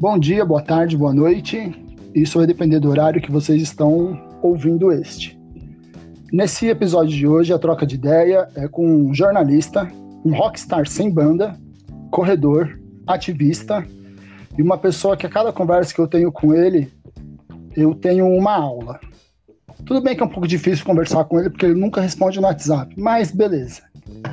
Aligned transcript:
Bom 0.00 0.16
dia, 0.16 0.44
boa 0.44 0.62
tarde, 0.62 0.96
boa 0.96 1.12
noite. 1.12 1.74
Isso 2.14 2.38
vai 2.38 2.46
depender 2.46 2.78
do 2.78 2.88
horário 2.88 3.20
que 3.20 3.32
vocês 3.32 3.60
estão 3.60 4.16
ouvindo 4.40 4.92
este. 4.92 5.36
Nesse 6.32 6.68
episódio 6.68 7.16
de 7.16 7.26
hoje, 7.26 7.52
a 7.52 7.58
troca 7.58 7.84
de 7.84 7.96
ideia 7.96 8.48
é 8.54 8.68
com 8.68 8.86
um 8.86 9.12
jornalista, 9.12 9.88
um 10.24 10.32
rockstar 10.32 10.86
sem 10.86 11.10
banda, 11.10 11.58
corredor, 12.12 12.78
ativista 13.08 13.84
e 14.56 14.62
uma 14.62 14.78
pessoa 14.78 15.16
que 15.16 15.26
a 15.26 15.28
cada 15.28 15.52
conversa 15.52 15.92
que 15.92 16.00
eu 16.00 16.06
tenho 16.06 16.30
com 16.30 16.54
ele, 16.54 16.92
eu 17.74 17.92
tenho 17.92 18.28
uma 18.28 18.54
aula. 18.54 19.00
Tudo 19.84 20.00
bem 20.00 20.14
que 20.14 20.22
é 20.22 20.26
um 20.26 20.30
pouco 20.30 20.46
difícil 20.46 20.84
conversar 20.84 21.24
com 21.24 21.40
ele 21.40 21.50
porque 21.50 21.66
ele 21.66 21.74
nunca 21.74 22.00
responde 22.00 22.38
no 22.38 22.46
WhatsApp, 22.46 22.94
mas 22.96 23.32
beleza. 23.32 23.82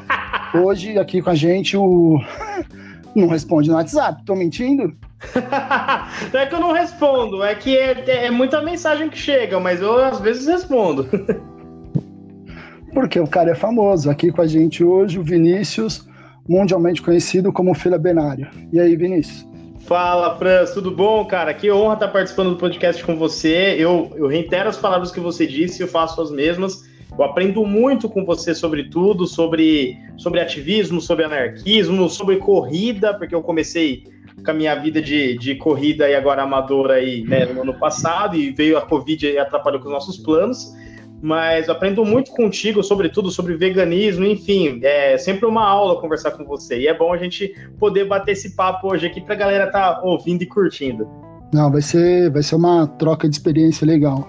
Hoje 0.63 0.99
aqui 0.99 1.23
com 1.23 1.31
a 1.31 1.35
gente 1.35 1.75
o 1.75 2.19
não 3.15 3.27
responde 3.27 3.67
no 3.67 3.77
WhatsApp, 3.77 4.23
tô 4.25 4.35
mentindo? 4.35 4.95
Não 6.31 6.39
é 6.39 6.45
que 6.45 6.55
eu 6.55 6.59
não 6.59 6.71
respondo, 6.71 7.43
é 7.43 7.55
que 7.55 7.77
é, 7.77 8.25
é 8.25 8.31
muita 8.31 8.61
mensagem 8.61 9.09
que 9.09 9.17
chega, 9.17 9.59
mas 9.59 9.81
eu 9.81 10.03
às 10.03 10.19
vezes 10.19 10.47
respondo. 10.47 11.07
Porque 12.93 13.19
o 13.19 13.27
cara 13.27 13.51
é 13.51 13.55
famoso. 13.55 14.09
Aqui 14.09 14.31
com 14.31 14.41
a 14.41 14.47
gente 14.47 14.81
hoje, 14.81 15.19
o 15.19 15.23
Vinícius, 15.23 16.07
mundialmente 16.47 17.01
conhecido 17.01 17.51
como 17.51 17.73
Fila 17.73 17.97
Benário. 17.97 18.47
E 18.71 18.79
aí, 18.79 18.95
Vinícius? 18.95 19.45
Fala, 19.81 20.37
Franz, 20.37 20.71
tudo 20.71 20.89
bom, 20.89 21.25
cara? 21.25 21.53
Que 21.53 21.69
honra 21.69 21.95
estar 21.95 22.07
participando 22.07 22.51
do 22.51 22.55
podcast 22.55 23.03
com 23.03 23.17
você. 23.17 23.75
Eu, 23.77 24.11
eu 24.15 24.27
reitero 24.27 24.69
as 24.69 24.77
palavras 24.77 25.11
que 25.11 25.19
você 25.19 25.45
disse, 25.45 25.81
eu 25.81 25.87
faço 25.87 26.21
as 26.21 26.31
mesmas. 26.31 26.85
Eu 27.17 27.23
aprendo 27.23 27.65
muito 27.65 28.09
com 28.09 28.25
você 28.25 28.55
sobre 28.55 28.89
tudo, 28.89 29.27
sobre, 29.27 29.97
sobre 30.17 30.39
ativismo, 30.39 30.99
sobre 30.99 31.25
anarquismo, 31.25 32.09
sobre 32.09 32.37
corrida, 32.37 33.13
porque 33.13 33.35
eu 33.35 33.43
comecei 33.43 34.03
com 34.43 34.51
a 34.51 34.53
minha 34.53 34.75
vida 34.75 35.01
de, 35.01 35.37
de 35.37 35.55
corrida 35.55 36.09
e 36.09 36.15
agora 36.15 36.43
amadora 36.43 36.95
aí, 36.95 37.23
né, 37.23 37.45
no 37.45 37.61
ano 37.61 37.73
passado, 37.79 38.35
e 38.35 38.51
veio 38.51 38.77
a 38.77 38.81
Covid 38.81 39.27
e 39.27 39.37
atrapalhou 39.37 39.79
com 39.79 39.87
os 39.87 39.93
nossos 39.93 40.17
planos. 40.17 40.73
Mas 41.21 41.69
aprendo 41.69 42.05
muito 42.05 42.31
contigo, 42.31 42.83
sobretudo 42.83 43.31
sobre 43.31 43.55
veganismo, 43.55 44.25
enfim, 44.25 44.79
é 44.83 45.17
sempre 45.17 45.45
uma 45.45 45.65
aula 45.65 45.99
conversar 45.99 46.31
com 46.31 46.43
você. 46.43 46.79
E 46.79 46.87
é 46.87 46.93
bom 46.93 47.11
a 47.13 47.17
gente 47.17 47.53
poder 47.79 48.05
bater 48.05 48.33
esse 48.33 48.55
papo 48.55 48.91
hoje 48.91 49.07
aqui 49.07 49.21
para 49.21 49.33
a 49.33 49.37
galera 49.37 49.71
tá 49.71 50.01
ouvindo 50.03 50.43
e 50.43 50.45
curtindo. 50.45 51.07
Não, 51.53 51.71
vai 51.71 51.81
ser, 51.81 52.29
vai 52.29 52.43
ser 52.43 52.55
uma 52.55 52.85
troca 52.85 53.27
de 53.27 53.35
experiência 53.35 53.87
legal. 53.87 54.27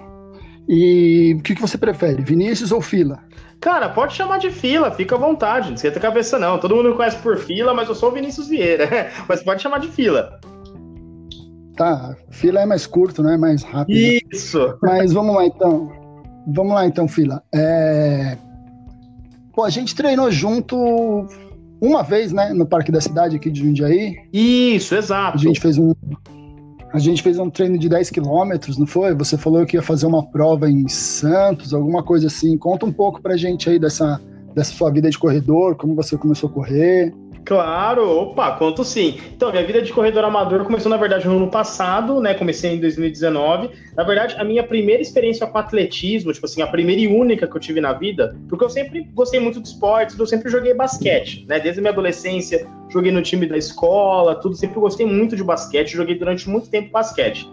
E 0.69 1.37
o 1.39 1.43
que, 1.43 1.55
que 1.55 1.61
você 1.61 1.77
prefere, 1.77 2.23
Vinícius 2.23 2.73
ou 2.73 2.81
Fila? 2.81 3.21
Cara, 3.61 3.89
pode 3.89 4.15
chamar 4.15 4.39
de 4.39 4.51
fila, 4.51 4.91
fica 4.91 5.15
à 5.15 5.19
vontade, 5.19 5.69
não 5.69 5.75
esquenta 5.75 5.99
a 5.99 6.03
cabeça 6.03 6.39
não. 6.39 6.59
Todo 6.59 6.77
mundo 6.77 6.91
me 6.91 6.97
conhece 6.97 7.17
por 7.19 7.37
fila, 7.39 7.75
mas 7.75 7.89
eu 7.89 7.95
sou 7.95 8.11
o 8.11 8.13
Vinícius 8.13 8.49
Vieira. 8.49 9.11
mas 9.29 9.43
pode 9.43 9.63
chamar 9.63 9.79
de 9.79 9.89
fila. 9.89 10.39
Tá, 11.77 12.17
fila 12.31 12.61
é 12.61 12.67
mais 12.67 12.87
curto, 12.87 13.23
né? 13.23 13.37
Mais 13.37 13.63
rápido. 13.63 13.97
Isso! 14.33 14.79
Mas 14.83 15.13
vamos 15.13 15.35
lá 15.35 15.45
então. 15.45 15.93
Vamos 16.47 16.75
lá 16.75 16.87
então, 16.87 17.09
fila. 17.09 17.43
É... 17.55 18.39
Pô, 19.53 19.65
a 19.65 19.71
gente 19.71 19.95
treinou 19.95 20.31
junto 20.31 21.27
uma 21.81 22.03
vez, 22.03 22.33
né? 22.33 22.53
No 22.55 22.67
Parque 22.67 22.93
da 22.93 23.01
Cidade 23.01 23.37
aqui 23.37 23.51
de 23.51 23.61
Jundiaí. 23.61 24.17
Isso, 24.33 24.95
exato. 24.95 25.37
A 25.37 25.41
gente 25.41 25.61
fez 25.61 25.77
um, 25.77 25.93
a 26.97 26.99
gente 26.99 27.23
fez 27.23 27.39
um 27.39 27.51
treino 27.51 27.79
de 27.79 27.89
10 27.89 28.11
quilômetros, 28.11 28.79
não 28.79 28.87
foi? 28.87 29.15
Você 29.15 29.37
falou 29.37 29.67
que 29.67 29.77
ia 29.77 29.83
fazer 29.83 30.07
uma 30.07 30.25
prova 30.27 30.71
em 30.71 30.89
Santos, 30.89 31.75
alguma 31.75 32.03
coisa 32.03 32.27
assim. 32.27 32.57
Conta 32.57 32.87
um 32.87 32.93
pouco 32.93 33.21
pra 33.21 33.37
gente 33.37 33.69
aí 33.69 33.79
dessa, 33.79 34.21
dessa 34.55 34.73
sua 34.73 34.91
vida 34.91 35.11
de 35.11 35.19
corredor, 35.19 35.77
como 35.77 35.95
você 35.95 36.17
começou 36.17 36.49
a 36.49 36.53
correr. 36.53 37.15
Claro, 37.47 38.11
opa, 38.11 38.57
conto 38.57 38.83
sim. 38.83 39.21
Então, 39.33 39.53
minha 39.53 39.65
vida 39.65 39.81
de 39.81 39.93
corredor 39.93 40.25
amador 40.25 40.65
começou, 40.65 40.91
na 40.91 40.97
verdade, 40.97 41.29
no 41.29 41.37
ano 41.37 41.49
passado, 41.49 42.21
né? 42.21 42.35
Comecei 42.35 42.75
em 42.75 42.81
2019. 42.81 43.71
Na 43.95 44.03
verdade, 44.03 44.35
a 44.37 44.43
minha 44.43 44.65
primeira 44.65 45.01
experiência 45.01 45.47
com 45.47 45.57
atletismo, 45.57 46.33
tipo 46.33 46.45
assim, 46.45 46.61
a 46.61 46.67
primeira 46.67 47.01
e 47.01 47.07
única 47.07 47.47
que 47.47 47.57
eu 47.57 47.61
tive 47.61 47.81
na 47.81 47.93
vida, 47.93 48.37
porque 48.49 48.65
eu 48.65 48.69
sempre 48.69 49.09
gostei 49.15 49.39
muito 49.39 49.63
de 49.63 49.69
esportes, 49.69 50.19
eu 50.19 50.27
sempre 50.27 50.51
joguei 50.51 50.75
basquete, 50.75 51.47
né? 51.49 51.61
Desde 51.61 51.79
a 51.79 51.83
minha 51.83 51.93
adolescência, 51.93 52.67
joguei 52.89 53.13
no 53.13 53.23
time 53.23 53.47
da 53.47 53.57
escola, 53.57 54.35
tudo, 54.35 54.57
sempre 54.57 54.81
gostei 54.81 55.07
muito 55.07 55.37
de 55.37 55.45
basquete, 55.45 55.93
joguei 55.93 56.19
durante 56.19 56.51
muito 56.51 56.69
tempo 56.69 56.91
basquete. 56.91 57.49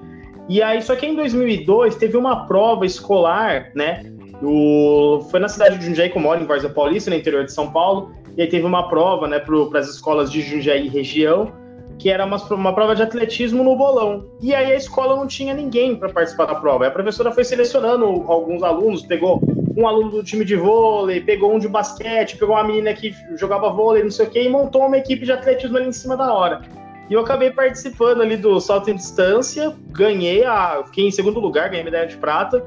E 0.50 0.60
aí, 0.60 0.82
só 0.82 0.96
que 0.96 1.06
em 1.06 1.16
2002 1.16 1.98
teve 1.98 2.18
uma 2.18 2.48
prova 2.48 2.84
escolar, 2.84 3.70
né? 3.76 4.12
Do... 4.42 5.24
Foi 5.30 5.40
na 5.40 5.48
cidade 5.48 5.78
de 5.78 5.86
Jundiaí, 5.86 6.10
que 6.10 6.18
eu 6.18 6.22
moro, 6.22 6.42
em 6.42 6.48
Varza 6.48 6.68
Paulista, 6.68 7.12
no 7.12 7.16
interior 7.16 7.46
de 7.46 7.54
São 7.54 7.72
Paulo 7.72 8.23
e 8.36 8.42
aí 8.42 8.48
teve 8.48 8.66
uma 8.66 8.88
prova, 8.88 9.28
né, 9.28 9.40
para 9.40 9.80
as 9.80 9.90
escolas 9.90 10.32
de 10.32 10.42
Jundiaí 10.42 10.88
região, 10.88 11.52
que 12.00 12.10
era 12.10 12.26
uma, 12.26 12.38
uma 12.52 12.74
prova 12.74 12.96
de 12.96 13.04
atletismo 13.04 13.64
no 13.64 13.76
bolão. 13.76 14.26
E 14.42 14.54
aí 14.54 14.72
a 14.72 14.76
escola 14.76 15.16
não 15.16 15.28
tinha 15.28 15.54
ninguém 15.54 15.96
para 15.96 16.10
participar 16.10 16.46
da 16.46 16.56
prova. 16.56 16.84
Aí 16.84 16.90
a 16.90 16.92
professora 16.92 17.32
foi 17.32 17.44
selecionando 17.44 18.06
alguns 18.28 18.64
alunos, 18.64 19.04
pegou 19.04 19.42
um 19.78 19.88
aluno 19.88 20.12
do 20.12 20.24
time 20.24 20.44
de 20.44 20.56
vôlei, 20.56 21.22
pegou 21.22 21.54
um 21.54 21.60
de 21.60 21.68
basquete, 21.68 22.38
pegou 22.38 22.56
uma 22.56 22.64
menina 22.64 22.94
que 22.94 23.16
jogava 23.36 23.70
vôlei, 23.70 24.04
não 24.04 24.12
sei 24.12 24.26
o 24.26 24.30
quê, 24.30 24.44
e 24.44 24.50
montou 24.50 24.86
uma 24.86 24.98
equipe 24.98 25.26
de 25.26 25.32
atletismo 25.32 25.78
ali 25.78 25.88
em 25.88 25.94
cima 25.94 26.18
da 26.18 26.34
hora. 26.34 26.62
E 27.10 27.14
eu 27.14 27.20
acabei 27.20 27.52
participando 27.52 28.22
ali 28.22 28.38
do 28.38 28.60
salto 28.60 28.90
em 28.90 28.96
distância, 28.96 29.76
ganhei 29.90 30.44
a. 30.46 30.84
Fiquei 30.86 31.08
em 31.08 31.12
segundo 31.12 31.40
lugar, 31.40 31.70
ganhei 31.70 31.84
medalha 31.84 32.08
de 32.08 32.18
prata. 32.18 32.66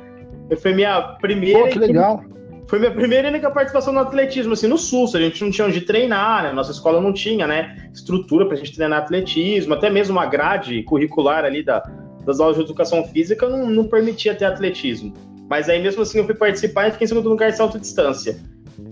Foi 0.58 0.72
minha 0.72 1.00
primeira. 1.20 1.58
Pô, 1.58 1.68
que 1.68 1.78
legal! 1.78 2.22
Foi 2.68 2.78
minha 2.78 2.90
primeira 2.90 3.28
e 3.28 3.30
única 3.30 3.50
participação 3.50 3.92
no 3.92 4.00
atletismo, 4.00 4.52
assim, 4.52 4.66
no 4.66 4.76
SUS, 4.76 5.14
a 5.14 5.20
gente 5.20 5.42
não 5.42 5.50
tinha 5.50 5.66
onde 5.66 5.80
treinar, 5.82 6.42
né? 6.42 6.52
Nossa 6.52 6.72
escola 6.72 7.00
não 7.00 7.12
tinha, 7.12 7.46
né, 7.46 7.88
estrutura 7.92 8.46
pra 8.46 8.56
gente 8.56 8.74
treinar 8.74 9.02
atletismo, 9.02 9.74
até 9.74 9.88
mesmo 9.88 10.18
a 10.18 10.26
grade 10.26 10.82
curricular 10.82 11.44
ali 11.44 11.62
da, 11.62 11.80
das 12.24 12.40
aulas 12.40 12.56
de 12.56 12.62
educação 12.62 13.04
física 13.04 13.48
não, 13.48 13.70
não 13.70 13.84
permitia 13.84 14.34
ter 14.34 14.44
atletismo. 14.44 15.14
Mas 15.48 15.68
aí 15.68 15.80
mesmo 15.80 16.02
assim 16.02 16.18
eu 16.18 16.24
fui 16.24 16.34
participar 16.34 16.88
e 16.88 16.90
fiquei 16.90 17.04
em 17.04 17.08
segundo 17.08 17.28
lugar 17.28 17.50
de 17.50 17.56
salto 17.56 17.78
distância. 17.78 18.36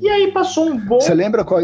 E 0.00 0.08
aí 0.08 0.30
passou 0.30 0.66
um 0.66 0.78
bom... 0.78 1.00
Você 1.00 1.14
lembra 1.14 1.44
qual... 1.44 1.60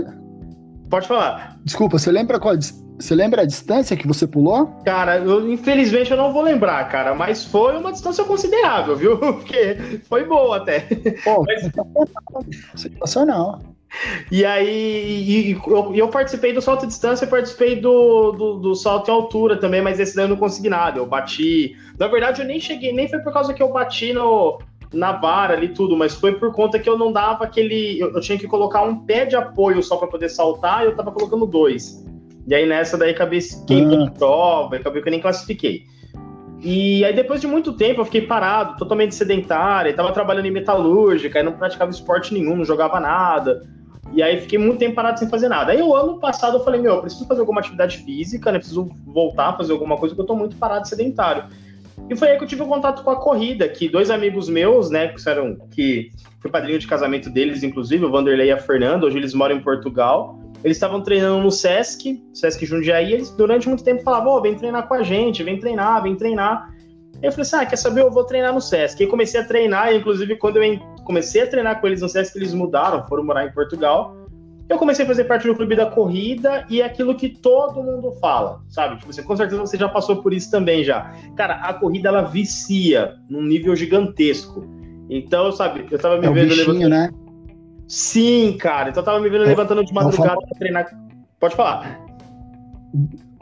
Pode 0.91 1.07
falar. 1.07 1.57
Desculpa, 1.65 1.99
você 1.99 2.11
lembra 2.11 2.41
qual 2.41 2.57
você 3.01 3.15
lembra 3.15 3.43
a 3.43 3.47
distância 3.47 3.97
que 3.97 4.07
você 4.07 4.27
pulou? 4.27 4.67
Cara, 4.85 5.19
eu, 5.19 5.51
infelizmente 5.51 6.11
eu 6.11 6.17
não 6.17 6.33
vou 6.33 6.43
lembrar, 6.43 6.89
cara, 6.89 7.15
mas 7.15 7.45
foi 7.45 7.77
uma 7.77 7.93
distância 7.93 8.25
considerável, 8.25 8.95
viu? 8.97 9.17
Porque 9.19 10.01
foi 10.09 10.25
boa 10.25 10.59
até. 10.59 10.81
Pô, 11.25 11.45
mas... 11.49 12.51
sensacional. 12.75 13.61
E 14.31 14.45
aí, 14.45 14.69
e, 14.69 15.51
e 15.51 15.61
eu, 15.67 15.95
eu, 15.95 16.09
participei 16.09 16.53
do 16.53 16.63
salto 16.63 16.83
de 16.83 16.89
distância, 16.89 17.27
participei 17.27 17.81
do, 17.81 18.31
do, 18.33 18.55
do, 18.59 18.75
salto 18.75 19.09
em 19.09 19.15
altura 19.15 19.57
também, 19.57 19.83
mas 19.83 19.99
esse 19.99 20.15
daí 20.15 20.27
eu 20.27 20.29
não 20.29 20.37
consegui 20.37 20.69
nada. 20.69 20.99
Eu 20.99 21.07
bati. 21.07 21.77
Na 21.99 22.07
verdade, 22.07 22.43
eu 22.43 22.47
nem 22.47 22.61
cheguei, 22.61 22.93
nem 22.93 23.09
foi 23.09 23.19
por 23.19 23.33
causa 23.33 23.53
que 23.53 23.63
eu 23.63 23.73
bati 23.73 24.13
no, 24.13 24.61
na 24.93 25.13
vara 25.13 25.55
ali 25.55 25.69
tudo, 25.69 25.97
mas 25.97 26.15
foi 26.15 26.35
por 26.35 26.53
conta 26.53 26.79
que 26.79 26.89
eu 26.89 26.97
não 26.97 27.13
dava 27.13 27.45
aquele. 27.45 27.99
Eu, 27.99 28.13
eu 28.15 28.21
tinha 28.21 28.39
que 28.39 28.47
colocar 28.47 28.83
um 28.83 29.05
pé 29.05 29.25
de 29.27 29.35
apoio 29.35 29.83
só 29.83 29.97
para 29.97 30.07
poder 30.07 30.29
saltar 30.29 30.85
e 30.85 30.87
eu 30.87 30.97
tava 30.97 31.11
colocando 31.11 31.45
dois. 31.45 32.05
E 32.47 32.55
aí 32.55 32.67
nessa 32.67 32.97
daí 32.97 33.11
acabei 33.11 33.41
queimando 33.67 34.05
ah. 34.05 34.11
prova, 34.11 34.77
acabei 34.77 35.03
que 35.03 35.09
eu 35.09 35.13
nem 35.13 35.21
classifiquei. 35.21 35.85
E 36.63 37.05
aí 37.05 37.15
depois 37.15 37.41
de 37.41 37.47
muito 37.47 37.73
tempo 37.73 38.01
eu 38.01 38.05
fiquei 38.05 38.23
parado, 38.23 38.77
totalmente 38.77 39.15
sedentário, 39.15 39.95
tava 39.95 40.13
trabalhando 40.13 40.47
em 40.47 40.51
metalúrgica, 40.51 41.39
aí 41.39 41.45
não 41.45 41.53
praticava 41.53 41.91
esporte 41.91 42.35
nenhum, 42.35 42.57
não 42.57 42.65
jogava 42.65 43.01
nada. 43.01 43.67
E 44.13 44.23
aí 44.23 44.41
fiquei 44.41 44.59
muito 44.59 44.79
tempo 44.79 44.95
parado 44.95 45.19
sem 45.19 45.29
fazer 45.29 45.49
nada. 45.49 45.73
Aí 45.73 45.81
o 45.81 45.95
ano 45.95 46.19
passado 46.19 46.57
eu 46.57 46.65
falei, 46.65 46.81
meu, 46.81 46.97
eu 46.97 47.01
preciso 47.01 47.27
fazer 47.27 47.41
alguma 47.41 47.61
atividade 47.61 47.99
física, 47.99 48.51
né? 48.51 48.59
Preciso 48.59 48.91
voltar 49.07 49.51
a 49.51 49.57
fazer 49.57 49.73
alguma 49.73 49.97
coisa, 49.97 50.15
porque 50.15 50.23
eu 50.23 50.27
tô 50.27 50.35
muito 50.35 50.57
parado 50.57 50.89
sedentário. 50.89 51.45
E 52.09 52.17
foi 52.17 52.31
aí 52.31 52.39
que 52.39 52.45
eu 52.45 52.49
tive 52.49 52.63
o 52.63 52.67
contato 52.67 53.05
com 53.05 53.11
a 53.11 53.17
corrida, 53.17 53.69
que 53.69 53.89
dois 53.89 54.11
amigos 54.11 54.49
meus, 54.49 54.91
né, 54.91 55.09
que 55.09 55.29
eram 55.29 55.57
que 55.71 56.11
fui 56.41 56.51
padrinho 56.51 56.79
de 56.79 56.87
casamento 56.87 57.31
deles, 57.31 57.63
inclusive, 57.63 58.05
o 58.05 58.11
Vanderlei 58.11 58.49
e 58.49 58.53
a 58.53 58.59
Fernanda, 58.59 59.07
hoje 59.07 59.19
eles 59.19 59.35
moram 59.35 59.57
em 59.57 59.61
Portugal. 59.61 60.41
Eles 60.63 60.77
estavam 60.77 61.01
treinando 61.03 61.43
no 61.43 61.51
Sesc, 61.51 62.23
Sesc 62.35 62.67
Jundiaí, 62.67 63.11
e 63.11 63.15
eles 63.15 63.31
durante 63.31 63.69
muito 63.69 63.83
tempo 63.83 64.03
falavam, 64.03 64.35
oh, 64.35 64.41
vem 64.43 64.55
treinar 64.55 64.87
com 64.87 64.95
a 64.95 65.03
gente, 65.03 65.43
vem 65.43 65.59
treinar, 65.59 66.03
vem 66.03 66.17
treinar. 66.17 66.71
Eu 67.23 67.33
falei 67.33 67.43
assim, 67.43 67.57
ah, 67.57 67.67
quer 67.67 67.77
saber, 67.77 68.03
eu 68.03 68.11
vou 68.11 68.25
treinar 68.25 68.53
no 68.53 68.61
Sesc. 68.61 69.03
E 69.03 69.07
comecei 69.07 69.41
a 69.41 69.45
treinar, 69.45 69.93
e 69.93 69.99
inclusive 69.99 70.37
quando 70.37 70.63
eu 70.63 70.79
comecei 71.05 71.43
a 71.43 71.47
treinar 71.47 71.81
com 71.81 71.87
eles 71.87 72.03
no 72.03 72.09
Sesc, 72.09 72.37
eles 72.37 72.53
mudaram, 72.53 73.07
foram 73.07 73.25
morar 73.25 73.47
em 73.47 73.53
Portugal. 73.53 74.17
Eu 74.69 74.79
comecei 74.79 75.05
a 75.05 75.09
fazer 75.09 75.25
parte 75.25 75.49
do 75.49 75.55
clube 75.57 75.75
da 75.75 75.87
corrida 75.87 76.65
e 76.71 76.81
é 76.81 76.85
aquilo 76.85 77.17
que 77.17 77.29
todo 77.29 77.83
mundo 77.83 78.13
fala, 78.21 78.61
sabe? 78.69 78.99
Tipo, 78.99 79.13
você, 79.13 79.21
com 79.21 79.37
certeza 79.37 79.61
você 79.61 79.77
já 79.77 79.89
passou 79.89 80.23
por 80.23 80.33
isso 80.33 80.49
também 80.49 80.85
já. 80.85 81.13
Cara, 81.37 81.55
a 81.55 81.75
corrida 81.75 82.09
ela 82.09 82.23
vicia 82.23 83.17
num 83.29 83.43
nível 83.43 83.75
gigantesco. 83.75 84.65
Então, 85.11 85.51
sabe, 85.51 85.87
eu 85.91 85.99
tava 85.99 86.19
me 86.19 86.27
é 86.27 86.31
vendo 86.31 86.51
bichinho, 86.51 86.73
levantando... 86.73 86.89
né? 86.89 87.11
Sim, 87.91 88.57
cara. 88.57 88.91
Então 88.91 89.01
eu 89.01 89.05
tava 89.05 89.19
me 89.19 89.29
vendo 89.29 89.43
levantando 89.43 89.85
de 89.85 89.93
madrugada 89.93 90.39
pra 90.41 90.59
treinar. 90.59 90.87
Pode 91.41 91.57
falar. 91.57 92.01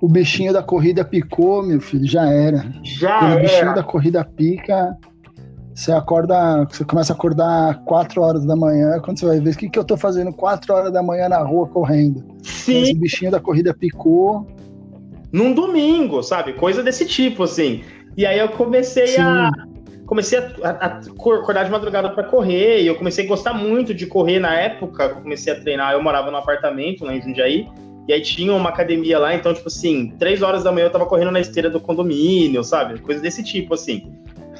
O 0.00 0.08
bichinho 0.08 0.54
da 0.54 0.62
corrida 0.62 1.04
picou, 1.04 1.62
meu 1.62 1.78
filho, 1.82 2.06
já 2.06 2.26
era. 2.26 2.64
Já 2.82 3.30
era. 3.30 3.36
O 3.36 3.40
bichinho 3.42 3.74
da 3.74 3.82
corrida 3.82 4.24
pica, 4.24 4.96
você 5.74 5.92
acorda, 5.92 6.64
você 6.64 6.82
começa 6.82 7.12
a 7.12 7.16
acordar 7.16 7.84
4 7.84 8.22
horas 8.22 8.46
da 8.46 8.56
manhã, 8.56 8.98
quando 9.00 9.18
você 9.18 9.26
vai 9.26 9.38
ver 9.38 9.50
o 9.50 9.56
que, 9.56 9.68
que 9.68 9.78
eu 9.78 9.84
tô 9.84 9.98
fazendo 9.98 10.32
4 10.32 10.72
horas 10.72 10.92
da 10.94 11.02
manhã 11.02 11.28
na 11.28 11.42
rua 11.42 11.68
correndo. 11.68 12.24
Sim. 12.42 12.92
o 12.92 12.96
bichinho 12.96 13.30
da 13.30 13.40
corrida 13.40 13.74
picou, 13.74 14.46
num 15.30 15.52
domingo, 15.52 16.22
sabe? 16.22 16.54
Coisa 16.54 16.82
desse 16.82 17.04
tipo, 17.04 17.42
assim. 17.42 17.82
E 18.16 18.24
aí 18.24 18.38
eu 18.38 18.48
comecei 18.48 19.08
Sim. 19.08 19.20
a. 19.20 19.50
Comecei 20.08 20.38
a, 20.38 20.42
a, 20.64 20.70
a, 20.70 20.86
acordar 20.96 21.66
de 21.66 21.70
madrugada 21.70 22.08
para 22.08 22.24
correr, 22.24 22.80
e 22.80 22.86
eu 22.86 22.94
comecei 22.94 23.26
a 23.26 23.28
gostar 23.28 23.52
muito 23.52 23.92
de 23.92 24.06
correr 24.06 24.38
na 24.38 24.54
época. 24.54 25.10
Comecei 25.10 25.52
a 25.52 25.60
treinar, 25.60 25.92
eu 25.92 26.02
morava 26.02 26.30
num 26.30 26.38
apartamento 26.38 27.04
lá 27.04 27.14
em 27.14 27.20
Jundiaí, 27.20 27.68
e 28.08 28.12
aí 28.14 28.22
tinha 28.22 28.54
uma 28.54 28.70
academia 28.70 29.18
lá, 29.18 29.34
então, 29.34 29.52
tipo 29.52 29.68
assim, 29.68 30.14
três 30.18 30.40
horas 30.40 30.64
da 30.64 30.72
manhã 30.72 30.86
eu 30.86 30.90
tava 30.90 31.04
correndo 31.04 31.30
na 31.30 31.40
esteira 31.40 31.68
do 31.68 31.78
condomínio, 31.78 32.64
sabe? 32.64 32.98
Coisa 33.00 33.20
desse 33.20 33.44
tipo, 33.44 33.74
assim. 33.74 34.10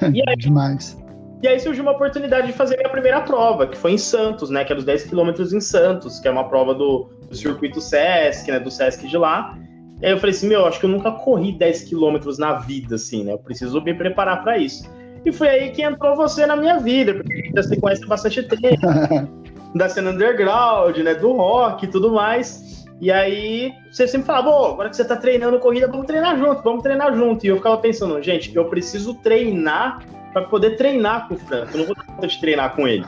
E 0.15 0.23
aí, 0.29 0.37
Demais. 0.37 0.97
E 1.43 1.49
aí 1.49 1.59
surgiu 1.59 1.83
uma 1.83 1.93
oportunidade 1.93 2.49
de 2.49 2.53
fazer 2.53 2.77
minha 2.77 2.91
primeira 2.91 3.23
prova, 3.23 3.67
que 3.67 3.77
foi 3.77 3.93
em 3.93 3.99
Santos, 3.99 4.51
né? 4.51 4.65
Que 4.65 4.73
era 4.73 4.79
os 4.79 4.85
10 4.85 5.05
quilômetros 5.05 5.53
em 5.55 5.61
Santos, 5.61 6.21
que 6.21 6.29
é 6.29 6.31
uma 6.31 6.49
prova 6.49 6.75
do, 6.75 7.09
do 7.27 7.35
circuito 7.35 7.81
Sesc, 7.81 8.51
né? 8.51 8.61
Do 8.61 8.71
Sesc 8.71 9.09
de 9.09 9.17
lá. 9.17 9.57
E 10.03 10.07
aí 10.07 10.13
eu 10.13 10.19
falei 10.19 10.35
assim, 10.35 10.47
meu, 10.47 10.67
acho 10.67 10.79
que 10.79 10.87
eu 10.87 10.91
nunca 10.91 11.11
corri 11.11 11.53
10 11.53 11.85
quilômetros 11.85 12.39
na 12.39 12.55
vida, 12.55 12.97
assim, 12.97 13.25
né? 13.25 13.33
Eu 13.33 13.39
preciso 13.39 13.81
me 13.81 13.95
preparar 13.95 14.43
para 14.43 14.59
isso. 14.59 14.89
E 15.25 15.33
foi 15.33 15.49
aí 15.49 15.71
que 15.71 15.83
entrou 15.83 16.17
você 16.17 16.47
na 16.47 16.57
minha 16.57 16.79
vida, 16.79 17.15
porque 17.15 17.51
você 17.55 17.77
conhece 17.77 18.07
bastante 18.07 18.43
tempo, 18.43 18.87
da 19.75 19.89
cena 19.89 20.11
underground, 20.11 20.97
né? 20.99 21.15
Do 21.15 21.33
rock 21.33 21.85
e 21.85 21.89
tudo 21.89 22.13
mais. 22.13 22.87
E 23.01 23.13
aí 23.13 23.73
você 23.91 24.09
sempre 24.09 24.27
falava, 24.27 24.51
pô, 24.51 24.67
agora 24.67 24.91
que 24.91 24.97
você 24.97 25.05
tá 25.05 25.17
treinando 25.17 25.59
corrida, 25.61 25.87
vamos 25.87 26.07
treinar 26.07 26.37
junto, 26.37 26.63
vamos 26.63 26.83
treinar 26.83 27.15
junto. 27.15 27.45
E 27.45 27.49
eu 27.49 27.57
ficava 27.57 27.77
pensando, 27.79 28.21
gente, 28.23 28.55
eu 28.55 28.65
preciso 28.65 29.15
treinar 29.15 30.05
para 30.33 30.43
poder 30.43 30.77
treinar 30.77 31.29
com 31.29 31.35
o 31.35 31.39
Franco. 31.39 31.73
Eu 31.73 31.79
não 31.79 31.87
vou 31.87 31.95
ter 31.95 32.05
conta 32.05 32.27
de 32.27 32.41
treinar 32.41 32.75
com 32.75 32.89
ele. 32.89 33.05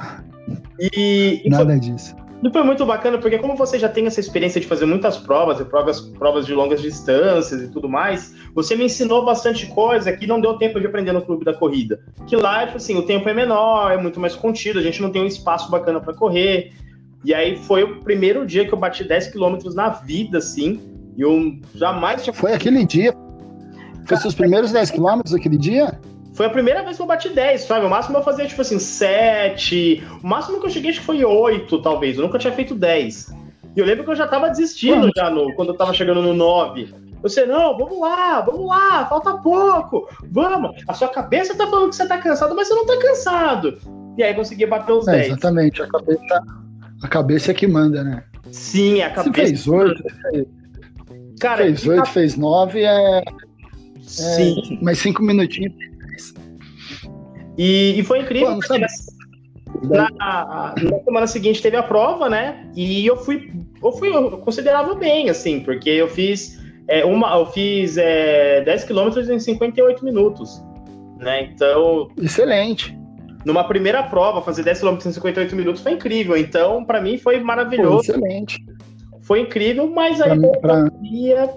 E, 0.79 1.43
e 1.45 1.51
Nada 1.51 1.65
foi, 1.65 1.81
disso. 1.81 2.15
E 2.43 2.51
foi 2.51 2.63
muito 2.63 2.87
bacana, 2.87 3.19
porque 3.19 3.39
como 3.39 3.55
você 3.55 3.79
já 3.79 3.89
tem 3.89 4.07
essa 4.07 4.19
experiência 4.19 4.61
de 4.61 4.67
fazer 4.67 4.87
muitas 4.87 5.19
provas, 5.19 5.61
e 5.61 5.65
provas, 5.65 6.01
provas 6.01 6.47
de 6.47 6.55
longas 6.55 6.81
distâncias 6.81 7.61
e 7.61 7.69
tudo 7.69 7.87
mais, 7.89 8.35
você 8.55 8.75
me 8.75 8.85
ensinou 8.85 9.25
bastante 9.25 9.67
coisa 9.67 10.11
que 10.13 10.27
não 10.27 10.41
deu 10.41 10.57
tempo 10.57 10.81
de 10.81 10.87
aprender 10.87 11.13
no 11.13 11.21
clube 11.21 11.45
da 11.45 11.53
corrida. 11.53 12.03
Que 12.27 12.37
lá, 12.37 12.65
tipo 12.65 12.79
assim, 12.79 12.97
o 12.97 13.03
tempo 13.03 13.29
é 13.29 13.35
menor, 13.35 13.93
é 13.93 13.99
muito 13.99 14.19
mais 14.19 14.35
contido, 14.35 14.79
a 14.79 14.83
gente 14.83 15.03
não 15.03 15.11
tem 15.11 15.23
um 15.23 15.27
espaço 15.27 15.71
bacana 15.71 16.01
para 16.01 16.15
correr. 16.15 16.73
E 17.23 17.35
aí 17.35 17.57
foi 17.57 17.83
o 17.83 18.01
primeiro 18.01 18.47
dia 18.47 18.67
que 18.67 18.73
eu 18.73 18.79
bati 18.79 19.05
10 19.05 19.29
quilômetros 19.29 19.75
na 19.75 19.91
vida, 19.91 20.39
assim. 20.39 20.81
E 21.19 21.21
eu 21.21 21.59
jamais 21.75 22.23
tinha. 22.23 22.33
Foi 22.33 22.55
aquele 22.55 22.87
dia? 22.87 23.15
Foi 24.07 24.17
seus 24.17 24.35
primeiros 24.35 24.73
10 24.73 24.91
quilômetros 24.93 25.35
aquele 25.35 25.59
dia? 25.59 26.01
Foi 26.41 26.47
a 26.47 26.51
primeira 26.51 26.83
vez 26.83 26.97
que 26.97 27.03
eu 27.03 27.07
bati 27.07 27.29
10, 27.29 27.61
sabe? 27.65 27.85
O 27.85 27.91
máximo 27.91 28.17
eu 28.17 28.23
fazia, 28.23 28.47
tipo 28.47 28.63
assim, 28.63 28.79
7. 28.79 30.03
O 30.25 30.27
máximo 30.27 30.59
que 30.59 30.65
eu 30.65 30.71
cheguei, 30.71 30.91
acho 30.91 31.01
que 31.01 31.05
foi 31.05 31.23
8, 31.23 31.83
talvez. 31.83 32.17
Eu 32.17 32.23
nunca 32.23 32.39
tinha 32.39 32.51
feito 32.51 32.75
10. 32.75 33.35
E 33.77 33.79
eu 33.79 33.85
lembro 33.85 34.05
que 34.05 34.11
eu 34.11 34.17
já 34.17 34.27
tava 34.27 34.49
desistindo 34.49 35.11
já 35.15 35.29
no, 35.29 35.53
quando 35.53 35.69
eu 35.69 35.77
tava 35.77 35.93
chegando 35.93 36.23
no 36.23 36.33
9. 36.33 36.95
Você, 37.21 37.45
não, 37.45 37.77
vamos 37.77 38.01
lá, 38.01 38.41
vamos 38.41 38.67
lá, 38.67 39.05
falta 39.05 39.35
pouco, 39.35 40.09
vamos. 40.31 40.83
A 40.89 40.95
sua 40.95 41.09
cabeça 41.09 41.55
tá 41.55 41.67
falando 41.67 41.91
que 41.91 41.97
você 41.97 42.09
tá 42.09 42.17
cansado, 42.17 42.55
mas 42.57 42.69
você 42.69 42.75
não 42.75 42.87
tá 42.87 42.97
cansado. 42.99 43.79
E 44.17 44.23
aí 44.23 44.33
consegui 44.33 44.65
bater 44.65 44.93
os 44.93 45.07
é, 45.09 45.17
10. 45.17 45.27
Exatamente, 45.27 45.83
a 45.83 45.89
cabeça, 45.89 46.43
a 47.03 47.09
cabeça 47.09 47.51
é 47.51 47.55
que 47.55 47.67
manda, 47.67 48.03
né? 48.03 48.25
Sim, 48.51 49.03
a 49.03 49.11
cabeça. 49.11 49.31
Você 49.31 49.47
fez 49.47 49.69
8, 49.69 50.03
fez, 50.23 50.47
Cara, 51.39 51.65
fez 51.65 51.87
8, 51.87 51.99
tá... 51.99 52.07
fez 52.07 52.37
9, 52.39 52.83
é. 52.83 53.25
Sim. 54.01 54.79
É, 54.79 54.83
mais 54.83 54.99
5 55.01 55.23
minutinhos 55.23 55.91
e, 57.61 58.01
e 58.01 58.03
foi 58.03 58.21
incrível. 58.21 58.59
Pô, 58.59 58.79
na, 59.87 60.11
na, 60.11 60.75
semana 61.05 61.27
seguinte 61.27 61.61
teve 61.61 61.77
a 61.77 61.83
prova, 61.83 62.29
né? 62.29 62.67
E 62.75 63.07
eu 63.07 63.17
fui, 63.17 63.53
eu 63.83 63.93
fui 63.93 64.11
considerável 64.39 64.95
bem, 64.97 65.29
assim, 65.29 65.61
porque 65.61 65.91
eu 65.91 66.09
fiz 66.09 66.59
é, 66.89 67.05
uma, 67.05 67.37
eu 67.37 67.47
fiz 67.47 67.99
é, 67.99 68.63
10 68.63 68.85
quilômetros 68.85 69.29
em 69.29 69.39
58 69.39 70.03
minutos, 70.05 70.63
né? 71.19 71.43
Então. 71.43 72.09
Excelente. 72.21 72.99
Numa 73.45 73.65
primeira 73.65 74.03
prova, 74.03 74.41
fazer 74.41 74.63
10 74.63 74.81
km 74.81 74.97
em 75.07 75.13
58 75.13 75.55
minutos 75.55 75.83
foi 75.83 75.93
incrível. 75.93 76.37
Então, 76.39 76.85
para 76.85 77.01
mim, 77.01 77.19
foi 77.19 77.41
maravilhoso. 77.41 78.13
Pô, 78.13 78.19
excelente. 78.19 78.65
Foi 79.23 79.41
incrível, 79.41 79.87
mas 79.89 80.21
aí 80.21 80.43
eu 80.43 80.53
pra... 80.53 80.91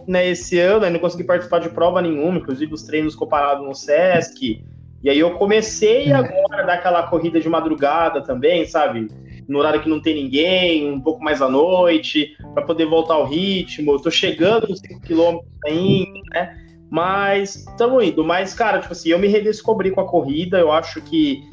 né, 0.06 0.28
esse 0.28 0.60
ano, 0.60 0.86
aí 0.86 0.92
não 0.92 1.00
consegui 1.00 1.24
participar 1.24 1.60
de 1.60 1.70
prova 1.70 2.02
nenhuma, 2.02 2.38
inclusive 2.38 2.74
os 2.74 2.84
treinos 2.84 3.16
comparados 3.16 3.66
no 3.66 3.74
Sesc. 3.74 4.64
E 5.04 5.10
aí 5.10 5.20
eu 5.20 5.32
comecei 5.32 6.06
é. 6.06 6.14
agora 6.14 6.62
a 6.62 6.66
dar 6.66 6.74
aquela 6.76 7.04
corrida 7.04 7.40
de 7.40 7.50
madrugada 7.50 8.22
também, 8.22 8.66
sabe? 8.66 9.10
No 9.48 9.60
horário 9.60 9.82
que 9.82 9.90
não 9.90 10.02
tem 10.02 10.16
ninguém, 10.16 10.90
um 10.90 11.02
pouco 11.02 11.22
mais 11.22 11.42
à 11.42 11.50
noite, 11.50 12.38
para 12.54 12.64
poder 12.64 12.86
voltar 12.86 13.16
ao 13.16 13.26
ritmo. 13.26 13.92
Eu 13.92 14.00
tô 14.00 14.10
chegando 14.10 14.68
nos 14.68 14.80
5 14.80 15.02
km 15.02 15.40
ainda, 15.66 16.20
né? 16.34 16.58
Mas 16.90 17.68
estamos 17.68 18.04
indo. 18.04 18.24
Mas, 18.24 18.54
cara, 18.54 18.80
tipo 18.80 18.94
assim, 18.94 19.10
eu 19.10 19.20
me 19.20 19.28
redescobri 19.28 19.92
com 19.92 20.00
a 20.00 20.08
corrida. 20.08 20.60
Eu 20.60 20.72
acho 20.72 21.02
que 21.02 21.44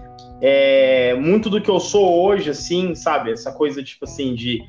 é, 0.41 1.15
muito 1.15 1.51
do 1.51 1.61
que 1.61 1.71
eu 1.71 1.81
sou 1.81 2.23
hoje, 2.23 2.51
assim, 2.51 2.95
sabe? 2.95 3.33
Essa 3.33 3.51
coisa, 3.51 3.83
tipo 3.83 4.05
assim, 4.05 4.35
de. 4.35 4.63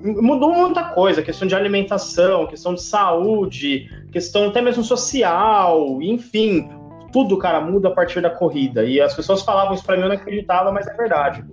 Mudou 0.00 0.52
muita 0.54 0.84
coisa, 0.84 1.22
questão 1.22 1.48
de 1.48 1.56
alimentação, 1.56 2.46
questão 2.46 2.72
de 2.72 2.82
saúde, 2.82 3.90
questão 4.12 4.46
até 4.46 4.62
mesmo 4.62 4.84
social, 4.84 6.00
enfim, 6.00 6.70
tudo, 7.12 7.38
cara, 7.38 7.60
muda 7.60 7.88
a 7.88 7.90
partir 7.90 8.20
da 8.20 8.30
corrida. 8.30 8.84
E 8.84 9.00
as 9.00 9.14
pessoas 9.14 9.42
falavam 9.42 9.74
isso 9.74 9.84
para 9.84 9.96
mim, 9.96 10.02
eu 10.02 10.08
não 10.08 10.16
acreditava, 10.16 10.72
mas 10.72 10.86
é 10.86 10.94
verdade. 10.94 11.44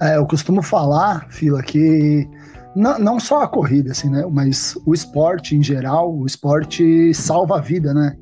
É, 0.00 0.16
eu 0.16 0.26
costumo 0.26 0.62
falar, 0.62 1.26
Fila, 1.30 1.62
que 1.62 2.28
não, 2.74 2.98
não 2.98 3.20
só 3.20 3.42
a 3.42 3.48
corrida, 3.48 3.92
assim, 3.92 4.10
né? 4.10 4.26
Mas 4.30 4.76
o 4.84 4.92
esporte 4.92 5.56
em 5.56 5.62
geral, 5.62 6.14
o 6.14 6.26
esporte 6.26 7.14
salva 7.14 7.56
a 7.58 7.60
vida, 7.60 7.94
né? 7.94 8.16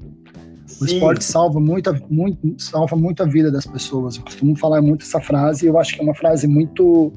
O 0.81 0.87
Sim. 0.87 0.94
esporte 0.94 1.25
salva 1.25 1.61
muita, 1.61 1.93
muito, 2.09 2.55
salva 2.59 2.97
muito 2.97 3.23
a 3.23 3.27
vida 3.27 3.50
das 3.50 3.67
pessoas. 3.67 4.17
Eu 4.17 4.23
costumo 4.23 4.56
falar 4.56 4.81
muito 4.81 5.05
essa 5.05 5.20
frase 5.20 5.65
e 5.65 5.69
eu 5.69 5.79
acho 5.79 5.94
que 5.94 6.00
é 6.00 6.05
uma 6.05 6.15
frase 6.15 6.47
muito, 6.47 7.12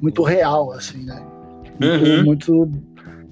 muito 0.00 0.22
real, 0.22 0.72
assim, 0.72 1.04
né? 1.04 1.20
Muito, 1.80 2.04
uhum. 2.04 2.24
muito 2.24 2.70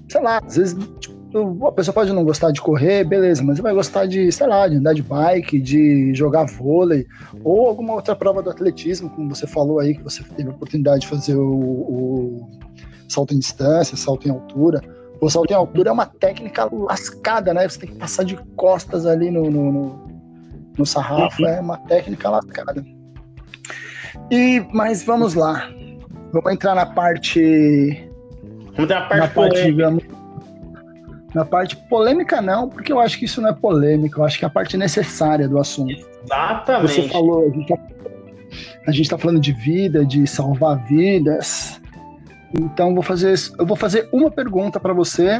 sei 0.09 0.21
lá, 0.21 0.41
às 0.45 0.57
vezes 0.57 0.75
tipo, 0.99 1.18
a 1.67 1.71
pessoa 1.71 1.93
pode 1.93 2.11
não 2.11 2.23
gostar 2.23 2.51
de 2.51 2.59
correr, 2.59 3.03
beleza, 3.03 3.43
mas 3.43 3.59
vai 3.59 3.73
gostar 3.73 4.07
de, 4.07 4.31
sei 4.31 4.47
lá, 4.47 4.67
de 4.67 4.77
andar 4.77 4.93
de 4.93 5.03
bike, 5.03 5.59
de 5.59 6.13
jogar 6.13 6.45
vôlei, 6.45 7.05
ou 7.43 7.67
alguma 7.67 7.93
outra 7.93 8.15
prova 8.15 8.41
do 8.41 8.49
atletismo, 8.49 9.09
como 9.11 9.33
você 9.33 9.45
falou 9.45 9.79
aí, 9.79 9.95
que 9.95 10.03
você 10.03 10.23
teve 10.23 10.49
a 10.49 10.53
oportunidade 10.53 11.01
de 11.01 11.07
fazer 11.07 11.35
o, 11.35 11.51
o 11.51 12.49
salto 13.07 13.33
em 13.35 13.39
distância, 13.39 13.95
salto 13.95 14.27
em 14.27 14.31
altura. 14.31 14.81
O 15.21 15.29
salto 15.29 15.51
em 15.51 15.55
altura 15.55 15.89
é 15.89 15.91
uma 15.91 16.05
técnica 16.05 16.67
lascada, 16.71 17.53
né? 17.53 17.67
Você 17.67 17.79
tem 17.79 17.89
que 17.89 17.97
passar 17.97 18.23
de 18.23 18.35
costas 18.55 19.05
ali 19.05 19.29
no, 19.29 19.51
no, 19.51 19.71
no, 19.71 20.07
no 20.77 20.85
sarrafo, 20.85 21.45
é 21.45 21.59
uma 21.59 21.77
técnica 21.77 22.29
lascada. 22.29 22.83
E, 24.31 24.65
mas 24.73 25.03
vamos 25.03 25.35
lá. 25.35 25.69
Vamos 26.31 26.51
entrar 26.51 26.73
na 26.73 26.85
parte. 26.85 28.09
Vamos 28.75 28.79
entrar 28.79 29.01
na 29.01 29.07
parte, 29.07 29.19
na 29.19 29.27
parte 29.27 29.63
digamos, 29.63 30.03
na 31.33 31.45
parte 31.45 31.75
polêmica, 31.75 32.41
não, 32.41 32.67
porque 32.67 32.91
eu 32.91 32.99
acho 32.99 33.17
que 33.19 33.25
isso 33.25 33.41
não 33.41 33.49
é 33.49 33.53
polêmica, 33.53 34.19
eu 34.19 34.25
acho 34.25 34.39
que 34.39 34.45
é 34.45 34.47
a 34.47 34.51
parte 34.51 34.75
necessária 34.77 35.47
do 35.47 35.59
assunto. 35.59 36.07
Exatamente. 36.23 36.93
Você 36.93 37.09
falou, 37.09 37.43
a 38.87 38.91
gente 38.91 39.03
está 39.03 39.15
tá 39.15 39.21
falando 39.21 39.39
de 39.39 39.51
vida, 39.51 40.05
de 40.05 40.25
salvar 40.25 40.83
vidas. 40.85 41.79
Então 42.59 42.93
vou 42.93 43.03
fazer, 43.03 43.35
eu 43.59 43.65
vou 43.65 43.77
fazer 43.77 44.09
uma 44.11 44.31
pergunta 44.31 44.79
para 44.79 44.93
você. 44.93 45.39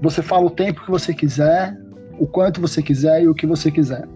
Você 0.00 0.22
fala 0.22 0.46
o 0.46 0.50
tempo 0.50 0.82
que 0.84 0.90
você 0.90 1.12
quiser, 1.12 1.76
o 2.18 2.26
quanto 2.26 2.60
você 2.60 2.82
quiser 2.82 3.22
e 3.22 3.28
o 3.28 3.34
que 3.34 3.46
você 3.46 3.70
quiser. 3.70 4.08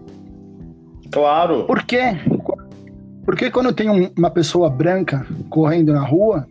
Claro. 1.11 1.65
Por 1.65 1.83
quê? 1.83 2.17
Porque 3.23 3.51
quando 3.51 3.73
tem 3.73 4.11
uma 4.17 4.31
pessoa 4.31 4.69
branca 4.69 5.25
correndo 5.49 5.93
na 5.93 6.01
rua, 6.01 6.47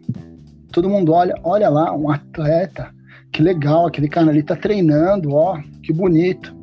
todo 0.73 0.89
mundo 0.89 1.13
olha, 1.13 1.35
olha 1.43 1.69
lá, 1.69 1.93
um 1.95 2.11
atleta, 2.11 2.95
que 3.33 3.43
legal, 3.43 3.87
aquele 3.87 4.09
cara 4.09 4.31
ali 4.31 4.43
tá 4.43 4.57
treinando, 4.57 5.35
ó, 5.35 5.61
que 5.83 5.93
bonito. 5.93 6.55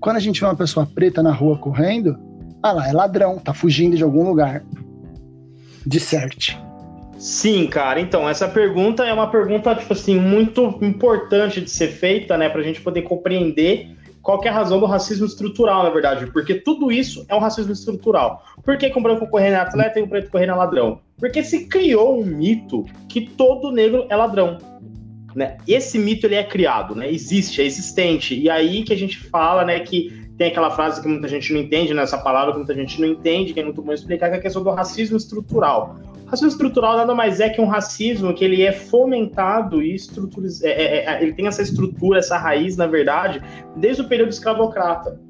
Quando 0.00 0.16
a 0.16 0.20
gente 0.20 0.40
vê 0.40 0.46
uma 0.46 0.56
pessoa 0.56 0.86
preta 0.86 1.22
na 1.22 1.32
rua 1.32 1.58
correndo, 1.58 2.18
ah 2.62 2.72
lá, 2.72 2.88
é 2.88 2.92
ladrão, 2.92 3.38
tá 3.38 3.52
fugindo 3.52 3.96
de 3.96 4.02
algum 4.02 4.28
lugar. 4.28 4.62
De 5.86 6.00
certo. 6.00 6.58
Sim, 7.18 7.66
cara. 7.66 8.00
Então, 8.00 8.28
essa 8.28 8.48
pergunta 8.48 9.04
é 9.04 9.12
uma 9.12 9.30
pergunta, 9.30 9.74
tipo 9.74 9.92
assim, 9.92 10.18
muito 10.18 10.78
importante 10.82 11.60
de 11.60 11.70
ser 11.70 11.88
feita, 11.88 12.36
né, 12.36 12.48
pra 12.48 12.62
gente 12.62 12.80
poder 12.80 13.02
compreender 13.02 13.96
qual 14.22 14.42
é 14.42 14.48
a 14.48 14.52
razão 14.52 14.80
do 14.80 14.86
racismo 14.86 15.26
estrutural, 15.26 15.84
na 15.84 15.90
verdade. 15.90 16.26
Porque 16.32 16.54
tudo 16.54 16.90
isso 16.90 17.24
é 17.28 17.34
um 17.34 17.38
racismo 17.38 17.72
estrutural. 17.72 18.42
Por 18.62 18.78
que, 18.78 18.88
que 18.88 18.98
um 18.98 19.02
branco 19.02 19.26
correndo 19.26 19.54
é 19.54 19.56
atleta 19.56 20.00
e 20.00 20.02
um 20.02 20.08
preto 20.08 20.30
correndo 20.30 20.52
é 20.52 20.54
ladrão? 20.54 21.00
Porque 21.18 21.44
se 21.44 21.66
criou 21.66 22.20
um 22.20 22.24
mito 22.24 22.84
que 23.08 23.20
todo 23.20 23.70
negro 23.70 24.06
é 24.08 24.16
ladrão. 24.16 24.58
Né? 25.34 25.56
Esse 25.66 25.98
mito 25.98 26.26
ele 26.26 26.36
é 26.36 26.44
criado, 26.44 26.94
né? 26.94 27.10
Existe, 27.10 27.60
é 27.60 27.64
existente. 27.64 28.38
E 28.38 28.48
aí 28.48 28.84
que 28.84 28.92
a 28.92 28.96
gente 28.96 29.18
fala, 29.18 29.64
né, 29.64 29.80
que 29.80 30.24
tem 30.36 30.48
aquela 30.48 30.70
frase 30.70 31.00
que 31.00 31.08
muita 31.08 31.28
gente 31.28 31.52
não 31.52 31.60
entende, 31.60 31.94
né, 31.94 32.04
palavra 32.22 32.52
que 32.52 32.58
muita 32.58 32.74
gente 32.74 33.00
não 33.00 33.08
entende, 33.08 33.52
que 33.52 33.60
é 33.60 33.64
muito 33.64 33.80
bom 33.82 33.92
explicar, 33.92 34.28
que 34.28 34.36
é 34.36 34.38
a 34.38 34.42
questão 34.42 34.62
do 34.62 34.70
racismo 34.70 35.16
estrutural. 35.16 35.96
racismo 36.26 36.48
estrutural 36.48 36.96
nada 36.96 37.14
mais 37.14 37.40
é 37.40 37.48
que 37.48 37.60
um 37.60 37.66
racismo 37.66 38.34
que 38.34 38.44
ele 38.44 38.62
é 38.62 38.72
fomentado 38.72 39.82
e 39.82 39.94
estruturizado. 39.94 40.66
É, 40.66 40.70
é, 40.70 41.04
é, 41.04 41.22
ele 41.22 41.32
tem 41.32 41.46
essa 41.46 41.62
estrutura, 41.62 42.18
essa 42.18 42.36
raiz, 42.36 42.76
na 42.76 42.86
verdade, 42.86 43.40
desde 43.76 44.02
o 44.02 44.08
período 44.08 44.30
escravocrata. 44.30 45.20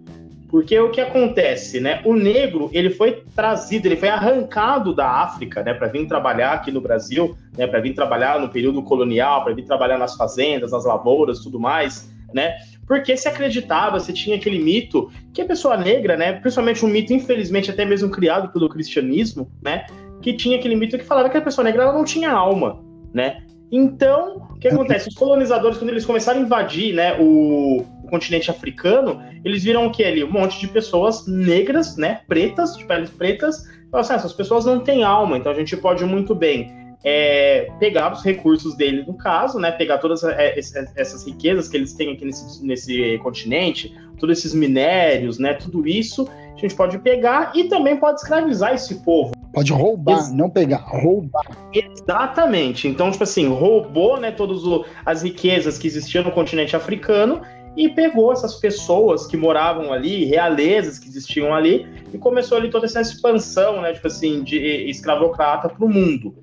Porque 0.54 0.78
o 0.78 0.88
que 0.88 1.00
acontece, 1.00 1.80
né? 1.80 2.00
O 2.04 2.14
negro, 2.14 2.70
ele 2.72 2.88
foi 2.88 3.24
trazido, 3.34 3.86
ele 3.86 3.96
foi 3.96 4.08
arrancado 4.08 4.94
da 4.94 5.10
África, 5.10 5.64
né, 5.64 5.74
para 5.74 5.88
vir 5.88 6.06
trabalhar 6.06 6.52
aqui 6.52 6.70
no 6.70 6.80
Brasil, 6.80 7.36
né, 7.58 7.66
para 7.66 7.80
vir 7.80 7.92
trabalhar 7.92 8.38
no 8.38 8.48
período 8.48 8.80
colonial, 8.80 9.42
para 9.42 9.52
vir 9.52 9.64
trabalhar 9.64 9.98
nas 9.98 10.14
fazendas, 10.14 10.70
nas 10.70 10.84
lavouras, 10.84 11.40
tudo 11.40 11.58
mais, 11.58 12.08
né? 12.32 12.54
Porque 12.86 13.16
se 13.16 13.26
acreditava, 13.26 13.98
se 13.98 14.12
tinha 14.12 14.36
aquele 14.36 14.60
mito 14.60 15.10
que 15.32 15.42
a 15.42 15.44
pessoa 15.44 15.76
negra, 15.76 16.16
né, 16.16 16.34
principalmente 16.34 16.84
um 16.84 16.88
mito 16.88 17.12
infelizmente 17.12 17.72
até 17.72 17.84
mesmo 17.84 18.08
criado 18.08 18.52
pelo 18.52 18.68
cristianismo, 18.68 19.50
né, 19.60 19.84
que 20.22 20.34
tinha 20.34 20.56
aquele 20.56 20.76
mito 20.76 20.96
que 20.96 21.04
falava 21.04 21.30
que 21.30 21.36
a 21.36 21.42
pessoa 21.42 21.64
negra 21.64 21.82
ela 21.82 21.92
não 21.92 22.04
tinha 22.04 22.30
alma, 22.30 22.78
né? 23.12 23.42
Então, 23.72 24.46
o 24.52 24.58
que 24.60 24.68
acontece? 24.70 25.08
Os 25.08 25.16
colonizadores, 25.16 25.78
quando 25.78 25.90
eles 25.90 26.06
começaram 26.06 26.38
a 26.38 26.42
invadir 26.44 26.94
né, 26.94 27.16
o, 27.18 27.84
o 28.04 28.10
continente 28.10 28.50
africano, 28.50 29.22
eles 29.44 29.64
viram 29.64 29.86
o 29.86 29.90
que 29.90 30.04
ali? 30.04 30.22
Um 30.22 30.30
monte 30.30 30.60
de 30.60 30.68
pessoas 30.68 31.26
negras, 31.26 31.96
né, 31.96 32.20
pretas, 32.28 32.76
de 32.76 32.84
peles 32.84 33.10
pretas. 33.10 33.64
Falaram 33.90 34.00
assim, 34.00 34.12
ah, 34.12 34.16
essas 34.16 34.32
pessoas 34.32 34.64
não 34.64 34.80
têm 34.80 35.04
alma, 35.04 35.38
então 35.38 35.50
a 35.50 35.54
gente 35.54 35.76
pode 35.76 36.04
muito 36.04 36.34
bem 36.34 36.84
é, 37.04 37.70
pegar 37.78 38.12
os 38.12 38.22
recursos 38.22 38.74
dele, 38.74 39.04
no 39.06 39.14
caso, 39.14 39.58
né, 39.58 39.70
pegar 39.70 39.98
todas 39.98 40.24
é, 40.24 40.58
essas 40.96 41.26
riquezas 41.26 41.68
que 41.68 41.76
eles 41.76 41.92
têm 41.92 42.12
aqui 42.12 42.24
nesse, 42.24 42.64
nesse 42.64 43.18
continente, 43.22 43.94
todos 44.18 44.38
esses 44.38 44.54
minérios, 44.54 45.38
né, 45.38 45.54
tudo 45.54 45.86
isso, 45.86 46.26
a 46.54 46.58
gente 46.58 46.74
pode 46.74 46.98
pegar 46.98 47.52
e 47.54 47.64
também 47.64 47.96
pode 47.96 48.20
escravizar 48.20 48.74
esse 48.74 48.96
povo. 48.96 49.34
Pode 49.52 49.72
roubar, 49.72 50.18
Ex 50.18 50.32
não 50.32 50.50
pegar, 50.50 50.78
roubar. 50.78 51.44
Exatamente. 51.72 52.88
Então, 52.88 53.10
tipo 53.10 53.22
assim, 53.22 53.46
roubou 53.46 54.18
né, 54.18 54.32
todas 54.32 54.62
as 55.06 55.22
riquezas 55.22 55.78
que 55.78 55.86
existiam 55.86 56.24
no 56.24 56.32
continente 56.32 56.74
africano 56.74 57.42
e 57.76 57.88
pegou 57.88 58.32
essas 58.32 58.54
pessoas 58.56 59.26
que 59.26 59.36
moravam 59.36 59.92
ali, 59.92 60.24
realezas 60.24 60.98
que 60.98 61.08
existiam 61.08 61.54
ali, 61.54 61.86
e 62.12 62.18
começou 62.18 62.58
ali 62.58 62.70
toda 62.70 62.86
essa 62.86 63.00
expansão, 63.00 63.80
né, 63.80 63.92
tipo 63.92 64.06
assim, 64.06 64.42
de 64.42 64.56
escravocrata 64.88 65.68
para 65.68 65.84
o 65.84 65.88
mundo. 65.88 66.34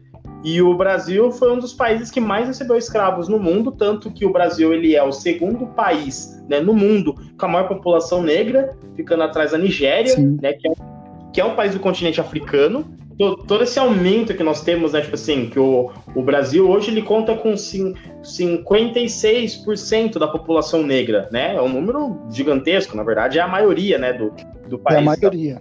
E 0.43 0.61
o 0.61 0.75
Brasil 0.75 1.31
foi 1.31 1.53
um 1.53 1.59
dos 1.59 1.71
países 1.71 2.09
que 2.09 2.19
mais 2.19 2.47
recebeu 2.47 2.75
escravos 2.75 3.27
no 3.27 3.39
mundo, 3.39 3.71
tanto 3.71 4.11
que 4.11 4.25
o 4.25 4.31
Brasil 4.31 4.73
ele 4.73 4.95
é 4.95 5.03
o 5.03 5.11
segundo 5.11 5.67
país 5.67 6.43
né, 6.49 6.59
no 6.59 6.73
mundo 6.73 7.15
com 7.37 7.45
a 7.45 7.49
maior 7.49 7.67
população 7.67 8.23
negra, 8.23 8.75
ficando 8.95 9.23
atrás 9.23 9.51
da 9.51 9.57
Nigéria, 9.57 10.15
né, 10.17 10.53
que, 10.53 10.67
é, 10.67 10.71
que 11.31 11.41
é 11.41 11.45
um 11.45 11.55
país 11.55 11.73
do 11.73 11.79
continente 11.79 12.19
africano 12.19 12.85
todo 13.47 13.63
esse 13.63 13.79
aumento 13.79 14.33
que 14.33 14.43
nós 14.43 14.61
temos, 14.61 14.91
né, 14.93 15.01
tipo 15.01 15.15
assim, 15.15 15.49
que 15.49 15.59
o, 15.59 15.91
o 16.15 16.21
Brasil 16.21 16.69
hoje 16.69 16.91
ele 16.91 17.01
conta 17.01 17.35
com 17.35 17.53
56% 17.53 20.17
da 20.17 20.27
população 20.27 20.83
negra, 20.83 21.27
né? 21.31 21.55
É 21.55 21.61
um 21.61 21.69
número 21.69 22.19
gigantesco, 22.29 22.97
na 22.97 23.03
verdade, 23.03 23.39
é 23.39 23.41
a 23.41 23.47
maioria, 23.47 23.97
né, 23.97 24.11
do, 24.13 24.31
do 24.67 24.77
país. 24.79 24.97
É 24.97 24.99
a 24.99 25.03
maioria. 25.03 25.59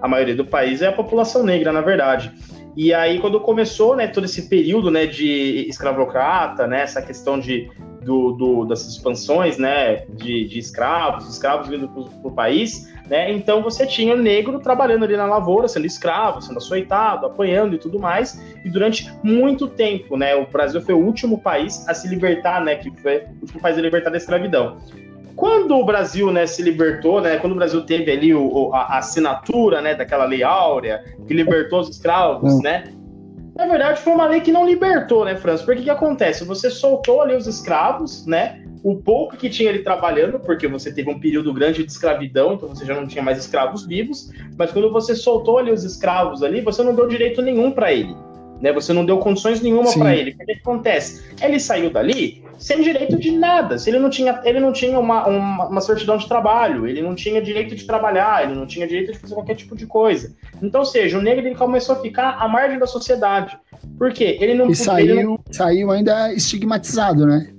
A 0.00 0.08
maioria 0.08 0.34
do 0.34 0.44
país 0.44 0.82
é 0.82 0.88
a 0.88 0.92
população 0.92 1.44
negra, 1.44 1.72
na 1.72 1.80
verdade. 1.80 2.32
E 2.76 2.92
aí, 2.94 3.20
quando 3.20 3.38
começou, 3.40 3.94
né, 3.94 4.06
todo 4.06 4.24
esse 4.24 4.48
período, 4.48 4.90
né, 4.90 5.06
de 5.06 5.66
escravocrata, 5.68 6.66
né, 6.66 6.80
essa 6.82 7.02
questão 7.02 7.38
de, 7.38 7.70
do, 8.04 8.32
do 8.32 8.64
das 8.64 8.86
expansões, 8.86 9.58
né, 9.58 10.04
de, 10.08 10.46
de 10.46 10.58
escravos, 10.58 11.28
escravos 11.28 11.68
vindo 11.68 11.88
para 11.88 12.28
o 12.28 12.32
país, 12.32 12.92
né? 13.08 13.32
Então 13.32 13.62
você 13.62 13.86
tinha 13.86 14.16
negro 14.16 14.58
trabalhando 14.60 15.04
ali 15.04 15.16
na 15.16 15.26
lavoura, 15.26 15.68
sendo 15.68 15.86
escravo, 15.86 16.40
sendo 16.40 16.58
açoitado, 16.58 17.26
apanhando 17.26 17.74
e 17.74 17.78
tudo 17.78 17.98
mais. 17.98 18.40
E 18.64 18.70
durante 18.70 19.12
muito 19.22 19.68
tempo, 19.68 20.16
né? 20.16 20.34
O 20.34 20.46
Brasil 20.46 20.80
foi 20.80 20.94
o 20.94 20.98
último 20.98 21.38
país 21.38 21.86
a 21.88 21.94
se 21.94 22.08
libertar, 22.08 22.64
né? 22.64 22.76
Que 22.76 22.90
foi 23.02 23.18
o 23.18 23.42
último 23.42 23.60
país 23.60 23.76
a 23.76 23.80
libertar 23.80 24.10
da 24.10 24.16
escravidão. 24.16 24.78
Quando 25.34 25.76
o 25.76 25.84
Brasil 25.84 26.30
né, 26.30 26.46
se 26.46 26.62
libertou, 26.62 27.20
né, 27.20 27.38
quando 27.38 27.52
o 27.52 27.56
Brasil 27.56 27.80
teve 27.82 28.10
ali 28.10 28.34
o, 28.34 28.70
a, 28.74 28.98
assinatura 28.98 29.80
né, 29.80 29.94
daquela 29.94 30.24
lei 30.24 30.42
áurea, 30.42 31.02
que 31.26 31.32
libertou 31.32 31.80
os 31.80 31.88
escravos, 31.88 32.54
hum. 32.54 32.60
né? 32.62 32.84
Na 33.54 33.66
verdade, 33.66 34.00
foi 34.00 34.12
uma 34.12 34.26
lei 34.26 34.40
que 34.40 34.50
não 34.50 34.66
libertou, 34.66 35.24
né, 35.24 35.36
França? 35.36 35.64
Porque 35.64 35.80
o 35.80 35.84
que 35.84 35.90
acontece? 35.90 36.44
Você 36.44 36.70
soltou 36.70 37.20
ali 37.20 37.34
os 37.34 37.46
escravos, 37.46 38.26
né? 38.26 38.62
o 38.82 38.96
pouco 38.96 39.36
que 39.36 39.48
tinha 39.48 39.68
ele 39.68 39.80
trabalhando, 39.80 40.40
porque 40.40 40.66
você 40.66 40.92
teve 40.92 41.08
um 41.08 41.20
período 41.20 41.52
grande 41.52 41.84
de 41.84 41.90
escravidão, 41.90 42.54
então 42.54 42.68
você 42.68 42.84
já 42.84 42.94
não 42.94 43.06
tinha 43.06 43.22
mais 43.22 43.38
escravos 43.38 43.86
vivos, 43.86 44.30
mas 44.58 44.72
quando 44.72 44.90
você 44.90 45.14
soltou 45.14 45.58
ali 45.58 45.70
os 45.70 45.84
escravos 45.84 46.42
ali, 46.42 46.60
você 46.60 46.82
não 46.82 46.94
deu 46.94 47.06
direito 47.06 47.40
nenhum 47.40 47.70
para 47.70 47.92
ele. 47.92 48.14
Né, 48.60 48.72
você 48.72 48.92
não 48.92 49.04
deu 49.04 49.18
condições 49.18 49.60
nenhuma 49.60 49.92
para 49.92 50.14
ele. 50.14 50.30
O 50.30 50.38
que, 50.38 50.44
que 50.44 50.52
acontece? 50.52 51.34
Ele 51.42 51.58
saiu 51.58 51.90
dali 51.90 52.41
sem 52.58 52.82
direito 52.82 53.18
de 53.18 53.30
nada. 53.32 53.78
Se 53.78 53.90
ele 53.90 53.98
não 53.98 54.10
tinha, 54.10 54.40
ele 54.44 54.60
não 54.60 54.72
tinha 54.72 54.98
uma, 54.98 55.26
uma, 55.26 55.68
uma, 55.68 55.80
certidão 55.80 56.16
de 56.16 56.26
trabalho, 56.28 56.86
ele 56.86 57.02
não 57.02 57.14
tinha 57.14 57.40
direito 57.40 57.74
de 57.74 57.84
trabalhar, 57.84 58.44
ele 58.44 58.54
não 58.54 58.66
tinha 58.66 58.86
direito 58.86 59.12
de 59.12 59.18
fazer 59.18 59.34
qualquer 59.34 59.56
tipo 59.56 59.76
de 59.76 59.86
coisa. 59.86 60.34
Então, 60.62 60.80
ou 60.80 60.86
seja, 60.86 61.18
o 61.18 61.22
negro 61.22 61.46
ele 61.46 61.54
começou 61.54 61.96
a 61.96 62.00
ficar 62.00 62.36
à 62.38 62.48
margem 62.48 62.78
da 62.78 62.86
sociedade. 62.86 63.56
Por 63.98 64.12
quê? 64.12 64.38
Ele 64.40 64.54
não. 64.54 64.70
E 64.70 64.76
saiu, 64.76 65.22
não... 65.22 65.38
saiu 65.50 65.90
ainda 65.90 66.32
estigmatizado, 66.32 67.26
né? 67.26 67.52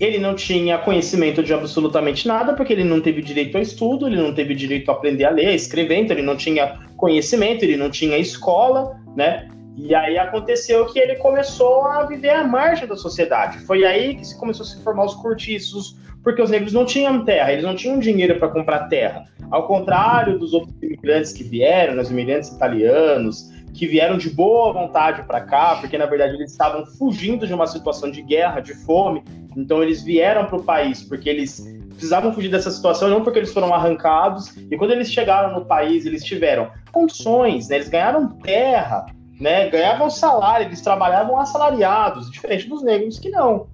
ele 0.00 0.18
não 0.18 0.34
tinha 0.34 0.78
conhecimento 0.78 1.42
de 1.42 1.52
absolutamente 1.52 2.26
nada, 2.26 2.52
porque 2.54 2.72
ele 2.72 2.84
não 2.84 3.00
teve 3.00 3.22
direito 3.22 3.56
ao 3.56 3.62
estudo, 3.62 4.06
ele 4.06 4.16
não 4.16 4.34
teve 4.34 4.54
direito 4.54 4.90
a 4.90 4.94
aprender 4.94 5.24
a 5.24 5.30
ler, 5.30 5.48
a 5.48 5.54
escrever, 5.54 5.98
então 5.98 6.16
ele 6.16 6.26
não 6.26 6.36
tinha 6.36 6.80
conhecimento, 6.96 7.62
ele 7.62 7.76
não 7.76 7.90
tinha 7.90 8.18
escola, 8.18 8.96
né? 9.16 9.48
E 9.76 9.94
aí 9.94 10.18
aconteceu 10.18 10.86
que 10.86 10.98
ele 10.98 11.16
começou 11.16 11.84
a 11.84 12.04
viver 12.04 12.30
à 12.30 12.44
margem 12.44 12.86
da 12.86 12.96
sociedade. 12.96 13.58
Foi 13.60 13.84
aí 13.84 14.14
que 14.14 14.24
se 14.24 14.38
começou 14.38 14.64
a 14.64 14.68
se 14.68 14.82
formar 14.82 15.04
os 15.04 15.14
cortiços, 15.14 15.98
porque 16.22 16.40
os 16.40 16.50
negros 16.50 16.72
não 16.72 16.86
tinham 16.86 17.24
terra, 17.24 17.52
eles 17.52 17.64
não 17.64 17.74
tinham 17.74 17.98
dinheiro 17.98 18.38
para 18.38 18.48
comprar 18.48 18.88
terra. 18.88 19.24
Ao 19.50 19.66
contrário 19.66 20.38
dos 20.38 20.54
outros 20.54 20.74
imigrantes 20.82 21.32
que 21.32 21.44
vieram, 21.44 22.00
os 22.00 22.10
imigrantes 22.10 22.50
italianos, 22.50 23.52
que 23.74 23.86
vieram 23.86 24.16
de 24.16 24.30
boa 24.30 24.72
vontade 24.72 25.24
para 25.24 25.40
cá, 25.40 25.76
porque 25.80 25.98
na 25.98 26.06
verdade 26.06 26.34
eles 26.34 26.52
estavam 26.52 26.86
fugindo 26.86 27.46
de 27.46 27.52
uma 27.52 27.66
situação 27.66 28.10
de 28.10 28.22
guerra, 28.22 28.60
de 28.60 28.72
fome, 28.72 29.22
então 29.56 29.82
eles 29.82 30.02
vieram 30.02 30.46
para 30.46 30.56
o 30.56 30.62
país 30.62 31.02
porque 31.02 31.28
eles 31.28 31.60
precisavam 31.90 32.32
fugir 32.32 32.50
dessa 32.50 32.70
situação, 32.70 33.08
não 33.08 33.22
porque 33.22 33.38
eles 33.38 33.52
foram 33.52 33.72
arrancados. 33.72 34.56
E 34.70 34.76
quando 34.76 34.92
eles 34.92 35.12
chegaram 35.12 35.54
no 35.58 35.64
país, 35.64 36.06
eles 36.06 36.24
tiveram 36.24 36.70
condições, 36.92 37.68
né? 37.68 37.76
Eles 37.76 37.88
ganharam 37.88 38.28
terra, 38.28 39.06
né? 39.40 39.68
Ganhavam 39.68 40.08
salário, 40.10 40.66
eles 40.66 40.80
trabalhavam 40.80 41.38
assalariados, 41.38 42.30
diferente 42.30 42.68
dos 42.68 42.82
negros 42.82 43.18
que 43.18 43.30
não. 43.30 43.66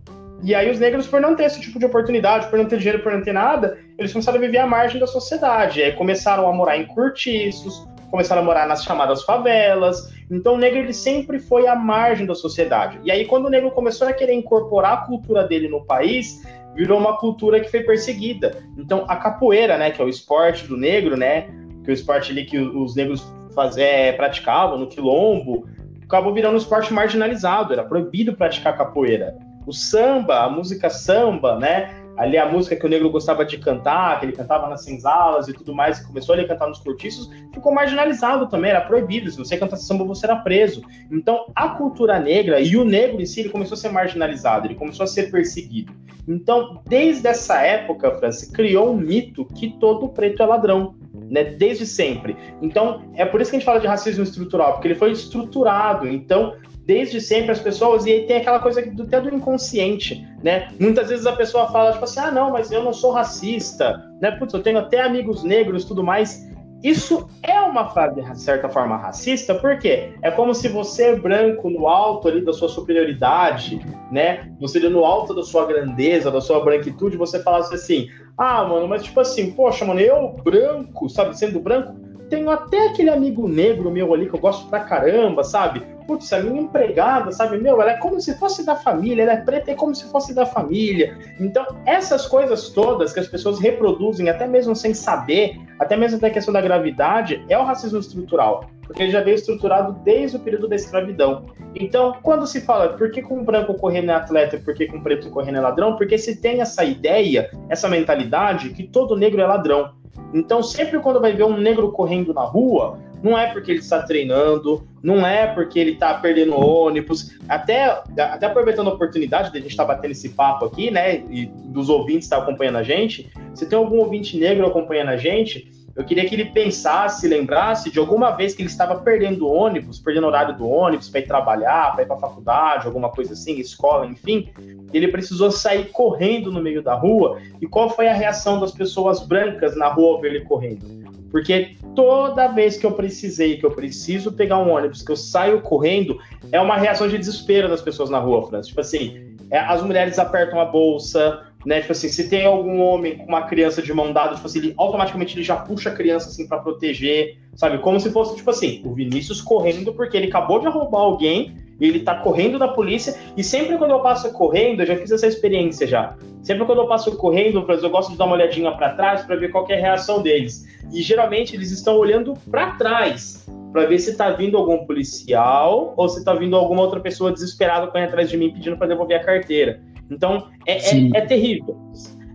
E 0.42 0.54
aí 0.54 0.70
os 0.70 0.78
negros, 0.78 1.06
por 1.06 1.20
não 1.20 1.36
ter 1.36 1.44
esse 1.44 1.60
tipo 1.60 1.78
de 1.78 1.84
oportunidade, 1.84 2.48
por 2.48 2.58
não 2.58 2.64
ter 2.64 2.78
dinheiro, 2.78 3.02
por 3.02 3.12
não 3.12 3.22
ter 3.22 3.32
nada, 3.32 3.78
eles 3.98 4.12
começaram 4.12 4.38
a 4.38 4.40
viver 4.40 4.58
à 4.58 4.66
margem 4.66 4.98
da 4.98 5.06
sociedade. 5.06 5.80
E 5.80 5.82
aí 5.82 5.92
começaram 5.92 6.48
a 6.48 6.52
morar 6.52 6.78
em 6.78 6.86
cortiços, 6.86 7.86
começaram 8.10 8.40
a 8.40 8.44
morar 8.44 8.66
nas 8.66 8.82
chamadas 8.82 9.22
favelas. 9.22 10.12
Então 10.30 10.54
o 10.54 10.58
negro 10.58 10.78
ele 10.78 10.94
sempre 10.94 11.38
foi 11.38 11.66
à 11.66 11.76
margem 11.76 12.26
da 12.26 12.34
sociedade. 12.34 12.98
E 13.04 13.10
aí 13.10 13.26
quando 13.26 13.46
o 13.46 13.50
negro 13.50 13.70
começou 13.70 14.08
a 14.08 14.12
querer 14.12 14.32
incorporar 14.32 14.92
a 14.94 14.96
cultura 14.98 15.46
dele 15.46 15.68
no 15.68 15.84
país, 15.84 16.42
virou 16.74 16.98
uma 16.98 17.18
cultura 17.18 17.60
que 17.60 17.70
foi 17.70 17.82
perseguida. 17.82 18.64
Então 18.78 19.04
a 19.08 19.16
capoeira, 19.16 19.76
né, 19.76 19.90
que 19.90 20.00
é 20.00 20.04
o 20.04 20.08
esporte 20.08 20.66
do 20.66 20.76
negro, 20.76 21.18
né, 21.18 21.42
que 21.84 21.90
é 21.90 21.92
o 21.92 21.92
esporte 21.92 22.32
ali 22.32 22.46
que 22.46 22.58
os 22.58 22.96
negros 22.96 23.22
faz, 23.54 23.76
é, 23.76 24.12
praticavam 24.12 24.78
no 24.78 24.86
quilombo, 24.86 25.66
acabou 26.02 26.32
virando 26.34 26.54
um 26.54 26.58
esporte 26.58 26.92
marginalizado, 26.92 27.72
era 27.72 27.84
proibido 27.84 28.34
praticar 28.34 28.76
capoeira. 28.76 29.36
O 29.66 29.72
samba, 29.72 30.44
a 30.44 30.48
música 30.50 30.90
samba, 30.90 31.58
né, 31.58 31.90
ali 32.16 32.36
a 32.36 32.46
música 32.46 32.76
que 32.76 32.84
o 32.84 32.88
negro 32.88 33.08
gostava 33.08 33.46
de 33.46 33.56
cantar, 33.56 34.20
que 34.20 34.26
ele 34.26 34.32
cantava 34.32 34.68
nas 34.68 34.84
senzalas 34.84 35.48
e 35.48 35.54
tudo 35.54 35.74
mais, 35.74 36.00
que 36.00 36.06
começou 36.06 36.34
a 36.34 36.44
cantar 36.44 36.68
nos 36.68 36.78
cortiços, 36.78 37.30
ficou 37.52 37.72
marginalizado 37.72 38.46
também, 38.46 38.70
era 38.70 38.82
proibido. 38.82 39.30
Se 39.30 39.38
você 39.38 39.56
cantasse 39.56 39.86
samba, 39.86 40.04
você 40.04 40.26
era 40.26 40.36
preso. 40.36 40.82
Então, 41.10 41.46
a 41.54 41.70
cultura 41.70 42.18
negra 42.18 42.60
e 42.60 42.76
o 42.76 42.84
negro 42.84 43.22
em 43.22 43.26
si, 43.26 43.40
ele 43.40 43.48
começou 43.48 43.74
a 43.74 43.78
ser 43.78 43.90
marginalizado, 43.90 44.66
ele 44.66 44.74
começou 44.74 45.04
a 45.04 45.06
ser 45.06 45.30
perseguido. 45.30 45.94
Então, 46.28 46.82
desde 46.86 47.26
essa 47.26 47.62
época, 47.62 48.10
França, 48.18 48.52
criou 48.52 48.92
um 48.92 48.96
mito 48.96 49.46
que 49.46 49.70
todo 49.78 50.08
preto 50.08 50.42
é 50.42 50.46
ladrão. 50.46 50.94
Né, 51.30 51.44
desde 51.44 51.86
sempre. 51.86 52.36
Então, 52.60 53.04
é 53.14 53.24
por 53.24 53.40
isso 53.40 53.52
que 53.52 53.56
a 53.56 53.60
gente 53.60 53.66
fala 53.66 53.78
de 53.78 53.86
racismo 53.86 54.24
estrutural, 54.24 54.72
porque 54.72 54.88
ele 54.88 54.96
foi 54.96 55.12
estruturado. 55.12 56.08
Então, 56.08 56.56
desde 56.84 57.20
sempre 57.20 57.52
as 57.52 57.60
pessoas, 57.60 58.04
e 58.04 58.10
aí 58.10 58.26
tem 58.26 58.38
aquela 58.38 58.58
coisa 58.58 58.84
do, 58.84 59.04
até 59.04 59.20
do 59.20 59.32
inconsciente, 59.32 60.26
né? 60.42 60.68
Muitas 60.80 61.08
vezes 61.08 61.24
a 61.24 61.32
pessoa 61.32 61.70
fala, 61.70 61.92
tipo 61.92 62.04
assim, 62.04 62.18
ah, 62.18 62.32
não, 62.32 62.50
mas 62.50 62.72
eu 62.72 62.82
não 62.82 62.92
sou 62.92 63.12
racista, 63.12 64.04
né? 64.20 64.32
Putz, 64.32 64.52
eu 64.52 64.60
tenho 64.60 64.78
até 64.78 65.00
amigos 65.00 65.44
negros 65.44 65.84
tudo 65.84 66.02
mais. 66.02 66.50
Isso 66.82 67.28
é 67.42 67.60
uma 67.60 67.90
frase, 67.90 68.22
de 68.22 68.40
certa 68.40 68.68
forma, 68.68 68.96
racista, 68.96 69.54
porque 69.54 70.14
é 70.22 70.30
como 70.30 70.54
se 70.54 70.66
você, 70.66 71.14
branco, 71.14 71.68
no 71.68 71.86
alto 71.86 72.26
ali 72.26 72.40
da 72.40 72.54
sua 72.54 72.68
superioridade, 72.68 73.80
né? 74.10 74.50
Você 74.58 74.80
no 74.88 75.04
alto 75.04 75.34
da 75.34 75.42
sua 75.42 75.66
grandeza, 75.66 76.30
da 76.30 76.40
sua 76.40 76.64
branquitude, 76.64 77.18
você 77.18 77.42
falasse 77.42 77.74
assim, 77.74 78.08
ah, 78.40 78.64
mano, 78.64 78.88
mas 78.88 79.02
tipo 79.02 79.20
assim, 79.20 79.50
poxa, 79.50 79.84
mano, 79.84 80.00
eu 80.00 80.34
branco, 80.42 81.10
sabe, 81.10 81.36
sendo 81.38 81.60
branco, 81.60 81.94
tenho 82.30 82.48
até 82.48 82.88
aquele 82.88 83.10
amigo 83.10 83.46
negro 83.46 83.90
meu 83.90 84.14
ali 84.14 84.30
que 84.30 84.34
eu 84.34 84.40
gosto 84.40 84.66
pra 84.70 84.80
caramba, 84.80 85.44
sabe? 85.44 85.86
Putz, 86.10 86.32
a 86.32 86.40
minha 86.40 86.62
empregada, 86.62 87.30
sabe, 87.30 87.58
meu, 87.58 87.80
ela 87.80 87.92
é 87.92 87.96
como 87.98 88.20
se 88.20 88.34
fosse 88.36 88.66
da 88.66 88.74
família, 88.74 89.22
ela 89.22 89.34
é 89.34 89.36
preta, 89.36 89.70
é 89.70 89.74
como 89.76 89.94
se 89.94 90.04
fosse 90.10 90.34
da 90.34 90.44
família. 90.44 91.16
Então, 91.38 91.64
essas 91.86 92.26
coisas 92.26 92.70
todas 92.70 93.12
que 93.12 93.20
as 93.20 93.28
pessoas 93.28 93.60
reproduzem, 93.60 94.28
até 94.28 94.44
mesmo 94.44 94.74
sem 94.74 94.92
saber, 94.92 95.56
até 95.78 95.96
mesmo 95.96 96.18
da 96.18 96.28
questão 96.28 96.52
da 96.52 96.60
gravidade, 96.60 97.44
é 97.48 97.56
o 97.56 97.62
racismo 97.62 98.00
estrutural, 98.00 98.64
porque 98.82 99.04
ele 99.04 99.12
já 99.12 99.20
veio 99.20 99.36
estruturado 99.36 99.92
desde 100.04 100.36
o 100.36 100.40
período 100.40 100.66
da 100.66 100.74
escravidão. 100.74 101.46
Então, 101.76 102.16
quando 102.22 102.44
se 102.44 102.60
fala 102.60 102.88
por 102.94 103.12
que 103.12 103.22
com 103.22 103.38
um 103.38 103.44
branco 103.44 103.74
correndo 103.74 104.10
é 104.10 104.14
atleta 104.14 104.56
e 104.56 104.60
por 104.60 104.74
que 104.74 104.88
com 104.88 104.96
um 104.96 105.02
preto 105.02 105.30
correndo 105.30 105.58
é 105.58 105.60
ladrão, 105.60 105.94
porque 105.94 106.18
se 106.18 106.40
tem 106.40 106.60
essa 106.60 106.82
ideia, 106.82 107.52
essa 107.68 107.88
mentalidade 107.88 108.70
que 108.70 108.82
todo 108.82 109.16
negro 109.16 109.40
é 109.40 109.46
ladrão. 109.46 109.92
Então, 110.34 110.60
sempre 110.60 110.98
quando 110.98 111.20
vai 111.20 111.32
ver 111.32 111.44
um 111.44 111.56
negro 111.56 111.92
correndo 111.92 112.34
na 112.34 112.42
rua, 112.42 112.98
não 113.22 113.38
é 113.38 113.52
porque 113.52 113.70
ele 113.70 113.80
está 113.80 114.02
treinando, 114.02 114.86
não 115.02 115.26
é 115.26 115.46
porque 115.46 115.78
ele 115.78 115.92
está 115.92 116.14
perdendo 116.14 116.54
ônibus. 116.54 117.38
Até, 117.48 118.02
até 118.18 118.46
aproveitando 118.46 118.88
a 118.88 118.94
oportunidade 118.94 119.52
de 119.52 119.58
a 119.58 119.60
gente 119.60 119.70
estar 119.70 119.84
tá 119.84 119.94
batendo 119.94 120.12
esse 120.12 120.30
papo 120.30 120.64
aqui, 120.64 120.90
né? 120.90 121.16
E 121.30 121.46
dos 121.66 121.88
ouvintes 121.88 122.24
estar 122.24 122.38
tá 122.38 122.42
acompanhando 122.42 122.78
a 122.78 122.82
gente. 122.82 123.30
Se 123.54 123.66
tem 123.66 123.78
algum 123.78 123.98
ouvinte 123.98 124.38
negro 124.38 124.66
acompanhando 124.66 125.10
a 125.10 125.16
gente, 125.16 125.70
eu 125.96 126.04
queria 126.04 126.24
que 126.24 126.34
ele 126.34 126.46
pensasse, 126.46 127.26
lembrasse 127.26 127.90
de 127.90 127.98
alguma 127.98 128.30
vez 128.30 128.54
que 128.54 128.62
ele 128.62 128.68
estava 128.68 129.00
perdendo 129.00 129.48
ônibus, 129.48 129.98
perdendo 129.98 130.26
horário 130.26 130.56
do 130.56 130.68
ônibus 130.68 131.08
para 131.08 131.20
ir 131.20 131.26
trabalhar, 131.26 131.92
para 131.92 132.04
ir 132.04 132.06
para 132.06 132.16
faculdade, 132.16 132.86
alguma 132.86 133.10
coisa 133.10 133.32
assim, 133.34 133.58
escola, 133.58 134.06
enfim. 134.06 134.48
Ele 134.94 135.08
precisou 135.08 135.50
sair 135.50 135.90
correndo 135.90 136.50
no 136.50 136.62
meio 136.62 136.82
da 136.82 136.94
rua. 136.94 137.40
E 137.60 137.66
qual 137.66 137.90
foi 137.90 138.08
a 138.08 138.14
reação 138.14 138.60
das 138.60 138.72
pessoas 138.72 139.20
brancas 139.20 139.76
na 139.76 139.88
rua 139.88 140.14
ao 140.14 140.20
ver 140.20 140.34
ele 140.34 140.44
correndo? 140.44 140.86
Porque 141.30 141.76
toda 141.94 142.48
vez 142.48 142.76
que 142.76 142.84
eu 142.84 142.92
precisei, 142.92 143.56
que 143.56 143.64
eu 143.64 143.70
preciso 143.70 144.32
pegar 144.32 144.58
um 144.58 144.70
ônibus, 144.70 145.02
que 145.02 145.12
eu 145.12 145.16
saio 145.16 145.60
correndo, 145.60 146.18
é 146.50 146.60
uma 146.60 146.76
reação 146.76 147.08
de 147.08 147.16
desespero 147.16 147.68
das 147.68 147.80
pessoas 147.80 148.10
na 148.10 148.18
rua, 148.18 148.46
França. 148.48 148.68
Tipo 148.68 148.80
assim, 148.80 149.36
é, 149.50 149.58
as 149.58 149.82
mulheres 149.82 150.18
apertam 150.18 150.60
a 150.60 150.64
bolsa, 150.64 151.46
né? 151.64 151.80
Tipo 151.80 151.92
assim, 151.92 152.08
se 152.08 152.28
tem 152.28 152.46
algum 152.46 152.80
homem 152.80 153.16
com 153.16 153.24
uma 153.24 153.42
criança 153.42 153.82
de 153.82 153.92
mão 153.92 154.12
dada, 154.12 154.34
tipo 154.34 154.46
assim, 154.46 154.58
ele, 154.58 154.74
automaticamente 154.76 155.36
ele 155.36 155.44
já 155.44 155.56
puxa 155.56 155.90
a 155.90 155.94
criança 155.94 156.28
assim 156.28 156.46
para 156.46 156.58
proteger, 156.58 157.36
sabe? 157.54 157.78
Como 157.78 158.00
se 158.00 158.10
fosse, 158.10 158.36
tipo 158.36 158.50
assim, 158.50 158.82
o 158.84 158.94
Vinícius 158.94 159.40
correndo 159.40 159.92
porque 159.92 160.16
ele 160.16 160.28
acabou 160.28 160.60
de 160.60 160.68
roubar 160.68 161.00
alguém 161.00 161.54
ele 161.80 162.00
tá 162.00 162.16
correndo 162.16 162.58
da 162.58 162.68
polícia, 162.68 163.14
e 163.36 163.42
sempre 163.42 163.78
quando 163.78 163.92
eu 163.92 164.00
passo 164.00 164.32
correndo, 164.32 164.80
eu 164.80 164.86
já 164.86 164.96
fiz 164.96 165.10
essa 165.10 165.26
experiência 165.26 165.86
já. 165.86 166.16
Sempre 166.42 166.64
quando 166.64 166.80
eu 166.80 166.86
passo 166.86 167.16
correndo, 167.16 167.64
eu 167.68 167.90
gosto 167.90 168.12
de 168.12 168.18
dar 168.18 168.24
uma 168.24 168.34
olhadinha 168.34 168.72
para 168.72 168.94
trás 168.94 169.22
para 169.22 169.36
ver 169.36 169.50
qual 169.50 169.66
é 169.68 169.74
a 169.74 169.80
reação 169.80 170.22
deles. 170.22 170.66
E 170.92 171.02
geralmente 171.02 171.54
eles 171.54 171.70
estão 171.70 171.96
olhando 171.96 172.34
para 172.50 172.72
trás 172.72 173.46
para 173.72 173.86
ver 173.86 173.98
se 173.98 174.16
tá 174.16 174.30
vindo 174.30 174.56
algum 174.56 174.84
policial 174.84 175.94
ou 175.96 176.08
se 176.08 176.24
tá 176.24 176.34
vindo 176.34 176.56
alguma 176.56 176.82
outra 176.82 176.98
pessoa 176.98 177.32
desesperada 177.32 177.86
correndo 177.86 178.08
atrás 178.08 178.28
de 178.28 178.36
mim 178.36 178.52
pedindo 178.52 178.76
para 178.76 178.88
devolver 178.88 179.20
a 179.20 179.24
carteira. 179.24 179.80
Então 180.10 180.48
é, 180.66 180.78
é, 180.78 181.10
é 181.14 181.20
terrível 181.22 181.76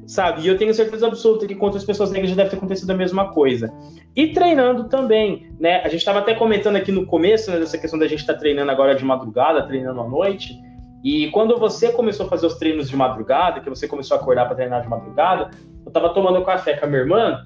sabe? 0.07 0.41
E 0.41 0.47
eu 0.47 0.57
tenho 0.57 0.73
certeza 0.73 1.07
absoluta 1.07 1.47
que 1.47 1.55
com 1.55 1.65
outras 1.65 1.83
pessoas 1.83 2.11
negras 2.11 2.29
já 2.29 2.35
deve 2.35 2.49
ter 2.49 2.57
acontecido 2.57 2.89
a 2.91 2.95
mesma 2.95 3.31
coisa. 3.31 3.73
E 4.15 4.27
treinando 4.27 4.85
também, 4.85 5.51
né? 5.59 5.81
A 5.81 5.89
gente 5.89 5.99
estava 5.99 6.19
até 6.19 6.35
comentando 6.35 6.75
aqui 6.75 6.91
no 6.91 7.05
começo, 7.05 7.51
né, 7.51 7.59
dessa 7.59 7.77
questão 7.77 7.99
da 7.99 8.07
gente 8.07 8.19
estar 8.19 8.33
tá 8.33 8.39
treinando 8.39 8.71
agora 8.71 8.95
de 8.95 9.03
madrugada, 9.03 9.65
treinando 9.65 10.01
à 10.01 10.07
noite. 10.07 10.53
E 11.03 11.29
quando 11.31 11.57
você 11.57 11.91
começou 11.91 12.25
a 12.25 12.29
fazer 12.29 12.47
os 12.47 12.55
treinos 12.55 12.89
de 12.89 12.95
madrugada, 12.95 13.59
que 13.59 13.69
você 13.69 13.87
começou 13.87 14.17
a 14.17 14.19
acordar 14.19 14.45
para 14.45 14.55
treinar 14.55 14.81
de 14.81 14.87
madrugada, 14.87 15.51
eu 15.83 15.89
estava 15.89 16.09
tomando 16.09 16.43
café 16.43 16.75
com 16.75 16.85
a 16.85 16.87
minha 16.87 17.01
irmã 17.01 17.45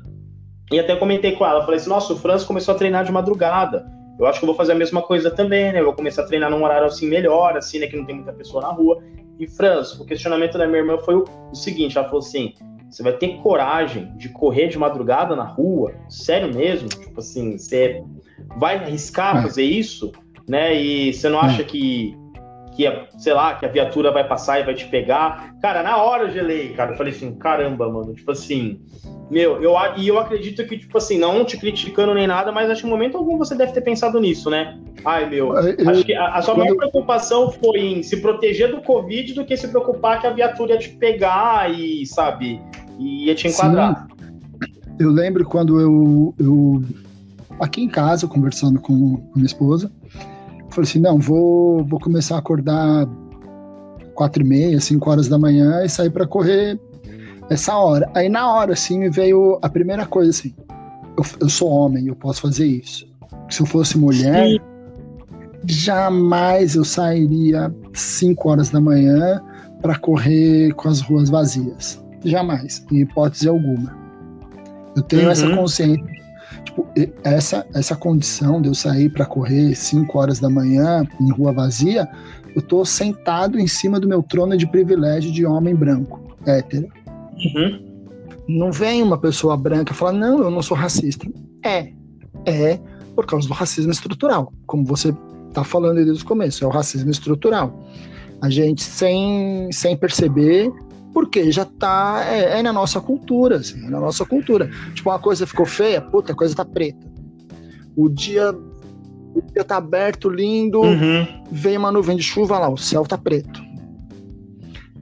e 0.72 0.80
até 0.80 0.96
comentei 0.96 1.34
com 1.34 1.46
ela, 1.46 1.62
falei 1.62 1.78
assim: 1.78 1.90
"Nossa, 1.90 2.14
o 2.14 2.16
Franz 2.16 2.44
começou 2.44 2.74
a 2.74 2.78
treinar 2.78 3.04
de 3.04 3.12
madrugada. 3.12 3.86
Eu 4.20 4.26
acho 4.26 4.40
que 4.40 4.46
eu 4.46 4.48
vou 4.48 4.56
fazer 4.56 4.74
a 4.74 4.76
mesma 4.76 5.02
coisa 5.02 5.32
também, 5.32 5.72
né? 5.72 5.80
Eu 5.80 5.86
vou 5.86 5.94
começar 5.94 6.24
a 6.24 6.26
treinar 6.26 6.52
num 6.52 6.62
horário 6.62 6.86
assim 6.86 7.08
melhor, 7.08 7.56
assim, 7.56 7.80
né, 7.80 7.88
que 7.88 7.96
não 7.96 8.06
tem 8.06 8.16
muita 8.16 8.34
pessoa 8.34 8.62
na 8.62 8.68
rua. 8.68 9.02
E 9.40 9.48
Franz, 9.48 9.98
o 10.00 10.06
questionamento 10.06 10.58
da 10.58 10.68
minha 10.68 10.80
irmã 10.80 10.98
foi 10.98 11.16
o, 11.16 11.26
o 11.52 11.56
seguinte: 11.56 11.98
ela 11.98 12.06
falou 12.06 12.20
assim, 12.20 12.54
você 12.90 13.02
vai 13.02 13.14
ter 13.14 13.38
coragem 13.38 14.14
de 14.18 14.30
correr 14.30 14.68
de 14.68 14.78
madrugada 14.78 15.36
na 15.36 15.46
rua? 15.46 15.94
Sério 16.10 16.54
mesmo? 16.54 16.90
Tipo 16.90 17.20
assim, 17.20 17.58
você 17.58 18.04
vai 18.58 18.76
arriscar 18.76 19.42
fazer 19.42 19.64
isso? 19.64 20.12
Né? 20.48 20.76
E 20.76 21.14
você 21.14 21.30
não 21.30 21.40
acha 21.40 21.62
é. 21.62 21.66
Que, 22.80 22.90
que, 22.90 23.22
sei 23.22 23.34
lá, 23.34 23.56
que 23.56 23.66
a 23.66 23.70
viatura 23.70 24.12
vai 24.12 24.26
passar 24.26 24.62
e 24.62 24.64
vai 24.64 24.74
te 24.74 24.86
pegar? 24.86 25.54
Cara, 25.62 25.84
na 25.84 25.98
hora 25.98 26.24
eu 26.24 26.30
gelei, 26.32 26.70
cara. 26.70 26.94
Eu 26.94 26.98
falei 26.98 27.12
assim, 27.12 27.36
caramba, 27.36 27.92
mano. 27.92 28.14
Tipo 28.14 28.32
assim, 28.32 28.80
meu, 29.30 29.62
eu, 29.62 29.76
e 29.98 30.08
eu 30.08 30.18
acredito 30.18 30.66
que, 30.66 30.78
tipo 30.78 30.98
assim, 30.98 31.18
não 31.18 31.44
te 31.44 31.58
criticando 31.58 32.14
nem 32.14 32.26
nada, 32.26 32.54
mas 32.54 32.70
acho 32.70 32.82
que 32.82 32.88
em 32.88 32.90
momento 32.90 33.18
algum 33.18 33.38
você 33.38 33.54
deve 33.54 33.74
ter 33.74 33.82
pensado 33.82 34.20
nisso, 34.22 34.50
né? 34.50 34.80
Ai, 35.04 35.30
meu, 35.30 35.54
eu, 35.58 35.90
acho 35.90 36.06
que 36.06 36.14
a, 36.14 36.36
a 36.36 36.42
sua 36.42 36.56
maior 36.56 36.76
preocupação 36.76 37.52
foi 37.52 37.80
em 37.80 38.04
se 38.04 38.22
proteger 38.22 38.72
do 38.72 38.82
Covid 38.82 39.34
do 39.34 39.46
que 39.46 39.58
se 39.58 39.68
preocupar 39.68 40.22
que 40.22 40.28
a 40.28 40.32
viatura 40.32 40.74
ia 40.74 40.80
te 40.80 40.90
pegar 40.90 41.70
e, 41.70 42.06
sabe, 42.06 42.62
ia 42.98 43.36
te 43.36 43.50
enquadrar. 43.50 44.08
Sim. 44.08 44.74
Eu 45.00 45.12
lembro 45.12 45.46
quando 45.46 45.80
eu, 45.80 46.34
eu 46.38 46.84
aqui 47.60 47.82
em 47.82 47.88
casa, 47.90 48.28
conversando 48.28 48.80
com, 48.82 49.18
com 49.18 49.32
minha 49.36 49.46
esposa, 49.46 49.92
falei 50.80 50.90
assim, 50.90 51.00
não, 51.00 51.20
vou, 51.20 51.84
vou 51.84 52.00
começar 52.00 52.36
a 52.36 52.40
acordar 52.40 53.08
quatro 54.16 54.44
e 54.44 54.46
meia, 54.46 54.80
cinco 54.80 55.10
horas 55.10 55.28
da 55.28 55.38
manhã 55.38 55.84
e 55.84 55.90
sair 55.90 56.10
para 56.10 56.28
correr 56.28 56.80
essa 57.50 57.76
hora. 57.76 58.10
Aí 58.14 58.30
na 58.30 58.54
hora, 58.54 58.74
assim, 58.74 59.00
me 59.00 59.10
veio 59.10 59.60
a 59.62 59.70
primeira 59.70 60.06
coisa, 60.06 60.30
assim, 60.30 60.54
eu, 61.18 61.24
eu 61.42 61.50
sou 61.50 61.70
homem, 61.70 62.08
eu 62.08 62.16
posso 62.16 62.42
fazer 62.42 62.66
isso. 62.66 63.08
Se 63.50 63.62
eu 63.62 63.66
fosse 63.66 63.98
mulher, 63.98 64.48
Sim. 64.48 64.60
jamais 65.66 66.76
eu 66.76 66.86
sairia 66.86 67.74
5 67.94 68.50
horas 68.50 68.70
da 68.70 68.80
manhã 68.80 69.42
para 69.82 69.98
correr 69.98 70.74
com 70.74 70.88
as 70.88 71.02
ruas 71.02 71.30
vazias. 71.30 72.04
Jamais, 72.24 72.86
em 72.92 73.00
hipótese 73.00 73.48
alguma. 73.48 73.98
Eu 74.96 75.02
tenho 75.04 75.24
uhum. 75.24 75.32
essa 75.32 75.56
consciência, 75.56 76.04
tipo, 76.64 76.88
essa, 77.24 77.66
essa 77.74 77.96
condição 77.96 78.62
de 78.62 78.70
eu 78.70 78.76
sair 78.76 79.10
para 79.10 79.26
correr 79.26 79.76
5 79.76 80.18
horas 80.18 80.40
da 80.40 80.50
manhã 80.50 81.06
em 81.20 81.32
rua 81.32 81.52
vazia, 81.52 82.08
eu 82.56 82.62
tô 82.62 82.84
sentado 82.86 83.60
em 83.60 83.68
cima 83.68 84.00
do 84.00 84.08
meu 84.08 84.24
trono 84.24 84.58
de 84.58 84.68
privilégio 84.68 85.32
de 85.32 85.46
homem 85.46 85.76
branco, 85.76 86.20
hétero. 86.46 86.88
Uhum. 87.56 87.90
Não 88.48 88.72
vem 88.72 89.04
uma 89.04 89.18
pessoa 89.18 89.56
branca 89.56 89.94
falar, 89.94 90.14
não, 90.14 90.40
eu 90.40 90.52
não 90.52 90.62
sou 90.62 90.76
racista. 90.76 91.28
É, 91.64 91.92
é 92.46 92.80
por 93.16 93.26
causa 93.26 93.48
do 93.48 93.54
racismo 93.54 93.92
estrutural, 93.92 94.52
como 94.66 94.86
você 94.86 95.14
está 95.50 95.64
falando 95.64 96.04
desde 96.04 96.24
o 96.24 96.26
começo, 96.26 96.64
é 96.64 96.68
o 96.68 96.72
racismo 96.72 97.12
estrutural. 97.12 97.78
A 98.42 98.50
gente, 98.50 98.82
sem, 98.82 99.70
sem 99.72 99.98
perceber, 99.98 100.72
porque 101.20 101.52
já 101.52 101.66
tá, 101.66 102.24
é, 102.30 102.60
é, 102.60 102.64
na 102.64 102.72
nossa 102.72 103.02
cultura, 103.02 103.58
assim, 103.58 103.86
é 103.86 103.90
na 103.90 104.00
nossa 104.00 104.26
cultura. 104.26 104.72
Tipo, 104.94 105.10
uma 105.10 105.20
coisa 105.20 105.46
ficou 105.46 105.66
feia, 105.66 106.00
puta, 106.00 106.32
a 106.32 106.36
coisa 106.36 106.56
tá 106.56 106.64
preta. 106.64 107.06
O 107.94 108.08
dia, 108.08 108.54
o 108.54 109.42
dia 109.42 109.66
tá 109.66 109.76
aberto, 109.76 110.30
lindo, 110.30 110.80
uhum. 110.80 111.44
vem 111.52 111.76
uma 111.76 111.92
nuvem 111.92 112.16
de 112.16 112.24
chuva 112.24 112.58
lá, 112.58 112.70
o 112.70 112.78
céu 112.78 113.06
tá 113.06 113.18
preto. 113.18 113.62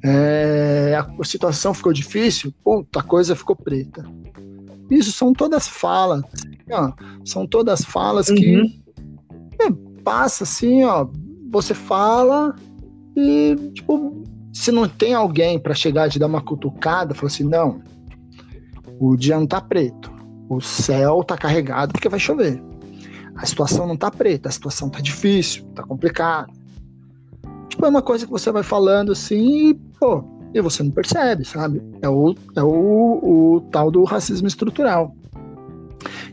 É, 0.03 0.95
a 0.97 1.23
situação 1.23 1.71
ficou 1.71 1.93
difícil, 1.93 2.51
puta, 2.63 2.99
a 2.99 3.03
coisa 3.03 3.36
ficou 3.36 3.56
preta. 3.56 4.03
Isso 4.89 5.12
são 5.12 5.34
todas 5.34 5.67
falas, 5.67 6.23
ó, 6.71 6.93
são 7.23 7.45
todas 7.45 7.86
falas 7.86 8.30
uhum. 8.30 8.36
que 8.36 8.82
é, 9.62 9.69
passa 10.03 10.45
assim, 10.45 10.84
ó, 10.84 11.08
você 11.51 11.75
fala 11.75 12.56
e 13.15 13.56
tipo, 13.75 14.16
se 14.58 14.72
não 14.72 14.89
tem 14.89 15.13
alguém 15.13 15.60
para 15.60 15.76
chegar 15.76 16.08
e 16.08 16.12
te 16.12 16.20
dar 16.20 16.26
uma 16.26 16.41
cutucada, 16.41 17.13
fala 17.13 17.28
assim, 17.28 17.43
não, 17.43 17.80
o 19.00 19.15
dia 19.15 19.38
não 19.38 19.46
tá 19.46 19.62
preto, 19.62 20.12
o 20.50 20.60
céu 20.60 21.24
tá 21.24 21.38
carregado 21.38 21.93
porque 21.93 22.10
vai 22.10 22.20
chover. 22.20 22.62
A 23.36 23.46
situação 23.46 23.86
não 23.86 23.96
tá 23.96 24.10
preta, 24.10 24.50
a 24.50 24.52
situação 24.52 24.89
tá 24.89 25.00
difícil, 25.00 25.63
tá 25.76 25.84
complicada. 25.84 26.52
Tipo, 27.70 27.86
é 27.86 27.89
uma 27.89 28.02
coisa 28.02 28.26
que 28.26 28.32
você 28.32 28.52
vai 28.52 28.63
falando 28.63 29.12
assim 29.12 29.70
e, 29.70 29.74
pô, 29.76 30.24
e 30.52 30.60
você 30.60 30.82
não 30.82 30.89
percebe, 30.89 31.46
sabe? 31.46 31.80
É 32.02 32.10
o, 32.10 32.34
é 32.56 32.63
o, 32.63 33.56
o 33.58 33.62
tal 33.72 33.91
do 33.91 34.04
racismo 34.06 34.48
estrutural. 34.48 35.15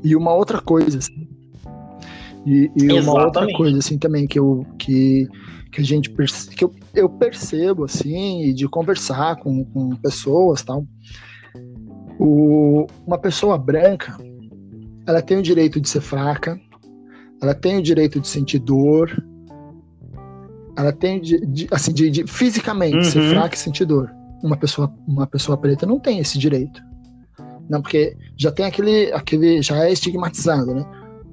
E 0.02 0.16
uma 0.16 0.32
outra 0.32 0.62
coisa, 0.62 0.96
assim, 0.96 1.28
e, 2.46 2.70
e 2.76 2.92
uma 2.92 3.24
outra 3.24 3.46
coisa, 3.52 3.78
assim, 3.78 3.98
também, 3.98 4.26
que 4.26 4.38
eu, 4.38 4.66
que, 4.78 5.26
que 5.72 5.80
a 5.80 5.84
gente, 5.84 6.10
que 6.10 6.64
eu, 6.64 6.74
eu 6.94 7.08
percebo, 7.08 7.84
assim, 7.84 8.52
de 8.54 8.68
conversar 8.68 9.36
com, 9.36 9.64
com 9.64 9.96
pessoas, 9.96 10.62
tal, 10.62 10.86
o, 12.18 12.86
uma 13.06 13.18
pessoa 13.18 13.56
branca, 13.56 14.16
ela 15.06 15.22
tem 15.22 15.38
o 15.38 15.42
direito 15.42 15.80
de 15.80 15.88
ser 15.88 16.00
fraca, 16.00 16.60
ela 17.42 17.54
tem 17.54 17.78
o 17.78 17.82
direito 17.82 18.20
de 18.20 18.28
sentir 18.28 18.58
dor, 18.58 19.10
ela 20.76 20.92
tem 20.92 21.20
de, 21.20 21.44
de 21.46 21.68
assim 21.70 21.92
de, 21.92 22.10
de 22.10 22.26
fisicamente 22.26 22.96
uhum. 22.96 23.04
ser 23.04 23.30
fraca 23.30 23.54
e 23.54 23.58
sentir 23.58 23.84
dor. 23.84 24.10
Uma 24.42 24.56
pessoa, 24.56 24.92
uma 25.06 25.26
pessoa 25.26 25.56
preta 25.56 25.86
não 25.86 25.98
tem 25.98 26.18
esse 26.18 26.38
direito. 26.38 26.82
Não, 27.68 27.80
porque 27.80 28.16
já 28.36 28.52
tem 28.52 28.66
aquele, 28.66 29.10
aquele 29.12 29.62
já 29.62 29.84
é 29.84 29.92
estigmatizado, 29.92 30.74
né? 30.74 30.84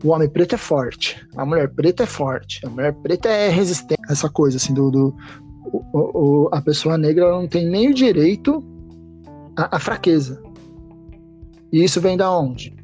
O 0.03 0.09
homem 0.09 0.27
preto 0.27 0.55
é 0.55 0.57
forte, 0.57 1.25
a 1.35 1.45
mulher 1.45 1.69
preta 1.69 2.03
é 2.03 2.05
forte, 2.05 2.65
a 2.65 2.69
mulher 2.69 2.93
preta 2.93 3.29
é 3.29 3.49
resistente, 3.49 4.01
essa 4.09 4.29
coisa 4.29 4.57
assim 4.57 4.73
do, 4.73 4.89
do 4.89 5.15
o, 5.63 5.89
o, 5.93 6.49
a 6.51 6.61
pessoa 6.61 6.97
negra 6.97 7.31
não 7.31 7.47
tem 7.47 7.67
nem 7.67 7.89
o 7.89 7.93
direito 7.93 8.63
à, 9.55 9.75
à, 9.75 9.79
fraqueza. 9.79 10.41
E 11.71 11.83
isso 11.83 12.01
vem 12.01 12.17
da 12.17 12.29
onde? 12.35 12.75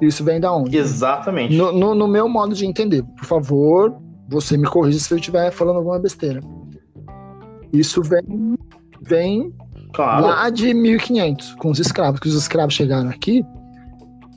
Isso 0.00 0.24
vem 0.24 0.40
da 0.40 0.52
onde? 0.52 0.76
Exatamente. 0.76 1.54
No, 1.54 1.72
no, 1.72 1.94
no 1.94 2.08
meu 2.08 2.28
modo 2.28 2.54
de 2.54 2.66
entender, 2.66 3.02
por 3.02 3.24
favor, 3.24 3.96
você 4.28 4.56
me 4.56 4.66
corrija 4.66 4.98
se 4.98 5.12
eu 5.12 5.18
estiver 5.18 5.50
falando 5.52 5.76
alguma 5.76 5.98
besteira. 5.98 6.40
Isso 7.72 8.02
vem, 8.02 8.56
vem 9.02 9.52
claro. 9.92 10.26
lá 10.26 10.50
de 10.50 10.72
1500, 10.72 11.54
com 11.54 11.70
os 11.70 11.78
escravos, 11.78 12.20
que 12.20 12.28
os 12.28 12.34
escravos 12.34 12.74
chegaram 12.74 13.10
aqui, 13.10 13.44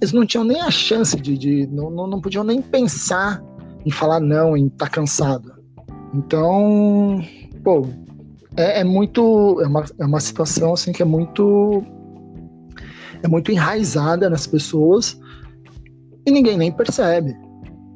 eles 0.02 0.14
não 0.14 0.26
tinham 0.26 0.44
nem 0.44 0.62
a 0.62 0.72
chance 0.72 1.16
de. 1.20 1.38
de 1.38 1.68
não, 1.68 1.90
não, 1.90 2.08
não 2.08 2.22
podiam 2.22 2.44
nem 2.44 2.62
pensar 2.62 3.44
em 3.86 3.92
falar 3.92 4.20
não, 4.20 4.56
em 4.56 4.68
estar 4.68 4.86
tá 4.86 4.92
cansado. 4.92 5.54
Então, 6.14 7.22
pô, 7.64 7.88
é, 8.56 8.82
é, 8.82 8.84
muito. 8.84 9.60
É 9.62 9.68
uma, 9.68 9.86
é 10.00 10.06
uma 10.06 10.20
situação 10.20 10.74
assim 10.74 10.92
que 10.92 11.02
é 11.02 11.06
muito. 11.06 11.84
É 13.24 13.28
muito 13.28 13.52
enraizada 13.52 14.30
nas 14.30 14.46
pessoas 14.46 15.20
e 16.26 16.32
ninguém 16.32 16.58
nem 16.58 16.72
percebe. 16.72 17.36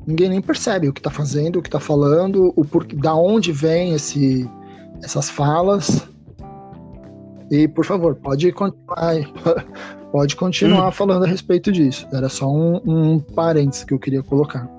Ninguém 0.08 0.30
nem 0.30 0.42
percebe 0.42 0.88
o 0.88 0.94
que 0.94 1.00
está 1.00 1.12
fazendo, 1.12 1.60
o 1.60 1.62
que 1.62 1.68
está 1.68 1.80
falando, 1.80 2.52
o 2.56 2.66
porquê, 2.66 2.96
da 2.96 3.14
onde 3.14 3.52
vem 3.52 3.94
esse, 3.94 4.50
essas 5.04 5.30
falas. 5.30 6.08
E, 7.52 7.68
por 7.68 7.84
favor, 7.84 8.16
pode 8.16 8.50
continuar, 8.54 9.14
pode 10.10 10.36
continuar 10.38 10.88
hum. 10.88 10.92
falando 10.92 11.26
a 11.26 11.28
respeito 11.28 11.70
disso. 11.70 12.08
Era 12.14 12.30
só 12.30 12.48
um, 12.48 12.82
um 12.86 13.20
parênteses 13.20 13.84
que 13.84 13.94
eu 13.94 14.00
queria 14.00 14.24
colocar. 14.24 14.70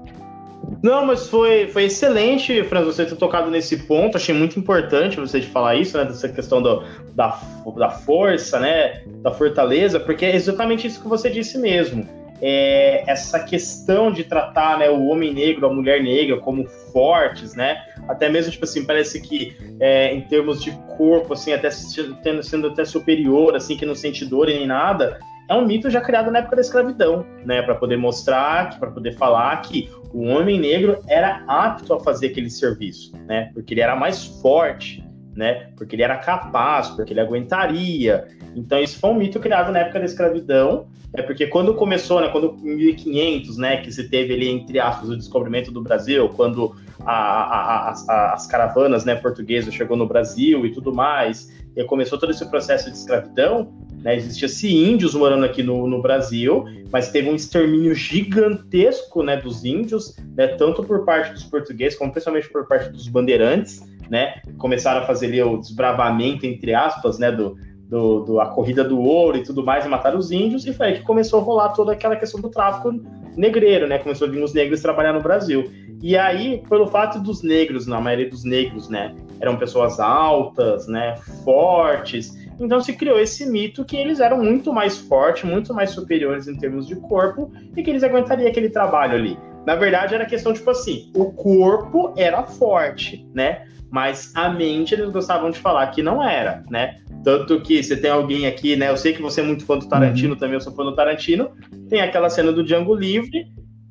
Não, 0.82 1.04
mas 1.04 1.28
foi, 1.28 1.68
foi 1.68 1.84
excelente, 1.84 2.62
Franz, 2.64 2.86
você 2.86 3.04
ter 3.04 3.16
tocado 3.16 3.50
nesse 3.50 3.76
ponto. 3.76 4.16
Achei 4.16 4.34
muito 4.34 4.58
importante 4.58 5.20
você 5.20 5.40
de 5.40 5.48
falar 5.48 5.74
isso, 5.74 5.98
né? 5.98 6.04
Dessa 6.04 6.28
questão 6.28 6.62
do, 6.62 6.82
da, 7.14 7.38
da 7.76 7.90
força, 7.90 8.58
né? 8.58 9.02
Da 9.22 9.30
fortaleza, 9.32 10.00
porque 10.00 10.24
é 10.24 10.34
exatamente 10.34 10.86
isso 10.86 11.02
que 11.02 11.08
você 11.08 11.28
disse 11.28 11.58
mesmo. 11.58 12.06
É, 12.40 13.04
essa 13.06 13.38
questão 13.40 14.10
de 14.10 14.24
tratar 14.24 14.78
né, 14.78 14.88
o 14.88 15.06
homem 15.06 15.32
negro, 15.32 15.66
a 15.66 15.72
mulher 15.72 16.02
negra 16.02 16.38
como 16.38 16.66
fortes, 16.92 17.54
né? 17.54 17.84
Até 18.08 18.28
mesmo, 18.28 18.50
tipo 18.50 18.64
assim, 18.64 18.84
parece 18.84 19.20
que 19.20 19.56
é, 19.80 20.14
em 20.14 20.22
termos 20.22 20.62
de 20.62 20.72
corpo, 20.96 21.32
assim, 21.32 21.52
até 21.52 21.70
sendo, 21.70 22.42
sendo 22.42 22.68
até 22.68 22.84
superior, 22.84 23.54
assim, 23.54 23.76
que 23.76 23.86
não 23.86 23.94
sente 23.94 24.24
dor 24.24 24.46
nem 24.46 24.66
nada, 24.66 25.18
é 25.48 25.54
um 25.54 25.66
mito 25.66 25.90
já 25.90 26.00
criado 26.00 26.30
na 26.30 26.38
época 26.38 26.56
da 26.56 26.62
escravidão, 26.62 27.26
né, 27.44 27.62
para 27.62 27.74
poder 27.74 27.96
mostrar, 27.96 28.78
para 28.78 28.90
poder 28.90 29.14
falar 29.14 29.60
que 29.62 29.90
o 30.12 30.24
homem 30.24 30.58
negro 30.58 30.98
era 31.08 31.44
apto 31.46 31.94
a 31.94 32.00
fazer 32.00 32.28
aquele 32.28 32.50
serviço, 32.50 33.12
né, 33.26 33.50
porque 33.52 33.74
ele 33.74 33.80
era 33.80 33.96
mais 33.96 34.24
forte, 34.40 35.01
né, 35.34 35.70
porque 35.76 35.96
ele 35.96 36.02
era 36.02 36.16
capaz, 36.16 36.88
porque 36.88 37.12
ele 37.12 37.20
aguentaria. 37.20 38.28
Então 38.54 38.78
isso 38.78 38.98
foi 38.98 39.10
um 39.10 39.14
mito 39.14 39.40
criado 39.40 39.72
na 39.72 39.80
época 39.80 39.98
da 39.98 40.04
escravidão, 40.04 40.86
é 41.14 41.20
porque 41.20 41.46
quando 41.46 41.74
começou, 41.74 42.20
né, 42.20 42.28
quando 42.28 42.56
em 42.62 42.76
1500, 42.76 43.56
né, 43.58 43.76
que 43.78 43.92
se 43.92 44.08
teve 44.08 44.34
ali 44.34 44.48
entre 44.48 44.78
aspas 44.78 45.08
o 45.10 45.16
descobrimento 45.16 45.70
do 45.70 45.82
Brasil, 45.82 46.28
quando 46.30 46.74
a, 47.00 47.12
a, 47.12 47.90
a, 47.90 48.32
as 48.32 48.46
caravanas, 48.46 49.04
né, 49.04 49.14
portuguesas 49.14 49.74
chegou 49.74 49.96
no 49.96 50.06
Brasil 50.06 50.64
e 50.64 50.72
tudo 50.72 50.94
mais, 50.94 51.50
e 51.76 51.84
começou 51.84 52.18
todo 52.18 52.30
esse 52.30 52.48
processo 52.50 52.90
de 52.90 52.96
escravidão, 52.96 53.72
né? 54.02 54.16
Existia-se 54.16 54.68
índios 54.68 55.14
morando 55.14 55.44
aqui 55.44 55.62
no, 55.62 55.86
no 55.86 56.02
Brasil, 56.02 56.64
mas 56.90 57.10
teve 57.10 57.30
um 57.30 57.34
extermínio 57.34 57.94
gigantesco 57.94 59.22
né, 59.22 59.36
dos 59.36 59.64
índios, 59.64 60.16
né, 60.36 60.48
tanto 60.48 60.82
por 60.82 61.04
parte 61.04 61.32
dos 61.32 61.44
portugueses, 61.44 61.98
como 61.98 62.10
principalmente 62.10 62.50
por 62.50 62.66
parte 62.66 62.90
dos 62.90 63.08
bandeirantes, 63.08 63.80
né? 64.12 64.42
Começaram 64.58 65.00
a 65.00 65.06
fazer 65.06 65.24
ali 65.24 65.42
o 65.42 65.56
desbravamento, 65.56 66.44
entre 66.44 66.74
aspas, 66.74 67.18
né, 67.18 67.32
do, 67.32 67.56
do, 67.88 68.20
do, 68.20 68.40
a 68.40 68.46
corrida 68.50 68.84
do 68.84 69.00
ouro 69.00 69.38
e 69.38 69.42
tudo 69.42 69.64
mais, 69.64 69.86
e 69.86 69.88
mataram 69.88 70.18
os 70.18 70.30
índios, 70.30 70.66
e 70.66 70.74
foi 70.74 70.88
aí 70.88 70.94
que 70.98 71.02
começou 71.02 71.40
a 71.40 71.42
rolar 71.42 71.70
toda 71.70 71.92
aquela 71.92 72.14
questão 72.14 72.38
do 72.38 72.50
tráfico 72.50 72.92
negreiro, 73.34 73.88
né? 73.88 73.96
Começou 73.96 74.28
a 74.28 74.30
vir 74.30 74.42
os 74.42 74.52
negros 74.52 74.82
trabalhar 74.82 75.14
no 75.14 75.22
Brasil. 75.22 75.64
E 76.02 76.14
aí, 76.14 76.62
pelo 76.68 76.86
fato 76.88 77.20
dos 77.20 77.42
negros, 77.42 77.86
na 77.86 78.02
maioria 78.02 78.28
dos 78.28 78.44
negros, 78.44 78.90
né, 78.90 79.14
eram 79.40 79.56
pessoas 79.56 79.98
altas, 79.98 80.86
né, 80.86 81.14
fortes, 81.42 82.36
então 82.60 82.82
se 82.82 82.92
criou 82.92 83.18
esse 83.18 83.46
mito 83.46 83.82
que 83.82 83.96
eles 83.96 84.20
eram 84.20 84.42
muito 84.42 84.74
mais 84.74 84.98
fortes, 84.98 85.48
muito 85.48 85.72
mais 85.72 85.90
superiores 85.90 86.46
em 86.46 86.56
termos 86.56 86.86
de 86.86 86.96
corpo 86.96 87.50
e 87.74 87.82
que 87.82 87.88
eles 87.88 88.02
aguentariam 88.02 88.48
aquele 88.48 88.68
trabalho 88.68 89.14
ali. 89.14 89.38
Na 89.64 89.74
verdade, 89.74 90.14
era 90.14 90.26
questão 90.26 90.52
tipo 90.52 90.68
assim: 90.68 91.10
o 91.14 91.32
corpo 91.32 92.12
era 92.16 92.42
forte, 92.42 93.26
né? 93.32 93.64
Mas 93.92 94.32
a 94.34 94.48
mente 94.48 94.94
eles 94.94 95.10
gostavam 95.10 95.50
de 95.50 95.58
falar 95.58 95.86
que 95.88 96.02
não 96.02 96.26
era, 96.26 96.64
né? 96.70 96.98
Tanto 97.22 97.60
que 97.60 97.82
você 97.82 97.94
tem 97.94 98.10
alguém 98.10 98.46
aqui, 98.46 98.74
né? 98.74 98.88
Eu 98.88 98.96
sei 98.96 99.12
que 99.12 99.20
você 99.20 99.42
é 99.42 99.44
muito 99.44 99.66
fã 99.66 99.76
do 99.76 99.86
Tarantino 99.86 100.32
uhum. 100.32 100.38
também, 100.38 100.54
eu 100.54 100.62
sou 100.62 100.72
fã 100.72 100.82
do 100.82 100.94
Tarantino. 100.94 101.50
Tem 101.90 102.00
aquela 102.00 102.30
cena 102.30 102.50
do 102.50 102.64
Django 102.64 102.94
Livre, 102.94 103.46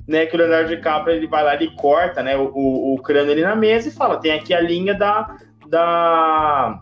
né? 0.07 0.25
Que 0.25 0.35
o 0.35 0.39
Leonardo 0.39 0.75
DiCaprio 0.75 1.15
ele 1.15 1.27
vai 1.27 1.43
lá 1.43 1.55
e 1.55 1.69
corta, 1.75 2.23
né? 2.23 2.35
O, 2.35 2.51
o, 2.51 2.95
o 2.95 3.01
crânio 3.03 3.31
ali 3.31 3.43
na 3.43 3.55
mesa 3.55 3.89
e 3.89 3.91
fala: 3.91 4.17
tem 4.17 4.31
aqui 4.31 4.55
a 4.55 4.59
linha 4.59 4.95
da, 4.95 5.37
da 5.69 6.81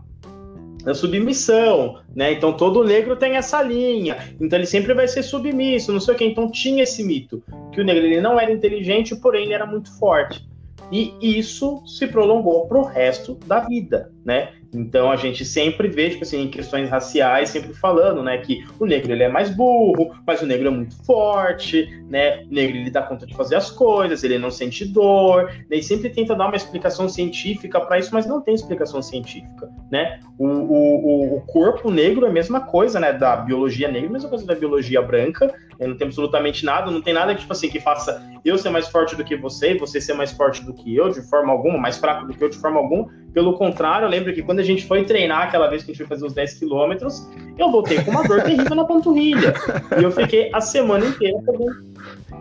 da 0.84 0.94
submissão, 0.94 2.00
né? 2.16 2.32
Então 2.32 2.54
todo 2.54 2.86
negro 2.86 3.18
tem 3.18 3.36
essa 3.36 3.62
linha, 3.62 4.18
então 4.40 4.58
ele 4.58 4.66
sempre 4.66 4.94
vai 4.94 5.10
ser 5.10 5.24
submisso, 5.24 5.92
não 5.92 6.00
sei 6.00 6.16
o 6.16 6.18
que. 6.18 6.24
Então 6.24 6.50
tinha 6.50 6.84
esse 6.84 7.04
mito 7.04 7.44
que 7.74 7.82
o 7.82 7.84
negro 7.84 8.06
ele 8.06 8.22
não 8.22 8.40
era 8.40 8.50
inteligente, 8.50 9.14
porém 9.18 9.44
ele 9.44 9.54
era 9.54 9.66
muito 9.66 9.92
forte. 10.00 10.49
E 10.92 11.14
isso 11.22 11.84
se 11.86 12.08
prolongou 12.08 12.68
para 12.68 12.78
o 12.78 12.84
resto 12.84 13.36
da 13.46 13.60
vida, 13.60 14.12
né? 14.26 14.54
Então 14.74 15.12
a 15.12 15.16
gente 15.16 15.44
sempre 15.44 15.88
vê, 15.88 16.10
tipo 16.10 16.24
assim, 16.24 16.44
em 16.44 16.48
questões 16.48 16.90
raciais, 16.90 17.50
sempre 17.50 17.74
falando, 17.74 18.22
né, 18.22 18.38
que 18.38 18.64
o 18.80 18.86
negro 18.86 19.12
ele 19.12 19.24
é 19.24 19.30
mais 19.30 19.50
burro, 19.50 20.12
mas 20.26 20.42
o 20.42 20.46
negro 20.46 20.68
é 20.68 20.72
muito 20.72 20.96
forte, 21.04 21.88
né? 22.08 22.44
O 22.44 22.54
negro 22.54 22.78
ele 22.78 22.92
dá 22.92 23.02
conta 23.02 23.26
de 23.26 23.36
fazer 23.36 23.56
as 23.56 23.72
coisas, 23.72 24.24
ele 24.24 24.38
não 24.38 24.52
sente 24.52 24.86
dor, 24.86 25.46
né? 25.70 25.78
E 25.78 25.84
sempre 25.84 26.10
tenta 26.10 26.36
dar 26.36 26.48
uma 26.48 26.56
explicação 26.56 27.10
científica 27.10 27.80
para 27.82 28.00
isso, 28.00 28.14
mas 28.14 28.26
não 28.26 28.42
tem 28.42 28.54
explicação 28.54 29.02
científica, 29.02 29.70
né? 29.92 30.20
O, 30.38 30.48
o, 30.48 31.38
o 31.38 31.42
corpo 31.42 31.90
negro 31.90 32.26
é 32.26 32.30
a 32.30 32.34
mesma 32.34 32.62
coisa, 32.62 33.00
né, 33.00 33.12
da 33.12 33.36
biologia 33.38 33.90
negra, 33.92 34.10
a 34.10 34.14
mesma 34.14 34.30
coisa 34.30 34.46
da 34.46 34.56
biologia 34.56 35.02
branca, 35.02 35.54
né? 35.80 35.88
não 35.88 35.96
tem 35.96 36.08
absolutamente 36.08 36.66
nada, 36.66 36.92
não 36.92 37.02
tem 37.02 37.14
nada 37.14 37.34
que 37.34 37.42
tipo 37.42 37.54
assim 37.54 37.70
que 37.70 37.80
faça 37.80 38.22
eu 38.44 38.58
ser 38.58 38.70
mais 38.70 38.88
forte 38.88 39.16
do 39.16 39.24
que 39.24 39.36
você, 39.36 39.76
você 39.76 40.02
ser 40.02 40.14
mais 40.14 40.32
forte 40.32 40.64
do 40.64 40.74
que 40.74 40.96
eu 40.96 41.10
de 41.10 41.22
forma 41.22 41.52
alguma, 41.52 41.78
mais 41.78 41.98
fraco 41.98 42.28
do 42.28 42.34
que 42.34 42.44
eu 42.44 42.50
de 42.50 42.58
forma 42.58 42.80
alguma. 42.80 43.08
Pelo 43.34 43.58
contrário, 43.58 44.06
eu 44.06 44.10
lembro 44.10 44.34
que 44.34 44.42
quando 44.42 44.60
a 44.60 44.64
gente 44.64 44.86
foi 44.86 45.04
treinar 45.04 45.44
aquela 45.44 45.68
vez 45.68 45.84
que 45.84 45.92
a 45.92 45.94
gente 45.94 46.00
foi 46.00 46.08
fazer 46.08 46.26
os 46.26 46.34
10 46.34 46.56
quilômetros, 46.56 47.28
eu 47.58 47.72
voltei 47.72 48.02
com 48.04 48.12
uma 48.12 48.28
dor 48.28 48.42
terrível 48.42 48.76
na 48.76 48.86
panturrilha. 48.86 49.54
E 50.00 50.04
eu 50.04 50.12
fiquei 50.12 50.50
a 50.54 50.60
semana 50.60 51.06
inteira 51.06 51.40
fazendo. 51.46 51.90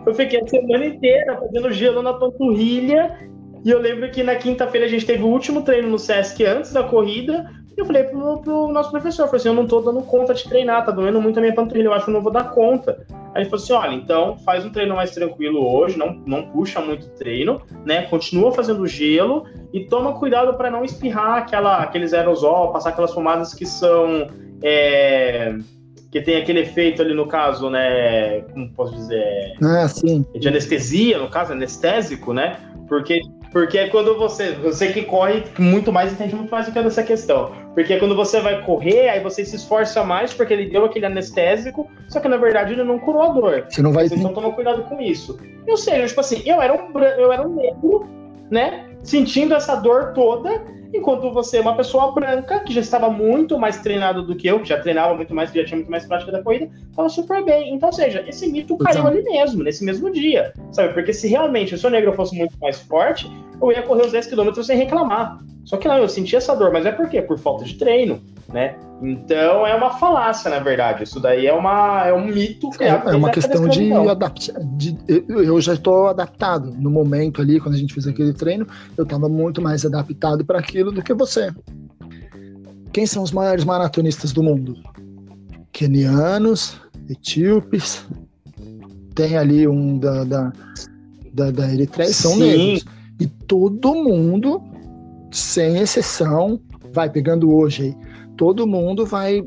Eu 0.05 0.15
fiquei 0.15 0.41
a 0.41 0.47
semana 0.47 0.85
inteira 0.85 1.37
fazendo 1.37 1.71
gelo 1.71 2.01
na 2.01 2.13
panturrilha. 2.13 3.19
E 3.63 3.69
eu 3.69 3.79
lembro 3.79 4.09
que 4.09 4.23
na 4.23 4.35
quinta-feira 4.35 4.87
a 4.87 4.89
gente 4.89 5.05
teve 5.05 5.21
o 5.21 5.27
último 5.27 5.61
treino 5.61 5.89
no 5.89 5.99
Sesc 5.99 6.43
antes 6.43 6.73
da 6.73 6.83
corrida. 6.83 7.51
E 7.77 7.81
eu 7.81 7.85
falei 7.85 8.03
pro, 8.03 8.41
pro 8.41 8.67
nosso 8.67 8.91
professor, 8.91 9.25
falei 9.25 9.39
assim, 9.39 9.49
eu 9.49 9.53
não 9.53 9.67
tô 9.67 9.81
dando 9.81 10.01
conta 10.01 10.33
de 10.33 10.43
treinar, 10.43 10.85
tá 10.85 10.91
doendo 10.91 11.21
muito 11.21 11.37
a 11.37 11.41
minha 11.41 11.53
panturrilha, 11.53 11.87
eu 11.87 11.93
acho 11.93 12.05
que 12.05 12.11
eu 12.11 12.13
não 12.13 12.21
vou 12.21 12.31
dar 12.31 12.51
conta. 12.51 13.05
Aí 13.33 13.43
ele 13.43 13.49
falou 13.49 13.63
assim, 13.63 13.73
olha, 13.73 13.95
então 13.95 14.37
faz 14.39 14.65
um 14.65 14.69
treino 14.69 14.95
mais 14.95 15.11
tranquilo 15.11 15.65
hoje, 15.65 15.97
não, 15.97 16.21
não 16.25 16.49
puxa 16.49 16.81
muito 16.81 17.07
treino, 17.11 17.61
né? 17.85 18.03
Continua 18.03 18.51
fazendo 18.51 18.85
gelo 18.87 19.45
e 19.71 19.85
toma 19.85 20.13
cuidado 20.13 20.55
para 20.55 20.69
não 20.69 20.83
espirrar 20.83 21.37
aquela, 21.37 21.77
aqueles 21.77 22.13
aerosol, 22.13 22.71
passar 22.71 22.89
aquelas 22.89 23.13
fumadas 23.13 23.53
que 23.53 23.65
são... 23.65 24.27
É, 24.61 25.55
que 26.11 26.19
tem 26.21 26.37
aquele 26.37 26.61
efeito 26.61 27.01
ali 27.01 27.13
no 27.13 27.27
caso, 27.27 27.69
né? 27.69 28.41
Como 28.51 28.73
posso 28.73 28.95
dizer? 28.95 29.55
Ah, 29.61 29.87
sim. 29.87 30.25
De 30.33 30.47
anestesia, 30.47 31.19
no 31.19 31.29
caso, 31.29 31.53
anestésico, 31.53 32.33
né? 32.33 32.57
Porque 32.87 33.21
porque 33.51 33.77
é 33.77 33.89
quando 33.89 34.17
você, 34.17 34.51
você 34.53 34.91
que 34.91 35.03
corre 35.03 35.43
muito 35.57 35.91
mais, 35.91 36.11
entende 36.13 36.35
muito 36.35 36.51
mais 36.51 36.65
do 36.67 36.71
que 36.71 36.81
dessa 36.81 37.03
questão. 37.03 37.51
Porque 37.73 37.97
quando 37.97 38.15
você 38.15 38.39
vai 38.41 38.61
correr, 38.63 39.09
aí 39.09 39.19
você 39.21 39.43
se 39.43 39.55
esforça 39.55 40.03
mais 40.03 40.33
porque 40.33 40.53
ele 40.53 40.69
deu 40.69 40.85
aquele 40.85 41.05
anestésico, 41.05 41.89
só 42.07 42.19
que 42.19 42.27
na 42.27 42.37
verdade 42.37 42.73
ele 42.73 42.83
não 42.83 42.99
curou 42.99 43.23
a 43.23 43.29
dor. 43.29 43.65
Você 43.67 43.81
não 43.81 43.91
vai. 43.91 44.05
Então 44.05 44.33
toma 44.33 44.51
cuidado 44.51 44.83
com 44.83 45.01
isso. 45.01 45.39
Ou 45.67 45.77
seja, 45.77 46.07
tipo 46.07 46.19
assim, 46.19 46.41
eu 46.45 46.61
era 46.61 46.73
um, 46.73 46.99
eu 46.99 47.31
era 47.31 47.47
um 47.47 47.55
negro, 47.55 48.07
né? 48.51 48.85
Sentindo 49.03 49.55
essa 49.55 49.75
dor 49.75 50.13
toda, 50.13 50.61
enquanto 50.93 51.31
você 51.31 51.57
é 51.57 51.61
uma 51.61 51.75
pessoa 51.75 52.11
branca, 52.11 52.59
que 52.59 52.73
já 52.73 52.81
estava 52.81 53.09
muito 53.09 53.57
mais 53.57 53.79
treinado 53.79 54.23
do 54.23 54.35
que 54.35 54.47
eu, 54.47 54.59
que 54.59 54.69
já 54.69 54.79
treinava 54.79 55.13
muito 55.15 55.33
mais, 55.33 55.51
que 55.51 55.59
já 55.59 55.65
tinha 55.65 55.77
muito 55.77 55.91
mais 55.91 56.05
prática 56.05 56.31
da 56.31 56.41
corrida, 56.41 56.69
estava 56.89 57.09
super 57.09 57.43
bem. 57.43 57.73
Então, 57.73 57.89
ou 57.89 57.93
seja, 57.93 58.23
esse 58.27 58.47
mito 58.47 58.77
caiu 58.77 59.05
ali 59.07 59.23
mesmo, 59.23 59.63
nesse 59.63 59.83
mesmo 59.83 60.11
dia, 60.11 60.53
sabe? 60.71 60.93
Porque 60.93 61.13
se 61.13 61.27
realmente 61.27 61.75
o 61.75 61.77
seu 61.77 61.89
negro 61.89 62.13
fosse 62.13 62.35
muito 62.35 62.57
mais 62.59 62.79
forte, 62.81 63.29
eu 63.61 63.71
ia 63.71 63.83
correr 63.83 64.05
os 64.05 64.11
10 64.11 64.27
km 64.27 64.61
sem 64.61 64.77
reclamar. 64.77 65.39
Só 65.69 65.77
que 65.77 65.87
não, 65.87 65.97
eu 65.99 66.09
senti 66.09 66.35
essa 66.35 66.55
dor, 66.55 66.73
mas 66.73 66.83
é 66.83 66.91
por 66.91 67.07
quê? 67.07 67.21
Por 67.21 67.37
falta 67.37 67.63
de 67.63 67.75
treino. 67.75 68.19
né? 68.51 68.75
Então 69.03 69.67
é 69.67 69.75
uma 69.75 69.91
falácia, 69.99 70.49
na 70.49 70.57
verdade. 70.57 71.03
Isso 71.03 71.19
daí 71.19 71.45
é, 71.45 71.53
uma, 71.53 72.07
é 72.07 72.11
um 72.11 72.25
mito 72.25 72.71
É, 72.79 72.87
é 72.87 73.15
uma 73.15 73.29
questão 73.29 73.67
de 73.67 73.93
adaptar. 73.93 74.55
Eu 75.27 75.61
já 75.61 75.75
estou 75.75 76.07
adaptado. 76.07 76.73
No 76.75 76.89
momento 76.89 77.39
ali, 77.39 77.59
quando 77.59 77.75
a 77.75 77.77
gente 77.77 77.93
fez 77.93 78.07
aquele 78.07 78.33
treino, 78.33 78.65
eu 78.97 79.03
estava 79.03 79.29
muito 79.29 79.61
mais 79.61 79.85
adaptado 79.85 80.43
para 80.43 80.57
aquilo 80.57 80.91
do 80.91 81.03
que 81.03 81.13
você. 81.13 81.51
Quem 82.91 83.05
são 83.05 83.21
os 83.21 83.31
maiores 83.31 83.63
maratonistas 83.63 84.33
do 84.33 84.41
mundo? 84.41 84.75
Kenianos, 85.71 86.81
etíopes, 87.07 88.07
tem 89.13 89.37
ali 89.37 89.67
um 89.67 89.99
da, 89.99 90.23
da, 90.23 90.53
da, 91.31 91.51
da 91.51 91.71
Eritreia, 91.71 92.11
são 92.11 92.31
Sim. 92.31 92.39
negros. 92.39 92.85
E 93.19 93.27
todo 93.27 93.93
mundo, 93.93 94.63
sem 95.31 95.77
exceção, 95.77 96.59
vai 96.93 97.09
pegando 97.09 97.53
hoje 97.53 97.83
aí, 97.83 97.95
todo 98.37 98.67
mundo 98.67 99.05
vai 99.05 99.43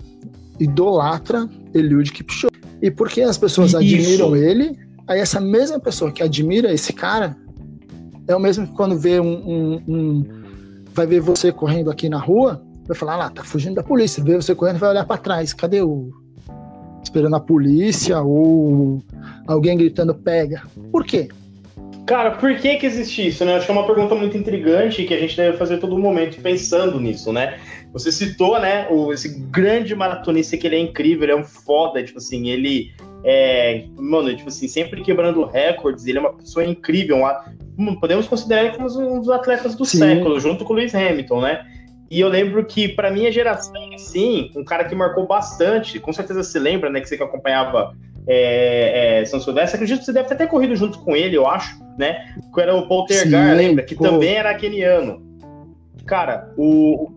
idolatra 0.58 1.48
Eliud 1.74 2.12
Kipchoge. 2.12 2.52
E 2.80 2.90
porque 2.90 3.22
as 3.22 3.38
pessoas 3.38 3.68
Isso. 3.68 3.78
admiram 3.78 4.36
ele, 4.36 4.78
aí 5.06 5.20
essa 5.20 5.40
mesma 5.40 5.78
pessoa 5.78 6.10
que 6.10 6.22
admira 6.22 6.72
esse 6.72 6.92
cara 6.92 7.36
é 8.26 8.34
o 8.34 8.40
mesmo 8.40 8.66
que 8.66 8.74
quando 8.74 8.98
vê 8.98 9.20
um, 9.20 9.26
um, 9.26 9.82
um 9.88 10.42
vai 10.94 11.06
ver 11.06 11.20
você 11.20 11.50
correndo 11.50 11.90
aqui 11.90 12.08
na 12.08 12.18
rua, 12.18 12.62
vai 12.86 12.96
falar, 12.96 13.14
ah 13.14 13.16
lá, 13.16 13.30
tá 13.30 13.42
fugindo 13.44 13.74
da 13.74 13.82
polícia, 13.82 14.22
vê 14.22 14.36
você 14.36 14.54
correndo, 14.54 14.78
vai 14.78 14.90
olhar 14.90 15.06
para 15.06 15.16
trás, 15.16 15.52
cadê 15.52 15.82
o 15.82 16.10
esperando 17.02 17.34
a 17.34 17.40
polícia 17.40 18.20
ou 18.20 19.02
alguém 19.46 19.76
gritando 19.76 20.14
pega? 20.14 20.62
Por 20.90 21.04
quê? 21.04 21.28
Cara, 22.06 22.32
por 22.32 22.54
que 22.56 22.76
que 22.76 22.86
existe 22.86 23.28
isso, 23.28 23.44
né? 23.44 23.54
Acho 23.54 23.66
que 23.66 23.72
é 23.72 23.74
uma 23.74 23.86
pergunta 23.86 24.14
muito 24.14 24.36
intrigante 24.36 25.04
que 25.04 25.14
a 25.14 25.18
gente 25.18 25.36
deve 25.36 25.56
fazer 25.56 25.78
todo 25.78 25.96
momento 25.98 26.40
pensando 26.42 26.98
nisso, 26.98 27.32
né? 27.32 27.58
Você 27.92 28.10
citou, 28.10 28.58
né, 28.58 28.88
o, 28.90 29.12
esse 29.12 29.28
grande 29.50 29.94
maratonista 29.94 30.56
que 30.56 30.66
ele 30.66 30.76
é 30.76 30.80
incrível, 30.80 31.24
ele 31.24 31.32
é 31.32 31.36
um 31.36 31.44
foda, 31.44 32.02
tipo 32.02 32.18
assim, 32.18 32.48
ele 32.48 32.92
é, 33.24 33.84
mano, 33.96 34.34
tipo 34.34 34.48
assim, 34.48 34.66
sempre 34.66 35.02
quebrando 35.02 35.44
recordes, 35.44 36.06
ele 36.06 36.18
é 36.18 36.20
uma 36.20 36.32
pessoa 36.32 36.64
incrível, 36.64 37.18
uma, 37.18 37.44
hum, 37.78 37.94
podemos 37.94 38.26
considerar 38.26 38.64
ele 38.64 38.76
como 38.76 38.88
um 38.98 39.20
dos 39.20 39.30
atletas 39.30 39.74
do 39.76 39.84
Sim. 39.84 39.98
século, 39.98 40.40
junto 40.40 40.64
com 40.64 40.72
o 40.72 40.76
Lewis 40.76 40.94
Hamilton, 40.94 41.40
né? 41.42 41.64
E 42.10 42.20
eu 42.20 42.28
lembro 42.28 42.64
que, 42.64 42.88
para 42.88 43.10
minha 43.10 43.30
geração, 43.32 43.72
assim, 43.94 44.50
um 44.56 44.64
cara 44.64 44.84
que 44.84 44.94
marcou 44.94 45.26
bastante, 45.26 45.98
com 45.98 46.12
certeza 46.12 46.42
se 46.42 46.58
lembra, 46.58 46.90
né, 46.90 47.00
que 47.00 47.08
você 47.08 47.16
que 47.16 47.22
acompanhava 47.22 47.94
é, 48.26 49.20
é, 49.20 49.24
São 49.24 49.40
Silvestre, 49.40 49.76
acredito 49.76 50.00
que 50.00 50.04
você 50.04 50.12
deve 50.12 50.34
ter 50.34 50.46
corrido 50.46 50.76
junto 50.76 50.98
com 50.98 51.16
ele, 51.16 51.36
eu 51.36 51.46
acho, 51.46 51.81
né? 51.98 52.34
Que 52.52 52.60
era 52.60 52.74
o 52.74 52.86
Poltergar, 52.86 53.56
lembra? 53.56 53.84
Que 53.84 53.94
pô. 53.94 54.04
também 54.04 54.34
era 54.34 54.54
keniano. 54.54 55.22
Cara, 56.06 56.52
o. 56.56 57.10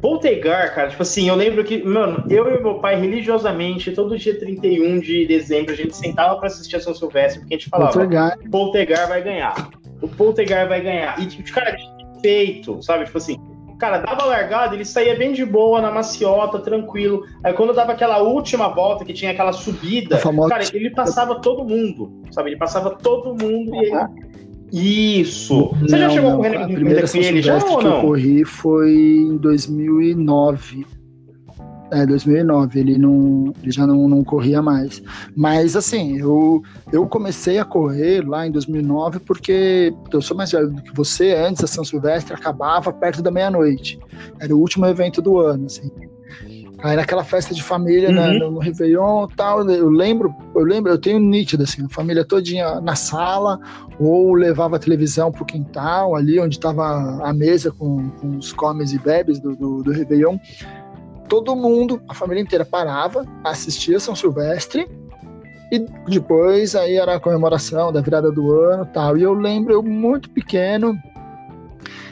Poltergar, 0.00 0.72
cara, 0.76 0.90
tipo 0.90 1.02
assim, 1.02 1.28
eu 1.28 1.34
lembro 1.34 1.64
que, 1.64 1.82
mano, 1.82 2.24
eu 2.30 2.48
e 2.54 2.62
meu 2.62 2.78
pai, 2.78 3.00
religiosamente, 3.00 3.90
todo 3.90 4.16
dia 4.16 4.38
31 4.38 5.00
de 5.00 5.26
dezembro, 5.26 5.72
a 5.72 5.76
gente 5.76 5.96
sentava 5.96 6.36
para 6.36 6.46
assistir 6.46 6.76
a 6.76 6.80
São 6.80 6.94
Silvestre, 6.94 7.40
porque 7.40 7.54
a 7.54 7.58
gente 7.58 7.68
falava: 7.68 7.92
Poltergar, 7.92 8.38
Poltergar 8.48 9.08
vai 9.08 9.22
ganhar. 9.22 9.70
O 10.00 10.06
Poltergar 10.06 10.68
vai 10.68 10.80
ganhar. 10.80 11.20
E, 11.20 11.26
tipo, 11.26 11.52
cara, 11.52 11.76
feito, 12.22 12.80
sabe? 12.80 13.06
Tipo 13.06 13.18
assim, 13.18 13.36
Cara, 13.78 13.98
dava 13.98 14.24
largada, 14.24 14.74
ele 14.74 14.84
saía 14.84 15.16
bem 15.16 15.32
de 15.32 15.44
boa, 15.44 15.80
na 15.80 15.90
maciota, 15.90 16.58
tranquilo. 16.58 17.24
Aí 17.44 17.52
quando 17.52 17.72
dava 17.72 17.92
aquela 17.92 18.18
última 18.18 18.68
volta, 18.68 19.04
que 19.04 19.12
tinha 19.12 19.30
aquela 19.30 19.52
subida, 19.52 20.18
cara, 20.18 20.64
ele 20.74 20.90
passava 20.90 21.40
todo 21.40 21.64
mundo, 21.64 22.12
sabe? 22.32 22.50
Ele 22.50 22.56
passava 22.56 22.90
todo 22.90 23.30
mundo 23.30 23.74
e 23.76 23.86
ele... 23.86 24.28
Isso! 24.70 25.70
Você 25.80 25.92
não, 25.92 25.98
já 25.98 26.10
chegou 26.10 26.30
não, 26.30 26.36
correndo 26.36 26.56
a 26.56 26.66
primeira 26.66 27.08
com 27.08 27.16
ele 27.16 27.40
já 27.40 27.54
ou 27.54 27.60
não? 27.60 27.78
que 27.78 27.86
eu 27.86 28.00
corri 28.00 28.44
foi 28.44 28.92
em 28.92 29.36
2009. 29.38 30.86
É, 31.90 32.04
2009, 32.04 32.80
ele, 32.80 32.98
não, 32.98 33.52
ele 33.62 33.70
já 33.70 33.86
não, 33.86 34.08
não 34.08 34.22
corria 34.22 34.60
mais. 34.60 35.02
Mas, 35.34 35.74
assim, 35.74 36.18
eu, 36.18 36.62
eu 36.92 37.06
comecei 37.06 37.58
a 37.58 37.64
correr 37.64 38.26
lá 38.26 38.46
em 38.46 38.50
2009 38.50 39.20
porque 39.20 39.92
eu 40.12 40.20
sou 40.20 40.36
mais 40.36 40.52
velho 40.52 40.70
do 40.70 40.82
que 40.82 40.94
você. 40.94 41.34
Antes, 41.34 41.64
a 41.64 41.66
São 41.66 41.84
Silvestre 41.84 42.34
acabava 42.34 42.92
perto 42.92 43.22
da 43.22 43.30
meia-noite. 43.30 43.98
Era 44.38 44.54
o 44.54 44.60
último 44.60 44.86
evento 44.86 45.22
do 45.22 45.38
ano, 45.38 45.66
assim. 45.66 45.90
Aí 46.80 46.94
naquela 46.94 47.24
festa 47.24 47.52
de 47.52 47.62
família, 47.62 48.12
né, 48.12 48.28
uhum. 48.28 48.32
né, 48.38 48.50
no 48.50 48.58
Réveillon 48.60 49.26
e 49.28 49.34
tal, 49.34 49.68
eu 49.68 49.88
lembro, 49.88 50.32
eu 50.54 50.62
lembro, 50.62 50.92
eu 50.92 50.98
tenho 50.98 51.18
nítido, 51.18 51.64
assim, 51.64 51.84
a 51.84 51.88
família 51.88 52.24
todinha 52.24 52.80
na 52.80 52.94
sala, 52.94 53.58
ou 53.98 54.32
levava 54.34 54.76
a 54.76 54.78
televisão 54.78 55.32
pro 55.32 55.44
quintal, 55.44 56.14
ali 56.14 56.38
onde 56.38 56.56
estava 56.56 57.20
a 57.20 57.32
mesa 57.32 57.72
com, 57.72 58.08
com 58.10 58.36
os 58.36 58.52
comes 58.52 58.92
e 58.92 58.98
bebes 58.98 59.40
do, 59.40 59.56
do, 59.56 59.82
do 59.82 59.90
Réveillon 59.90 60.38
todo 61.28 61.54
mundo, 61.54 62.00
a 62.08 62.14
família 62.14 62.42
inteira 62.42 62.64
parava, 62.64 63.26
assistia 63.44 64.00
São 64.00 64.16
Silvestre 64.16 64.88
e 65.70 65.78
depois 66.08 66.74
aí 66.74 66.96
era 66.96 67.16
a 67.16 67.20
comemoração 67.20 67.92
da 67.92 68.00
virada 68.00 68.32
do 68.32 68.52
ano 68.54 68.86
tal. 68.86 69.16
E 69.16 69.22
eu 69.22 69.34
lembro, 69.34 69.72
eu 69.72 69.82
muito 69.82 70.30
pequeno, 70.30 70.98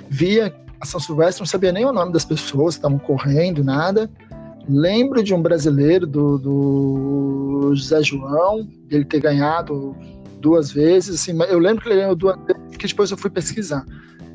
via 0.08 0.54
a 0.80 0.84
São 0.84 1.00
Silvestre, 1.00 1.40
não 1.40 1.46
sabia 1.46 1.72
nem 1.72 1.84
o 1.84 1.92
nome 1.92 2.12
das 2.12 2.24
pessoas 2.24 2.74
estavam 2.74 2.98
correndo, 2.98 3.64
nada. 3.64 4.10
Lembro 4.68 5.22
de 5.22 5.32
um 5.32 5.40
brasileiro, 5.40 6.06
do, 6.06 6.38
do 6.38 7.72
José 7.74 8.02
João, 8.02 8.68
dele 8.88 9.04
ter 9.04 9.20
ganhado 9.20 9.96
duas 10.40 10.70
vezes. 10.70 11.20
Assim, 11.20 11.38
eu 11.48 11.58
lembro 11.58 11.82
que 11.82 11.88
ele 11.88 12.00
ganhou 12.00 12.14
duas 12.14 12.36
vezes, 12.44 12.76
que 12.76 12.86
depois 12.86 13.10
eu 13.10 13.16
fui 13.16 13.30
pesquisar. 13.30 13.86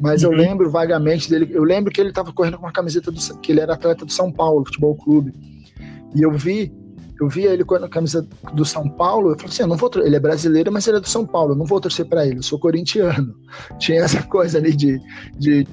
Mas 0.02 0.24
uhum. 0.24 0.32
eu 0.32 0.38
lembro 0.38 0.72
vagamente 0.72 1.30
dele. 1.30 1.50
Eu 1.54 1.64
lembro 1.64 1.94
que 1.94 2.02
ele 2.02 2.10
estava 2.10 2.34
correndo 2.34 2.58
com 2.58 2.66
uma 2.66 2.72
camiseta 2.72 3.12
do. 3.12 3.20
que 3.40 3.52
ele 3.52 3.62
era 3.62 3.74
atleta 3.74 4.04
do 4.04 4.12
São 4.12 4.32
Paulo, 4.32 4.66
Futebol 4.66 4.96
Clube. 4.96 5.32
E 6.16 6.24
eu 6.24 6.32
vi. 6.32 6.74
Eu 7.20 7.30
vi 7.30 7.44
ele 7.44 7.64
com 7.64 7.76
a 7.76 7.88
camisa 7.88 8.28
do 8.52 8.66
São 8.66 8.90
Paulo, 8.90 9.30
eu 9.30 9.36
falei 9.36 9.52
assim, 9.52 9.62
eu 9.62 9.68
não 9.68 9.78
vou 9.78 9.92
ele 9.98 10.16
é 10.16 10.20
brasileiro, 10.20 10.72
mas 10.72 10.88
ele 10.88 10.98
é 10.98 11.00
do 11.00 11.08
São 11.08 11.24
Paulo, 11.24 11.52
eu 11.52 11.56
não 11.56 11.68
vou 11.68 11.80
torcer 11.80 12.04
para 12.04 12.26
ele, 12.26 12.40
eu 12.40 12.44
sou 12.44 12.58
corintiano. 12.58 13.36
Tinha 13.78 14.02
essa 14.02 14.24
coisa 14.24 14.58
ali 14.58 14.76
de, 14.76 15.00
de, 15.38 15.68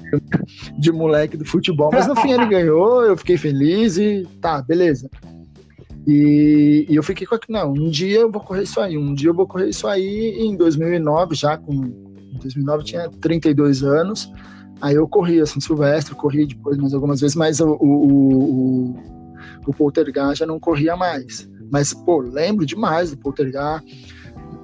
de 0.77 0.91
moleque 0.91 1.35
do 1.35 1.43
futebol, 1.43 1.89
mas 1.91 2.05
no 2.05 2.15
fim 2.17 2.33
ele 2.33 2.45
ganhou, 2.45 3.03
eu 3.03 3.17
fiquei 3.17 3.35
feliz 3.35 3.97
e 3.97 4.27
tá, 4.39 4.61
beleza. 4.61 5.09
E, 6.05 6.85
e, 6.87 6.95
eu 6.95 7.01
fiquei 7.01 7.25
com 7.25 7.33
aquilo, 7.33 7.57
não, 7.57 7.73
um 7.73 7.89
dia 7.89 8.19
eu 8.19 8.31
vou 8.31 8.41
correr 8.41 8.61
isso 8.61 8.79
aí, 8.79 8.95
um 8.95 9.15
dia 9.15 9.31
eu 9.31 9.33
vou 9.33 9.47
correr 9.47 9.69
isso 9.69 9.87
aí, 9.87 10.37
e 10.37 10.45
em 10.45 10.55
2009, 10.55 11.33
já 11.33 11.57
com 11.57 12.08
em 12.33 12.37
2009 12.37 12.79
eu 12.79 12.85
tinha 12.85 13.09
32 13.09 13.83
anos. 13.83 14.31
Aí 14.81 14.95
eu 14.95 15.07
corri 15.07 15.45
São 15.45 15.61
Silvestre, 15.61 16.15
corri 16.15 16.45
depois 16.45 16.77
mais 16.77 16.93
algumas 16.93 17.19
vezes, 17.19 17.35
mas 17.35 17.59
o, 17.59 17.71
o, 17.71 18.93
o, 18.93 18.95
o 19.67 19.73
Poltergar 19.73 20.33
já 20.35 20.45
não 20.45 20.59
corria 20.59 20.95
mais. 20.95 21.49
Mas, 21.71 21.93
pô, 21.93 22.21
lembro 22.21 22.65
demais 22.65 23.11
do 23.11 23.17
Poltergar. 23.17 23.83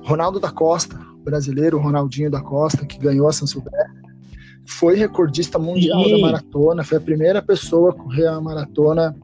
Ronaldo 0.03 0.39
da 0.39 0.51
Costa, 0.51 0.97
brasileiro, 1.23 1.79
Ronaldinho 1.79 2.29
da 2.31 2.41
Costa, 2.41 2.85
que 2.85 2.97
ganhou 2.97 3.27
a 3.27 3.33
São 3.33 3.47
Silvestre, 3.47 4.05
foi 4.65 4.95
recordista 4.95 5.59
mundial 5.59 6.03
Sim. 6.03 6.11
da 6.11 6.17
maratona, 6.19 6.83
foi 6.83 6.97
a 6.97 7.01
primeira 7.01 7.41
pessoa 7.41 7.91
a 7.91 7.93
correr 7.93 8.27
a 8.27 8.39
maratona 8.39 9.15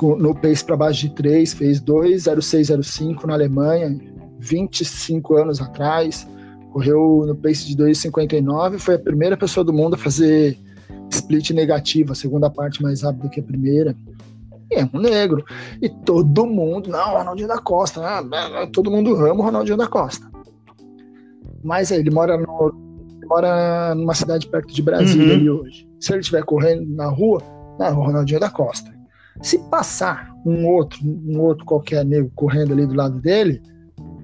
no 0.00 0.34
pace 0.34 0.64
para 0.64 0.76
baixo 0.76 1.08
de 1.08 1.14
3, 1.14 1.52
fez 1.54 1.80
2,0605 1.80 3.24
na 3.24 3.34
Alemanha, 3.34 3.98
25 4.38 5.36
anos 5.36 5.60
atrás 5.60 6.26
correu 6.72 7.24
no 7.26 7.36
pace 7.36 7.66
de 7.66 7.76
2,59, 7.76 8.78
foi 8.78 8.94
a 8.94 8.98
primeira 8.98 9.36
pessoa 9.36 9.62
do 9.62 9.72
mundo 9.72 9.94
a 9.94 9.98
fazer 9.98 10.58
split 11.10 11.50
negativo, 11.50 12.12
a 12.12 12.14
segunda 12.14 12.48
parte 12.48 12.82
mais 12.82 13.02
rápida 13.02 13.28
que 13.28 13.40
a 13.40 13.42
primeira. 13.42 13.94
é 14.72 14.84
um 14.92 15.00
negro. 15.00 15.44
E 15.80 15.88
todo 15.88 16.46
mundo, 16.46 16.90
não, 16.90 17.18
Ronaldinho 17.18 17.48
da 17.48 17.58
Costa, 17.58 18.00
né? 18.00 18.66
todo 18.72 18.90
mundo 18.90 19.14
ama 19.16 19.40
o 19.40 19.42
Ronaldinho 19.42 19.76
da 19.76 19.86
Costa. 19.86 20.30
Mas 21.62 21.92
aí, 21.92 21.98
ele 21.98 22.10
mora, 22.10 22.38
no, 22.38 22.74
ele 23.16 23.26
mora 23.26 23.94
numa 23.94 24.14
cidade 24.14 24.46
perto 24.46 24.72
de 24.72 24.82
Brasília 24.82 25.34
uhum. 25.34 25.40
ali 25.40 25.50
hoje. 25.50 25.88
Se 26.00 26.12
ele 26.12 26.20
estiver 26.20 26.42
correndo 26.42 26.88
na 26.96 27.06
rua, 27.06 27.42
não, 27.78 28.00
o 28.00 28.06
Ronaldinho 28.06 28.40
da 28.40 28.50
Costa. 28.50 28.90
Se 29.42 29.58
passar 29.70 30.32
um 30.44 30.66
outro, 30.66 30.98
um 31.04 31.40
outro 31.40 31.64
qualquer 31.64 32.04
negro 32.04 32.32
correndo 32.34 32.72
ali 32.72 32.86
do 32.86 32.94
lado 32.94 33.20
dele, 33.20 33.62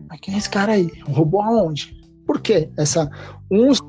mas 0.09 0.21
quem 0.21 0.35
é 0.35 0.39
esse 0.39 0.49
cara 0.49 0.73
aí? 0.73 0.91
Roubou 1.07 1.43
aonde? 1.43 1.98
Por 2.29 2.43
quê? 2.43 2.69
Essa, 2.77 3.11
uns, 3.51 3.81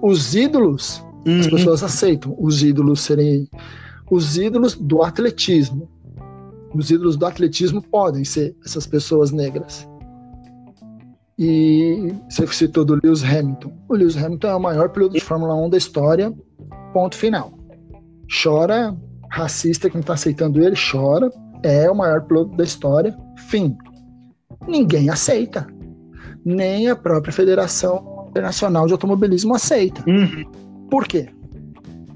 os 0.00 0.34
ídolos, 0.36 1.04
uhum. 1.26 1.40
as 1.40 1.48
pessoas 1.48 1.82
aceitam 1.82 2.36
os 2.38 2.62
ídolos 2.62 3.00
serem 3.00 3.48
os 4.08 4.38
ídolos 4.38 4.76
do 4.76 5.02
atletismo. 5.02 5.90
Os 6.72 6.92
ídolos 6.92 7.16
do 7.16 7.26
atletismo 7.26 7.82
podem 7.82 8.24
ser 8.24 8.54
essas 8.64 8.86
pessoas 8.86 9.32
negras. 9.32 9.88
E 11.36 12.14
você 12.28 12.46
citou 12.46 12.84
do 12.84 13.00
Lewis 13.02 13.24
Hamilton. 13.24 13.72
O 13.88 13.94
Lewis 13.94 14.16
Hamilton 14.16 14.46
é 14.46 14.54
o 14.54 14.60
maior 14.60 14.88
piloto 14.90 15.14
de 15.14 15.20
Fórmula 15.20 15.56
1 15.56 15.70
da 15.70 15.76
história, 15.76 16.32
ponto 16.92 17.16
final. 17.16 17.52
Chora, 18.42 18.96
racista 19.28 19.90
quem 19.90 20.00
está 20.00 20.12
aceitando 20.12 20.62
ele, 20.62 20.76
chora, 20.76 21.32
é 21.64 21.90
o 21.90 21.96
maior 21.96 22.22
piloto 22.22 22.56
da 22.56 22.62
história, 22.62 23.16
fim. 23.48 23.76
Ninguém 24.68 25.10
aceita 25.10 25.66
nem 26.44 26.88
a 26.88 26.96
própria 26.96 27.32
Federação 27.32 28.26
Internacional 28.30 28.86
de 28.86 28.92
Automobilismo 28.92 29.54
aceita. 29.54 30.02
Uhum. 30.06 30.44
Por 30.90 31.06
quê? 31.06 31.28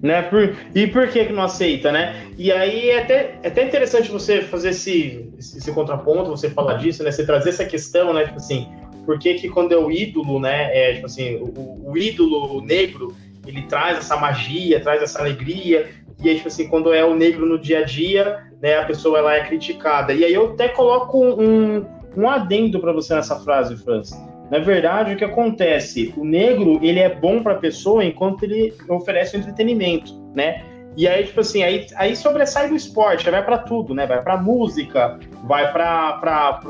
Né? 0.02 0.22
Por, 0.22 0.54
e 0.74 0.86
por 0.86 1.08
que, 1.08 1.24
que 1.24 1.32
não 1.32 1.44
aceita, 1.44 1.90
né? 1.90 2.26
E 2.36 2.52
aí 2.52 2.90
é 2.90 3.00
até, 3.00 3.38
é 3.42 3.48
até 3.48 3.64
interessante 3.64 4.10
você 4.10 4.42
fazer 4.42 4.70
esse, 4.70 5.30
esse, 5.38 5.58
esse, 5.58 5.72
contraponto, 5.72 6.30
você 6.30 6.50
falar 6.50 6.74
disso, 6.74 7.02
né? 7.02 7.10
Você 7.10 7.24
trazer 7.24 7.48
essa 7.48 7.64
questão, 7.64 8.12
né? 8.12 8.24
Tipo 8.24 8.36
assim, 8.36 8.68
por 9.06 9.18
que, 9.18 9.34
que 9.34 9.48
quando 9.48 9.72
é 9.72 9.78
o 9.78 9.90
ídolo, 9.90 10.38
né? 10.38 10.76
É, 10.76 10.94
tipo 10.94 11.06
assim, 11.06 11.36
o, 11.36 11.90
o 11.90 11.96
ídolo 11.96 12.60
negro, 12.60 13.16
ele 13.46 13.62
traz 13.62 13.96
essa 13.96 14.16
magia, 14.16 14.78
traz 14.80 15.02
essa 15.02 15.20
alegria, 15.20 15.88
e 16.22 16.28
aí, 16.28 16.36
tipo 16.36 16.48
assim, 16.48 16.68
quando 16.68 16.92
é 16.92 17.04
o 17.04 17.14
negro 17.14 17.46
no 17.46 17.58
dia 17.58 17.80
a 17.80 17.82
dia, 17.82 18.44
né, 18.62 18.78
a 18.78 18.84
pessoa 18.84 19.18
ela 19.18 19.34
é 19.34 19.44
criticada. 19.44 20.12
E 20.12 20.24
aí 20.24 20.32
eu 20.32 20.52
até 20.52 20.68
coloco 20.68 21.22
um, 21.22 21.84
um 22.16 22.28
adendo 22.28 22.80
para 22.80 22.92
você 22.92 23.14
nessa 23.14 23.38
frase, 23.40 23.76
Franz. 23.76 24.10
Na 24.50 24.58
verdade, 24.58 25.14
o 25.14 25.16
que 25.16 25.24
acontece? 25.24 26.12
O 26.16 26.24
negro, 26.24 26.78
ele 26.82 27.00
é 27.00 27.14
bom 27.14 27.42
para 27.42 27.54
a 27.54 27.58
pessoa 27.58 28.04
enquanto 28.04 28.44
ele 28.44 28.72
oferece 28.88 29.36
entretenimento, 29.36 30.12
né? 30.34 30.62
E 30.96 31.08
aí, 31.08 31.24
tipo 31.24 31.40
assim, 31.40 31.62
aí, 31.62 31.86
aí 31.96 32.14
sobressai 32.14 32.68
do 32.68 32.76
esporte, 32.76 33.28
vai 33.28 33.44
para 33.44 33.58
tudo, 33.58 33.94
né? 33.94 34.06
Vai 34.06 34.22
para 34.22 34.36
música, 34.36 35.18
vai 35.42 35.72
para 35.72 36.60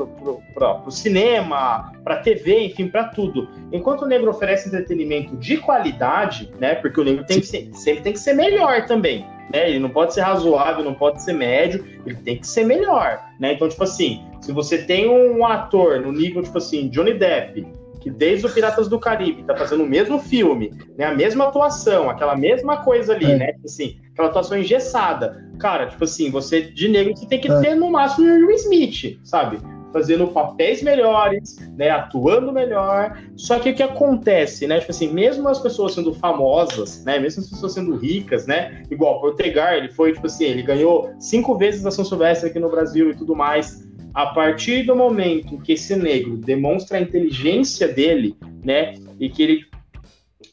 o 0.85 0.89
cinema, 0.89 1.91
para 2.03 2.17
TV, 2.17 2.65
enfim, 2.65 2.87
para 2.87 3.05
tudo. 3.05 3.47
Enquanto 3.71 4.01
o 4.01 4.07
negro 4.07 4.31
oferece 4.31 4.67
entretenimento 4.67 5.37
de 5.37 5.57
qualidade, 5.57 6.51
né? 6.59 6.73
Porque 6.73 6.99
o 6.99 7.03
negro 7.03 7.23
tem 7.23 7.39
que 7.39 7.45
ser, 7.45 7.69
sempre 7.73 8.01
tem 8.01 8.13
que 8.13 8.19
ser 8.19 8.33
melhor 8.33 8.85
também. 8.87 9.23
Né? 9.51 9.69
Ele 9.69 9.79
não 9.79 9.89
pode 9.89 10.13
ser 10.13 10.21
razoável, 10.21 10.83
não 10.83 10.93
pode 10.93 11.21
ser 11.23 11.33
médio, 11.33 11.85
ele 12.05 12.15
tem 12.15 12.37
que 12.37 12.47
ser 12.47 12.63
melhor, 12.63 13.21
né? 13.39 13.53
Então, 13.53 13.69
tipo 13.69 13.83
assim, 13.83 14.23
se 14.41 14.51
você 14.51 14.79
tem 14.79 15.09
um 15.09 15.45
ator 15.45 16.01
no 16.01 16.11
nível, 16.11 16.41
tipo 16.41 16.57
assim, 16.57 16.87
Johnny 16.89 17.13
Depp, 17.13 17.65
que 18.05 18.11
desde 18.11 18.45
o 18.45 18.49
Piratas 18.51 18.87
do 18.87 18.99
Caribe 18.99 19.43
tá 19.43 19.55
fazendo 19.55 19.83
o 19.83 19.87
mesmo 19.87 20.19
filme, 20.19 20.71
né? 20.95 21.05
A 21.05 21.15
mesma 21.15 21.47
atuação, 21.47 22.07
aquela 22.07 22.35
mesma 22.35 22.77
coisa 22.77 23.13
ali, 23.13 23.31
é. 23.31 23.35
né? 23.35 23.53
Tipo 23.53 23.65
assim, 23.65 23.97
aquela 24.13 24.27
atuação 24.27 24.57
engessada. 24.57 25.43
Cara, 25.59 25.87
tipo 25.87 26.03
assim, 26.03 26.29
você 26.29 26.61
de 26.61 26.87
negro 26.87 27.15
você 27.15 27.27
tem 27.27 27.39
que 27.39 27.51
é. 27.51 27.59
ter 27.61 27.75
no 27.75 27.89
máximo 27.89 28.27
o 28.27 28.47
Will 28.47 28.51
Smith, 28.51 29.19
sabe? 29.23 29.57
Fazendo 29.95 30.27
papéis 30.27 30.83
melhores, 30.83 31.55
né? 31.77 31.89
Atuando 31.89 32.51
melhor. 32.51 33.17
Só 33.37 33.59
que 33.59 33.69
o 33.69 33.73
que 33.73 33.81
acontece, 33.81 34.67
né? 34.67 34.79
Tipo 34.79 34.91
assim, 34.91 35.07
mesmo 35.07 35.47
as 35.47 35.61
pessoas 35.61 35.93
sendo 35.93 36.13
famosas, 36.13 37.05
né? 37.05 37.17
Mesmo 37.17 37.43
as 37.43 37.49
pessoas 37.49 37.73
sendo 37.75 37.95
ricas, 37.95 38.45
né? 38.45 38.83
Igual 38.91 39.19
o 39.19 39.21
Portegar, 39.21 39.75
ele 39.75 39.87
foi, 39.87 40.11
tipo 40.11 40.25
assim, 40.25 40.43
ele 40.43 40.63
ganhou 40.63 41.13
cinco 41.17 41.57
vezes 41.57 41.85
a 41.85 41.91
São 41.91 42.03
Silvestre 42.03 42.49
aqui 42.49 42.59
no 42.59 42.69
Brasil 42.69 43.09
e 43.09 43.15
tudo 43.15 43.33
mais 43.33 43.85
a 44.13 44.27
partir 44.27 44.83
do 44.83 44.95
momento 44.95 45.57
que 45.61 45.73
esse 45.73 45.93
negro 45.95 46.37
demonstra 46.37 46.97
a 46.97 47.01
inteligência 47.01 47.85
dele, 47.85 48.37
né, 48.63 48.95
e 49.19 49.29
que 49.29 49.43
ele 49.43 49.65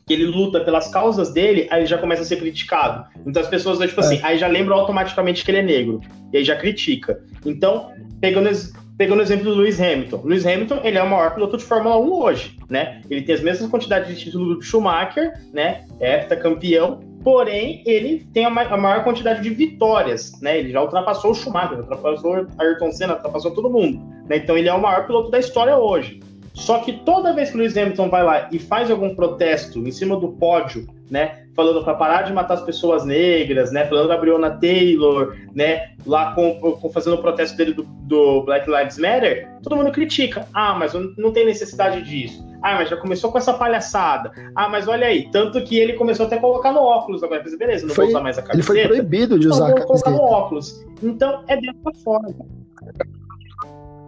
que 0.04 0.12
ele 0.12 0.24
luta 0.24 0.60
pelas 0.60 0.88
causas 0.88 1.32
dele, 1.32 1.68
aí 1.70 1.86
já 1.86 1.96
começa 1.96 2.22
a 2.22 2.24
ser 2.24 2.36
criticado. 2.36 3.06
Então 3.24 3.40
as 3.40 3.48
pessoas, 3.48 3.78
tipo 3.78 4.00
assim, 4.00 4.16
é. 4.16 4.24
aí 4.24 4.38
já 4.38 4.48
lembram 4.48 4.76
automaticamente 4.76 5.44
que 5.44 5.50
ele 5.50 5.58
é 5.58 5.62
negro, 5.62 6.00
e 6.32 6.38
aí 6.38 6.44
já 6.44 6.56
critica. 6.56 7.22
Então, 7.46 7.92
pegando, 8.20 8.48
pegando 8.96 9.20
o 9.20 9.22
exemplo 9.22 9.44
do 9.44 9.54
Lewis 9.54 9.80
Hamilton. 9.80 10.20
Lewis 10.24 10.46
Hamilton, 10.46 10.80
ele 10.84 10.98
é 10.98 11.02
o 11.02 11.08
maior 11.08 11.34
piloto 11.34 11.56
de 11.56 11.64
Fórmula 11.64 11.98
1 11.98 12.12
hoje, 12.12 12.56
né? 12.68 13.00
Ele 13.10 13.22
tem 13.22 13.34
as 13.34 13.42
mesmas 13.42 13.70
quantidades 13.70 14.08
de 14.08 14.24
títulos 14.24 14.56
do 14.56 14.62
Schumacher, 14.62 15.32
né? 15.52 15.84
É 16.00 16.20
campeão, 16.36 17.00
porém 17.22 17.82
ele 17.86 18.26
tem 18.32 18.44
a, 18.44 18.50
maior 18.50 19.04
quantidade 19.04 19.42
de 19.42 19.50
vitórias, 19.50 20.32
né? 20.40 20.58
Ele 20.58 20.70
já 20.70 20.82
ultrapassou 20.82 21.32
o 21.32 21.34
Schumacher, 21.34 21.78
ultrapassou 21.78 22.46
Ayrton 22.58 22.92
Senna, 22.92 23.14
ultrapassou 23.14 23.52
todo 23.52 23.70
mundo, 23.70 24.00
né? 24.28 24.36
Então 24.36 24.56
ele 24.56 24.68
é 24.68 24.74
o 24.74 24.80
maior 24.80 25.06
piloto 25.06 25.30
da 25.30 25.38
história 25.38 25.76
hoje. 25.76 26.20
Só 26.54 26.80
que 26.80 26.92
toda 26.92 27.32
vez 27.32 27.50
que 27.50 27.56
o 27.56 27.58
Lewis 27.58 27.76
Hamilton 27.76 28.10
vai 28.10 28.22
lá 28.22 28.48
e 28.52 28.58
faz 28.58 28.90
algum 28.90 29.14
protesto 29.14 29.78
em 29.78 29.90
cima 29.90 30.18
do 30.18 30.28
pódio, 30.28 30.86
né, 31.10 31.41
falando 31.54 31.82
para 31.84 31.94
parar 31.94 32.22
de 32.22 32.32
matar 32.32 32.54
as 32.54 32.62
pessoas 32.62 33.04
negras, 33.04 33.72
né, 33.72 33.84
falando 33.86 34.08
da 34.08 34.16
Breonna 34.16 34.50
Taylor, 34.50 35.36
né, 35.54 35.94
lá 36.06 36.34
com, 36.34 36.54
com 36.60 36.90
fazendo 36.90 37.14
o 37.14 37.18
protesto 37.18 37.56
dele 37.56 37.74
do, 37.74 37.82
do, 37.82 38.42
Black 38.42 38.70
Lives 38.70 38.98
Matter, 38.98 39.48
todo 39.62 39.76
mundo 39.76 39.92
critica. 39.92 40.46
Ah, 40.52 40.74
mas 40.78 40.92
não 40.94 41.32
tem 41.32 41.44
necessidade 41.44 42.02
disso. 42.02 42.42
Ah, 42.62 42.76
mas 42.76 42.88
já 42.88 42.96
começou 42.96 43.30
com 43.32 43.38
essa 43.38 43.52
palhaçada. 43.52 44.30
Ah, 44.54 44.68
mas 44.68 44.86
olha 44.86 45.06
aí, 45.06 45.28
tanto 45.30 45.62
que 45.64 45.78
ele 45.78 45.94
começou 45.94 46.26
até 46.26 46.36
a 46.36 46.40
colocar 46.40 46.72
no 46.72 46.80
óculos 46.80 47.22
agora. 47.22 47.42
Beleza, 47.58 47.86
não 47.86 47.94
foi, 47.94 48.04
vou 48.04 48.12
usar 48.12 48.22
mais 48.22 48.38
a 48.38 48.42
camiseta. 48.42 48.72
Ele 48.72 48.86
foi 48.86 48.96
proibido 48.96 49.38
de 49.38 49.48
usar 49.48 49.64
a 49.64 49.68
camiseta. 49.68 49.86
colocar 49.86 50.10
no 50.10 50.22
óculos. 50.22 50.86
Então, 51.02 51.42
é 51.48 51.56
dessa 51.56 52.02
forma. 52.04 52.34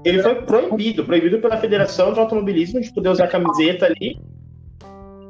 Ele 0.04 0.22
foi 0.22 0.34
proibido, 0.42 1.04
proibido 1.04 1.40
pela 1.40 1.56
Federação 1.56 2.12
de 2.12 2.20
Automobilismo 2.20 2.80
de 2.80 2.92
poder 2.92 3.08
usar 3.08 3.24
a 3.24 3.28
camiseta 3.28 3.86
ali. 3.86 4.20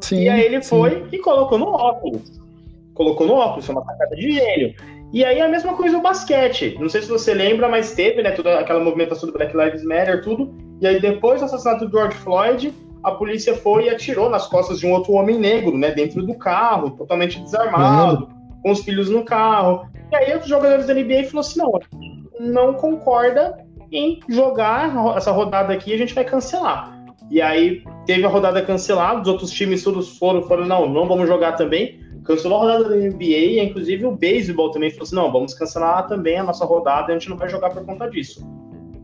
Sim, 0.04 0.22
e 0.22 0.28
aí 0.28 0.42
ele 0.42 0.62
foi 0.62 0.90
sim. 0.90 1.06
e 1.12 1.18
colocou 1.18 1.58
no 1.58 1.66
óculos. 1.66 2.40
Colocou 2.94 3.26
no 3.26 3.34
óculos, 3.34 3.66
foi 3.66 3.74
uma 3.74 3.84
sacada 3.84 4.14
de 4.14 4.32
gênio. 4.32 4.74
E 5.12 5.24
aí 5.24 5.40
a 5.40 5.48
mesma 5.48 5.74
coisa 5.74 5.96
o 5.96 6.02
basquete. 6.02 6.76
Não 6.78 6.88
sei 6.88 7.02
se 7.02 7.08
você 7.08 7.32
lembra, 7.32 7.68
mas 7.68 7.94
teve, 7.94 8.22
né, 8.22 8.32
toda 8.32 8.58
aquela 8.58 8.80
movimentação 8.80 9.28
do 9.28 9.32
Black 9.32 9.56
Lives 9.56 9.84
Matter, 9.84 10.22
tudo. 10.22 10.54
E 10.80 10.86
aí 10.86 11.00
depois 11.00 11.40
do 11.40 11.46
assassinato 11.46 11.86
do 11.86 11.90
George 11.90 12.16
Floyd, 12.18 12.74
a 13.02 13.12
polícia 13.12 13.54
foi 13.54 13.86
e 13.86 13.90
atirou 13.90 14.28
nas 14.28 14.46
costas 14.46 14.80
de 14.80 14.86
um 14.86 14.92
outro 14.92 15.12
homem 15.12 15.38
negro, 15.38 15.76
né, 15.78 15.90
dentro 15.92 16.22
do 16.22 16.34
carro, 16.34 16.90
totalmente 16.90 17.40
desarmado, 17.40 18.24
uhum. 18.24 18.62
com 18.62 18.70
os 18.72 18.80
filhos 18.80 19.08
no 19.08 19.24
carro. 19.24 19.86
E 20.10 20.16
aí 20.16 20.36
os 20.36 20.46
jogadores 20.46 20.86
da 20.86 20.94
NBA 20.94 21.24
falaram 21.24 21.40
assim: 21.40 21.58
não, 21.58 21.80
não 22.40 22.74
concorda 22.74 23.64
em 23.92 24.20
jogar 24.28 25.16
essa 25.16 25.30
rodada 25.30 25.72
aqui 25.72 25.92
a 25.92 25.98
gente 25.98 26.14
vai 26.14 26.24
cancelar. 26.24 26.93
E 27.30 27.40
aí 27.40 27.82
teve 28.06 28.24
a 28.24 28.28
rodada 28.28 28.62
cancelada, 28.62 29.22
os 29.22 29.28
outros 29.28 29.50
times 29.50 29.82
todos 29.82 30.18
foram, 30.18 30.42
foram, 30.42 30.66
não, 30.66 30.88
não 30.88 31.06
vamos 31.06 31.26
jogar 31.26 31.52
também. 31.52 32.00
Cancelou 32.24 32.58
a 32.58 32.60
rodada 32.62 32.88
da 32.88 32.96
NBA, 32.96 33.62
inclusive 33.62 34.06
o 34.06 34.12
beisebol 34.12 34.70
também 34.70 34.90
falou 34.90 35.04
assim: 35.04 35.16
não, 35.16 35.32
vamos 35.32 35.54
cancelar 35.54 36.06
também 36.06 36.38
a 36.38 36.42
nossa 36.42 36.64
rodada, 36.64 37.12
a 37.12 37.18
gente 37.18 37.28
não 37.28 37.36
vai 37.36 37.48
jogar 37.48 37.70
por 37.70 37.84
conta 37.84 38.08
disso. 38.08 38.46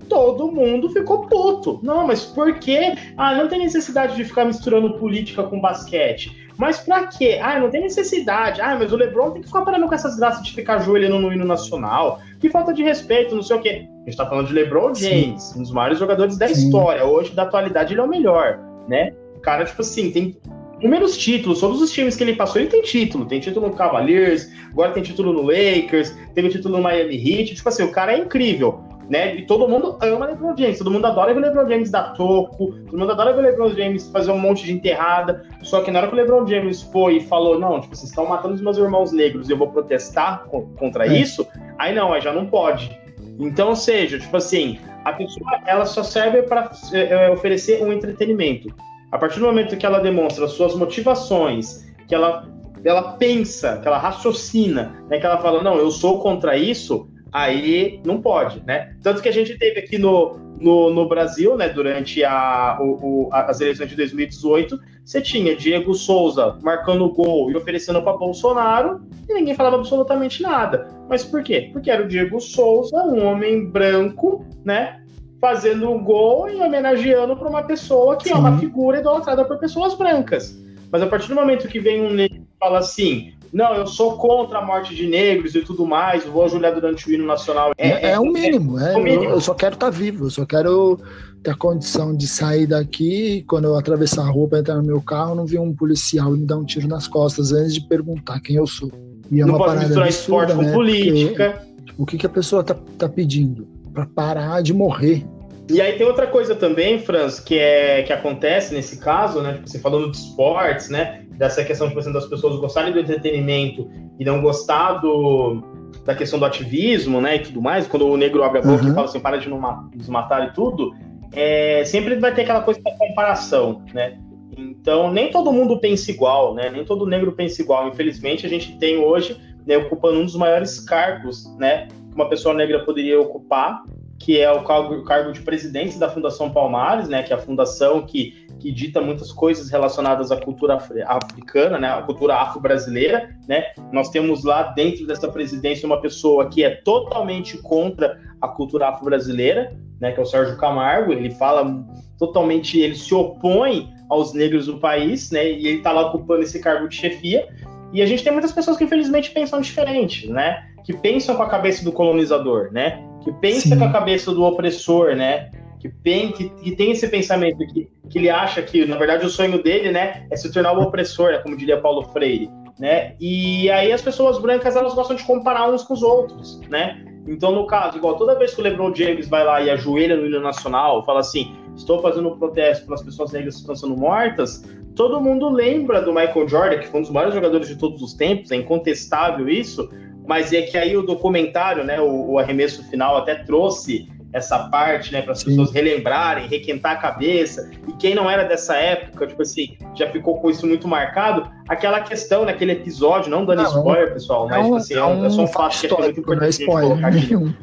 Todo 0.09 0.51
mundo 0.51 0.91
ficou 0.91 1.27
puto. 1.27 1.79
Não, 1.83 2.07
mas 2.07 2.25
por 2.25 2.59
quê? 2.59 2.95
Ah, 3.17 3.35
não 3.35 3.47
tem 3.47 3.61
necessidade 3.61 4.17
de 4.17 4.25
ficar 4.25 4.45
misturando 4.45 4.99
política 4.99 5.45
com 5.45 5.61
basquete. 5.61 6.40
Mas 6.61 6.79
pra 6.79 7.07
quê? 7.07 7.41
Ah, 7.43 7.59
não 7.59 7.71
tem 7.71 7.81
necessidade. 7.81 8.61
Ah, 8.61 8.77
mas 8.79 8.93
o 8.93 8.97
LeBron 8.97 9.31
tem 9.31 9.41
que 9.41 9.49
ficar 9.49 9.63
parando 9.63 9.89
com 9.89 9.95
essas 9.95 10.19
graças 10.19 10.45
de 10.45 10.53
ficar 10.53 10.75
ajoelhando 10.75 11.19
no 11.19 11.33
hino 11.33 11.47
nacional. 11.47 12.21
Que 12.39 12.51
falta 12.51 12.75
de 12.75 12.83
respeito, 12.83 13.35
não 13.35 13.43
sei 13.43 13.57
o 13.57 13.63
quê. 13.63 13.89
A 14.03 14.11
gente 14.11 14.17
tá 14.19 14.27
falando 14.27 14.49
de 14.49 14.53
LeBron 14.53 14.95
James, 14.95 15.43
Sim. 15.43 15.59
um 15.59 15.63
dos 15.63 15.73
maiores 15.73 15.99
jogadores 15.99 16.37
da 16.37 16.47
Sim. 16.49 16.53
história. 16.53 17.03
Hoje, 17.03 17.35
da 17.35 17.45
atualidade, 17.45 17.95
ele 17.95 18.03
é 18.03 18.05
o 18.05 18.09
melhor, 18.09 18.61
né? 18.87 19.15
O 19.39 19.41
cara, 19.41 19.65
tipo 19.65 19.81
assim, 19.81 20.11
tem 20.11 20.37
inúmeros 20.83 21.17
títulos. 21.17 21.61
Todos 21.61 21.81
os 21.81 21.91
times 21.91 22.15
que 22.15 22.25
ele 22.25 22.37
passou, 22.37 22.61
ele 22.61 22.69
tem 22.71 22.83
título. 22.83 23.25
Tem 23.25 23.41
título 23.41 23.69
no 23.69 23.75
Cavaliers, 23.75 24.51
agora 24.71 24.93
tem 24.93 25.03
título 25.03 25.33
no 25.33 25.41
Lakers, 25.41 26.15
teve 26.35 26.51
título 26.51 26.77
no 26.77 26.83
Miami 26.83 27.17
Heat. 27.17 27.55
Tipo 27.55 27.71
assim, 27.71 27.85
o 27.85 27.91
cara 27.91 28.13
é 28.13 28.19
incrível 28.19 28.80
né? 29.11 29.35
E 29.35 29.43
todo 29.45 29.69
mundo 29.69 29.99
ama 30.01 30.27
LeBron 30.27 30.57
James, 30.57 30.79
todo 30.79 30.91
mundo 30.91 31.05
adora 31.05 31.35
ver 31.35 31.41
o 31.41 31.43
LeBron 31.43 31.69
James 31.69 31.91
dar 31.91 32.15
toco, 32.15 32.73
todo 32.89 32.97
mundo 32.97 33.11
adora 33.11 33.33
ver 33.33 33.41
o 33.41 33.43
LeBron 33.43 33.71
James 33.71 34.09
fazer 34.09 34.31
um 34.31 34.39
monte 34.39 34.65
de 34.65 34.73
enterrada. 34.73 35.45
Só 35.63 35.83
que 35.83 35.91
na 35.91 35.99
hora 35.99 36.09
que 36.09 36.15
o 36.15 36.17
LeBron 36.17 36.47
James 36.47 36.81
foi 36.81 37.17
e 37.17 37.21
falou, 37.21 37.59
não, 37.59 37.81
tipo, 37.81 37.97
vocês 37.97 38.09
estão 38.09 38.25
matando 38.27 38.55
os 38.55 38.61
meus 38.61 38.79
irmãos 38.79 39.11
negros 39.11 39.49
e 39.49 39.53
eu 39.53 39.59
vou 39.59 39.67
protestar 39.67 40.45
contra 40.79 41.07
é. 41.07 41.19
isso, 41.19 41.45
aí 41.77 41.93
não, 41.93 42.13
aí 42.13 42.21
já 42.21 42.33
não 42.33 42.47
pode. 42.47 42.97
Então, 43.41 43.71
ou 43.71 43.77
seja, 43.77 44.17
tipo 44.17 44.37
assim, 44.37 44.79
a 45.05 45.13
pessoa 45.13 45.61
ela 45.67 45.87
só 45.87 46.05
serve 46.05 46.43
para 46.43 46.71
é, 46.93 47.27
é, 47.27 47.31
oferecer 47.31 47.83
um 47.83 47.93
entretenimento. 47.93 48.73
A 49.11 49.19
partir 49.19 49.41
do 49.41 49.47
momento 49.47 49.77
que 49.77 49.85
ela 49.85 49.99
demonstra 49.99 50.47
suas 50.47 50.77
motivações, 50.77 51.85
que 52.07 52.15
ela 52.15 52.49
ela 52.83 53.13
pensa, 53.13 53.77
que 53.77 53.87
ela 53.87 53.99
raciocina, 53.99 55.05
né, 55.11 55.19
que 55.19 55.27
ela 55.27 55.37
fala, 55.37 55.63
não, 55.63 55.77
eu 55.77 55.91
sou 55.91 56.21
contra 56.23 56.57
isso, 56.57 57.10
aí 57.33 58.01
não 58.05 58.21
pode, 58.21 58.63
né? 58.67 58.95
Tanto 59.03 59.23
que 59.23 59.29
a 59.29 59.33
gente 59.33 59.57
teve 59.59 59.81
aqui 59.81 59.99
no, 59.99 60.37
no, 60.61 60.91
no 60.91 61.09
Brasil, 61.09 61.57
né, 61.57 61.69
durante 61.69 62.23
a, 62.23 62.79
o, 62.81 63.27
o, 63.27 63.29
as 63.33 63.61
eleições 63.61 63.89
de 63.89 63.97
2018, 63.97 64.79
você 65.05 65.21
tinha 65.21 65.57
Diego 65.57 65.95
Souza 65.95 66.59
marcando 66.63 67.09
gol 67.11 67.51
e 67.51 67.57
oferecendo 67.57 68.03
para 68.03 68.17
Bolsonaro 68.17 69.01
e 69.29 69.35
ninguém 69.35 69.55
falava 69.55 69.77
absolutamente 69.77 70.43
nada. 70.43 70.89
Mas 71.09 71.25
por 71.25 71.43
quê? 71.43 71.71
Porque 71.73 71.91
era 71.91 72.05
o 72.05 72.09
Diego 72.09 72.41
Souza, 72.41 72.97
um 72.99 73.25
homem 73.25 73.67
branco, 73.67 74.45
né, 74.65 75.03
fazendo 75.41 75.91
um 75.91 76.05
gol 76.05 76.49
e 76.49 76.57
homenageando 76.57 77.35
para 77.35 77.49
uma 77.49 77.63
pessoa 77.63 78.17
que 78.17 78.29
Sim. 78.29 78.35
é 78.35 78.37
uma 78.37 78.59
figura 78.59 79.01
idolatrada 79.01 79.45
por 79.45 79.59
pessoas 79.59 79.95
brancas. 79.95 80.57
Mas 80.93 81.03
a 81.03 81.07
partir 81.07 81.29
do 81.29 81.35
momento 81.35 81.69
que 81.69 81.81
vem 81.81 82.03
um 82.03 82.11
negro 82.11 82.39
e 82.39 82.59
fala 82.59 82.81
assim, 82.81 83.33
não, 83.53 83.75
eu 83.75 83.87
sou 83.87 84.17
contra 84.17 84.59
a 84.59 84.65
morte 84.65 84.95
de 84.95 85.07
negros 85.07 85.55
e 85.55 85.63
tudo 85.63 85.85
mais, 85.85 86.25
vou 86.25 86.45
ajoelhar 86.45 86.73
durante 86.75 87.09
o 87.09 87.13
hino 87.13 87.27
nacional. 87.27 87.73
É, 87.77 87.89
é, 87.89 88.11
é 88.13 88.21
o 88.21 88.25
mínimo, 88.25 88.79
é, 88.79 88.97
o 88.97 89.03
mínimo. 89.03 89.25
Eu, 89.25 89.31
eu, 89.31 89.41
só 89.41 89.55
quero 89.55 89.75
estar 89.75 89.91
tá 89.91 89.91
vivo, 89.91 90.27
eu 90.27 90.31
só 90.31 90.47
quero 90.47 91.01
ter 91.43 91.51
a 91.51 91.57
condição 91.57 92.17
de 92.17 92.29
sair 92.29 92.67
daqui 92.67 93.45
quando 93.49 93.65
eu 93.65 93.77
atravessar 93.77 94.23
a 94.23 94.31
rua 94.31 94.49
para 94.49 94.59
entrar 94.61 94.77
no 94.77 94.85
meu 94.85 95.01
carro, 95.01 95.35
não 95.35 95.47
vir 95.47 95.59
um 95.59 95.75
policial 95.75 96.31
me 96.31 96.47
dar 96.47 96.59
um 96.59 96.65
tiro 96.65 96.87
nas 96.87 97.09
costas 97.09 97.53
antes 97.53 97.75
de 97.75 97.81
perguntar 97.89 98.41
quem 98.41 98.57
eu 98.57 98.67
sou. 98.67 98.91
E 99.31 99.41
é 99.41 99.45
não 99.45 99.57
uma 99.57 99.67
pode 99.67 99.81
misturar 99.81 100.07
absurda, 100.07 100.09
esporte 100.09 100.55
com 100.55 100.63
né? 100.63 100.73
política. 100.73 101.63
Porque, 101.77 101.95
o 101.99 102.07
que, 102.07 102.19
que 102.19 102.27
a 102.27 102.31
pessoa 102.31 102.63
tá, 102.63 102.77
tá 102.99 103.09
pedindo? 103.09 103.67
Para 103.93 104.07
parar 104.07 104.63
de 104.63 104.73
morrer. 104.73 105.25
E 105.71 105.81
aí 105.81 105.93
tem 105.97 106.07
outra 106.07 106.27
coisa 106.27 106.55
também, 106.55 106.99
Franz, 106.99 107.39
que 107.39 107.59
é 107.59 108.03
que 108.03 108.13
acontece 108.13 108.75
nesse 108.75 108.99
caso, 108.99 109.41
né? 109.41 109.55
Tipo, 109.55 109.69
você 109.69 109.79
falando 109.79 110.11
de 110.11 110.17
esportes, 110.17 110.89
né? 110.89 111.25
Dessa 111.31 111.65
questão 111.65 111.87
tipo, 111.87 112.01
assim, 112.01 112.13
das 112.13 112.27
pessoas 112.27 112.57
gostarem 112.61 112.93
do 112.93 112.99
entretenimento 112.99 113.89
e 114.19 114.25
não 114.25 114.43
gostar 114.43 114.95
do, 114.95 115.63
da 116.05 116.15
questão 116.15 116.39
do 116.39 116.45
ativismo, 116.45 117.21
né, 117.21 117.37
e 117.37 117.39
tudo 117.41 117.63
mais, 117.63 117.87
quando 117.87 118.07
o 118.07 118.17
negro 118.17 118.43
abre 118.43 118.59
a 118.59 118.63
boca 118.63 118.83
uhum. 118.83 118.91
e 118.91 118.95
fala 118.95 119.07
assim, 119.07 119.21
para 119.21 119.39
de 119.39 119.49
nos 119.49 120.09
matar 120.09 120.49
e 120.49 120.53
tudo, 120.53 120.93
é, 121.33 121.85
sempre 121.85 122.17
vai 122.17 122.35
ter 122.35 122.43
aquela 122.43 122.63
coisa 122.63 122.83
da 122.83 122.91
comparação, 122.97 123.83
né? 123.95 124.19
Então, 124.57 125.11
nem 125.11 125.31
todo 125.31 125.53
mundo 125.53 125.79
pensa 125.79 126.11
igual, 126.11 126.55
né? 126.55 126.69
Nem 126.69 126.85
todo 126.85 127.07
negro 127.07 127.33
pensa 127.33 127.63
igual. 127.63 127.89
Infelizmente, 127.89 128.45
a 128.45 128.49
gente 128.49 128.77
tem 128.79 128.99
hoje, 128.99 129.41
né, 129.65 129.79
ocupando 129.79 130.19
um 130.19 130.25
dos 130.25 130.35
maiores 130.35 130.81
cargos, 130.81 131.47
né, 131.57 131.87
que 131.87 132.15
uma 132.15 132.29
pessoa 132.29 132.55
negra 132.55 132.85
poderia 132.85 133.21
ocupar, 133.21 133.83
que 134.21 134.39
é 134.39 134.53
o 134.53 134.63
cargo, 134.63 134.97
o 134.97 135.03
cargo 135.03 135.33
de 135.33 135.41
presidente 135.41 135.99
da 135.99 136.09
Fundação 136.09 136.51
Palmares, 136.51 137.09
né, 137.09 137.23
que 137.23 137.33
é 137.33 137.37
a 137.37 137.39
fundação 137.39 138.03
que, 138.03 138.47
que 138.59 138.71
dita 138.71 139.01
muitas 139.01 139.33
coisas 139.33 139.71
relacionadas 139.71 140.31
à 140.31 140.37
cultura 140.37 140.79
africana, 141.07 141.79
né, 141.79 141.89
à 141.89 142.03
cultura 142.03 142.37
afro-brasileira, 142.37 143.31
né. 143.49 143.73
Nós 143.91 144.11
temos 144.11 144.45
lá 144.45 144.63
dentro 144.75 145.07
dessa 145.07 145.27
presidência 145.27 145.87
uma 145.87 146.03
pessoa 146.03 146.51
que 146.51 146.63
é 146.63 146.69
totalmente 146.69 147.57
contra 147.57 148.21
a 148.43 148.47
cultura 148.47 148.89
afro-brasileira, 148.89 149.75
né, 149.99 150.13
que 150.13 150.21
é 150.21 150.23
o 150.23 150.27
Sérgio 150.27 150.59
Camargo. 150.59 151.13
Ele 151.13 151.31
fala 151.31 151.83
totalmente, 152.19 152.79
ele 152.79 152.97
se 152.97 153.15
opõe 153.15 153.89
aos 154.11 154.35
negros 154.35 154.67
do 154.67 154.79
país, 154.79 155.31
né, 155.31 155.51
e 155.51 155.67
ele 155.67 155.79
está 155.79 155.93
lá 155.93 156.09
ocupando 156.09 156.43
esse 156.43 156.61
cargo 156.61 156.87
de 156.89 156.95
chefia. 156.95 157.49
E 157.91 158.03
a 158.03 158.07
gente 158.07 158.23
tem 158.23 158.33
muitas 158.33 158.53
pessoas 158.53 158.77
que 158.77 158.85
infelizmente 158.85 159.31
pensam 159.31 159.63
diferente, 159.63 160.31
né, 160.31 160.63
que 160.85 160.93
pensam 160.93 161.37
com 161.37 161.43
a 161.43 161.49
cabeça 161.49 161.83
do 161.83 161.91
colonizador, 161.91 162.71
né 162.71 163.03
que 163.23 163.33
pensa 163.35 163.69
Sim. 163.69 163.79
com 163.79 163.85
a 163.85 163.93
cabeça 163.93 164.33
do 164.33 164.43
opressor, 164.43 165.15
né? 165.15 165.51
Que 165.79 165.89
tem, 165.89 166.33
que, 166.33 166.49
que 166.51 166.77
tem 166.77 166.91
esse 166.91 167.09
pensamento 167.09 167.59
que, 167.59 167.89
que 168.09 168.19
ele 168.19 168.29
acha 168.29 168.61
que, 168.61 168.85
na 168.85 168.97
verdade, 168.97 169.25
o 169.25 169.31
sonho 169.31 169.63
dele, 169.63 169.91
né, 169.91 170.27
é 170.31 170.37
se 170.37 170.53
tornar 170.53 170.73
o 170.73 170.83
opressor, 170.83 171.33
né, 171.33 171.39
como 171.39 171.57
diria 171.57 171.81
Paulo 171.81 172.03
Freire, 172.13 172.51
né? 172.79 173.15
E 173.19 173.71
aí 173.71 173.91
as 173.91 174.03
pessoas 174.03 174.39
brancas, 174.39 174.77
elas 174.77 174.95
gostam 174.95 175.17
de 175.17 175.25
comparar 175.25 175.71
uns 175.71 175.83
com 175.83 175.95
os 175.95 176.03
outros, 176.03 176.61
né? 176.69 177.03
Então, 177.27 177.53
no 177.53 177.67
caso, 177.67 177.97
igual 177.97 178.17
toda 178.17 178.39
vez 178.39 178.55
que 178.55 178.61
o 178.61 178.65
LeBron 178.65 178.95
James 178.95 179.29
vai 179.29 179.45
lá 179.45 179.61
e 179.61 179.71
ajoelha 179.71 180.17
no 180.17 180.27
hino 180.27 180.41
nacional, 180.41 181.05
fala 181.05 181.21
assim: 181.21 181.55
estou 181.77 182.01
fazendo 182.01 182.29
um 182.29 182.39
protesto 182.39 182.87
para 182.87 182.95
as 182.95 183.03
pessoas 183.03 183.33
negras 183.33 183.55
que 183.55 183.61
estão 183.61 183.77
sendo 183.77 183.97
mortas, 183.97 184.65
todo 184.95 185.21
mundo 185.21 185.49
lembra 185.49 186.03
do 186.03 186.13
Michael 186.13 186.49
Jordan, 186.49 186.79
que 186.79 186.89
foi 186.89 187.01
um 187.01 187.03
dos 187.03 187.13
maiores 187.13 187.35
jogadores 187.35 187.69
de 187.69 187.77
todos 187.77 188.03
os 188.03 188.15
tempos, 188.15 188.51
é 188.51 188.57
incontestável 188.57 189.49
isso, 189.49 189.91
mas 190.31 190.53
é 190.53 190.63
que 190.63 190.79
aí 190.79 190.97
o 190.97 191.03
documentário, 191.03 191.83
né, 191.83 192.01
o, 192.01 192.35
o 192.35 192.39
arremesso 192.39 192.89
final 192.89 193.17
até 193.17 193.35
trouxe 193.35 194.09
essa 194.33 194.69
parte, 194.69 195.13
né, 195.13 195.23
para 195.23 195.33
as 195.33 195.43
pessoas 195.43 195.73
relembrarem, 195.73 196.47
requentar 196.47 196.93
a 196.93 196.97
cabeça. 196.97 197.69
E 197.89 197.93
quem 197.95 198.15
não 198.15 198.31
era 198.31 198.45
dessa 198.45 198.77
época, 198.77 199.27
tipo 199.27 199.43
assim, 199.43 199.77
já 199.93 200.09
ficou 200.09 200.39
com 200.39 200.49
isso 200.49 200.69
muito 200.69 200.87
marcado. 200.87 201.51
Aquela 201.69 202.01
questão 202.03 202.45
naquele 202.45 202.71
episódio, 202.71 203.29
não 203.29 203.45
dando 203.45 203.65
não, 203.65 203.79
spoiler, 203.79 204.13
pessoal, 204.13 204.47
mas 204.49 204.63
tipo 204.63 204.77
assim, 204.77 204.95
é, 204.95 205.05
um, 205.05 205.27
é 205.27 205.31
só 205.31 205.43
um 205.43 205.47
fato 205.49 205.81
que 205.81 205.87
é 205.89 205.99
muito 205.99 206.21
importante 206.21 206.39
não 206.39 206.47
é 206.47 206.49
spoiler 206.51 207.13
nenhum. 207.13 207.55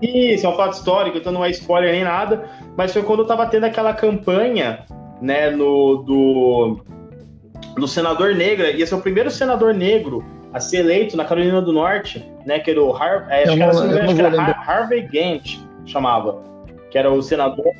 Isso, 0.00 0.46
é 0.46 0.48
um 0.48 0.56
fato 0.56 0.74
histórico, 0.74 1.18
então 1.18 1.32
não 1.32 1.44
é 1.44 1.50
spoiler 1.50 1.90
nem 1.90 2.04
nada. 2.04 2.48
Mas 2.76 2.92
foi 2.92 3.02
quando 3.02 3.22
estava 3.22 3.46
tendo 3.46 3.64
aquela 3.64 3.92
campanha, 3.94 4.86
né, 5.20 5.50
no, 5.50 6.04
do, 6.06 6.84
do 7.74 7.88
senador 7.88 8.36
negro, 8.36 8.64
ia 8.64 8.86
ser 8.86 8.94
o 8.94 9.00
primeiro 9.00 9.28
senador 9.28 9.74
negro 9.74 10.24
a 10.52 10.60
ser 10.60 10.78
eleito 10.78 11.16
na 11.16 11.24
Carolina 11.24 11.60
do 11.60 11.72
Norte, 11.72 12.24
né? 12.44 12.58
Que 12.58 12.70
era 12.70 12.82
o 12.82 12.94
Har 12.94 13.26
é, 13.30 13.44
acho, 13.44 13.54
que 13.56 13.62
era, 13.62 13.72
não, 13.72 14.02
acho 14.02 14.14
que 14.14 14.20
era 14.20 14.52
Harvey 14.52 15.02
Gantt, 15.02 15.60
chamava, 15.86 16.42
que 16.90 16.98
era 16.98 17.10
o 17.10 17.22
senador 17.22 17.72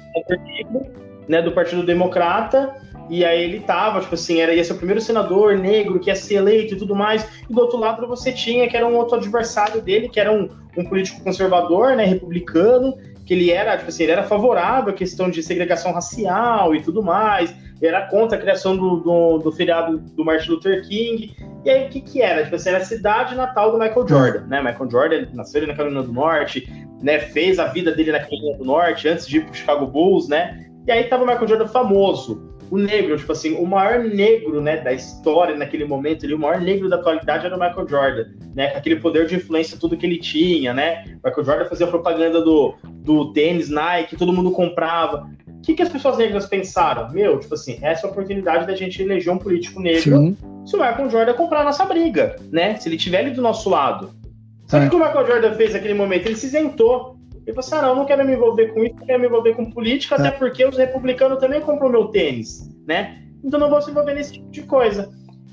né, 1.28 1.42
do 1.42 1.52
Partido 1.52 1.82
Democrata. 1.82 2.74
E 3.10 3.24
aí 3.24 3.42
ele 3.42 3.60
tava, 3.60 4.00
tipo 4.00 4.14
assim, 4.14 4.40
era, 4.40 4.54
ia 4.54 4.64
ser 4.64 4.72
o 4.72 4.76
primeiro 4.76 5.00
senador 5.00 5.58
negro 5.58 5.98
que 5.98 6.08
ia 6.08 6.16
ser 6.16 6.36
eleito 6.36 6.74
e 6.74 6.78
tudo 6.78 6.94
mais. 6.94 7.26
E 7.48 7.52
do 7.52 7.60
outro 7.60 7.78
lado 7.78 8.06
você 8.06 8.32
tinha 8.32 8.68
que 8.68 8.76
era 8.76 8.86
um 8.86 8.96
outro 8.96 9.16
adversário 9.16 9.82
dele, 9.82 10.08
que 10.08 10.18
era 10.18 10.32
um, 10.32 10.48
um 10.78 10.84
político 10.84 11.22
conservador, 11.22 11.94
né, 11.94 12.04
republicano, 12.04 12.96
que 13.26 13.34
ele 13.34 13.50
era, 13.50 13.76
tipo 13.76 13.90
assim, 13.90 14.04
ele 14.04 14.12
era 14.12 14.22
favorável 14.22 14.92
à 14.92 14.96
questão 14.96 15.28
de 15.28 15.42
segregação 15.42 15.92
racial 15.92 16.74
e 16.74 16.80
tudo 16.80 17.02
mais 17.02 17.54
era 17.86 18.06
contra 18.06 18.38
a 18.38 18.40
criação 18.40 18.76
do, 18.76 18.96
do, 18.98 19.38
do 19.38 19.52
feriado 19.52 19.98
do 19.98 20.24
Martin 20.24 20.52
Luther 20.52 20.86
King. 20.86 21.34
E 21.64 21.70
aí, 21.70 21.86
o 21.86 21.88
que 21.88 22.00
que 22.00 22.22
era? 22.22 22.44
Tipo 22.44 22.56
assim, 22.56 22.68
era 22.68 22.78
a 22.78 22.84
cidade 22.84 23.34
natal 23.34 23.72
do 23.72 23.78
Michael 23.78 24.08
Jordan, 24.08 24.46
né? 24.46 24.60
Michael 24.62 24.90
Jordan 24.90 25.26
nasceu 25.32 25.66
na 25.66 25.74
Carolina 25.74 26.02
do 26.02 26.12
Norte, 26.12 26.68
né? 27.02 27.18
Fez 27.18 27.58
a 27.58 27.66
vida 27.66 27.92
dele 27.92 28.12
na 28.12 28.20
Carolina 28.20 28.58
do 28.58 28.64
Norte 28.64 29.08
antes 29.08 29.26
de 29.26 29.38
ir 29.38 29.44
pro 29.44 29.54
Chicago 29.54 29.86
Bulls, 29.86 30.28
né? 30.28 30.66
E 30.86 30.92
aí 30.92 31.04
tava 31.04 31.24
o 31.24 31.26
Michael 31.26 31.48
Jordan 31.48 31.68
famoso. 31.68 32.50
O 32.70 32.78
negro, 32.78 33.18
tipo 33.18 33.30
assim, 33.30 33.54
o 33.56 33.66
maior 33.66 33.98
negro, 33.98 34.58
né, 34.62 34.78
da 34.78 34.94
história 34.94 35.54
naquele 35.54 35.84
momento 35.84 36.24
ali, 36.24 36.32
o 36.32 36.38
maior 36.38 36.58
negro 36.58 36.88
da 36.88 36.96
atualidade 36.96 37.44
era 37.44 37.54
o 37.54 37.60
Michael 37.60 37.86
Jordan, 37.86 38.24
né? 38.54 38.68
Com 38.68 38.78
aquele 38.78 38.96
poder 38.96 39.26
de 39.26 39.36
influência, 39.36 39.78
tudo 39.78 39.96
que 39.96 40.06
ele 40.06 40.18
tinha, 40.18 40.72
né? 40.72 41.04
O 41.22 41.28
Michael 41.28 41.44
Jordan 41.44 41.64
fazia 41.66 41.86
propaganda 41.86 42.40
do, 42.40 42.74
do 42.82 43.32
tênis 43.32 43.68
Nike, 43.68 44.16
todo 44.16 44.32
mundo 44.32 44.50
comprava. 44.52 45.28
O 45.62 45.64
que, 45.64 45.74
que 45.74 45.82
as 45.82 45.88
pessoas 45.88 46.18
negras 46.18 46.46
pensaram? 46.46 47.08
Meu, 47.12 47.38
tipo 47.38 47.54
assim, 47.54 47.78
essa 47.82 48.04
é 48.04 48.08
a 48.08 48.10
oportunidade 48.10 48.66
da 48.66 48.74
gente 48.74 49.00
eleger 49.00 49.32
um 49.32 49.38
político 49.38 49.80
negro 49.80 50.18
Sim. 50.18 50.36
se 50.66 50.74
o 50.74 50.80
Michael 50.80 51.08
Jordan 51.08 51.34
comprar 51.34 51.60
a 51.60 51.64
nossa 51.64 51.84
briga, 51.84 52.34
né? 52.50 52.74
Se 52.80 52.88
ele 52.88 52.96
tiver 52.96 53.18
ali 53.18 53.30
do 53.30 53.40
nosso 53.40 53.70
lado. 53.70 54.10
Sabe 54.66 54.86
o 54.86 54.86
é. 54.86 54.90
que 54.90 54.96
o 54.96 54.98
Michael 54.98 55.24
Jordan 55.24 55.54
fez 55.54 55.72
naquele 55.72 55.94
momento? 55.94 56.26
Ele 56.26 56.34
se 56.34 56.46
isentou. 56.46 57.16
Ele 57.46 57.54
falou 57.54 57.60
assim: 57.60 57.74
ah, 57.76 57.82
não, 57.82 57.94
não 57.94 58.04
quero 58.04 58.26
me 58.26 58.32
envolver 58.32 58.74
com 58.74 58.82
isso, 58.82 58.96
não 58.96 59.06
quero 59.06 59.20
me 59.20 59.26
envolver 59.28 59.54
com 59.54 59.70
política, 59.70 60.16
é. 60.16 60.18
até 60.18 60.30
porque 60.32 60.64
os 60.64 60.76
republicanos 60.76 61.38
também 61.38 61.60
compram 61.60 61.90
meu 61.90 62.06
tênis, 62.06 62.68
né? 62.84 63.22
Então 63.44 63.60
não 63.60 63.70
vou 63.70 63.80
se 63.80 63.88
envolver 63.88 64.14
nesse 64.14 64.32
tipo 64.32 64.50
de 64.50 64.62
coisa. 64.62 65.12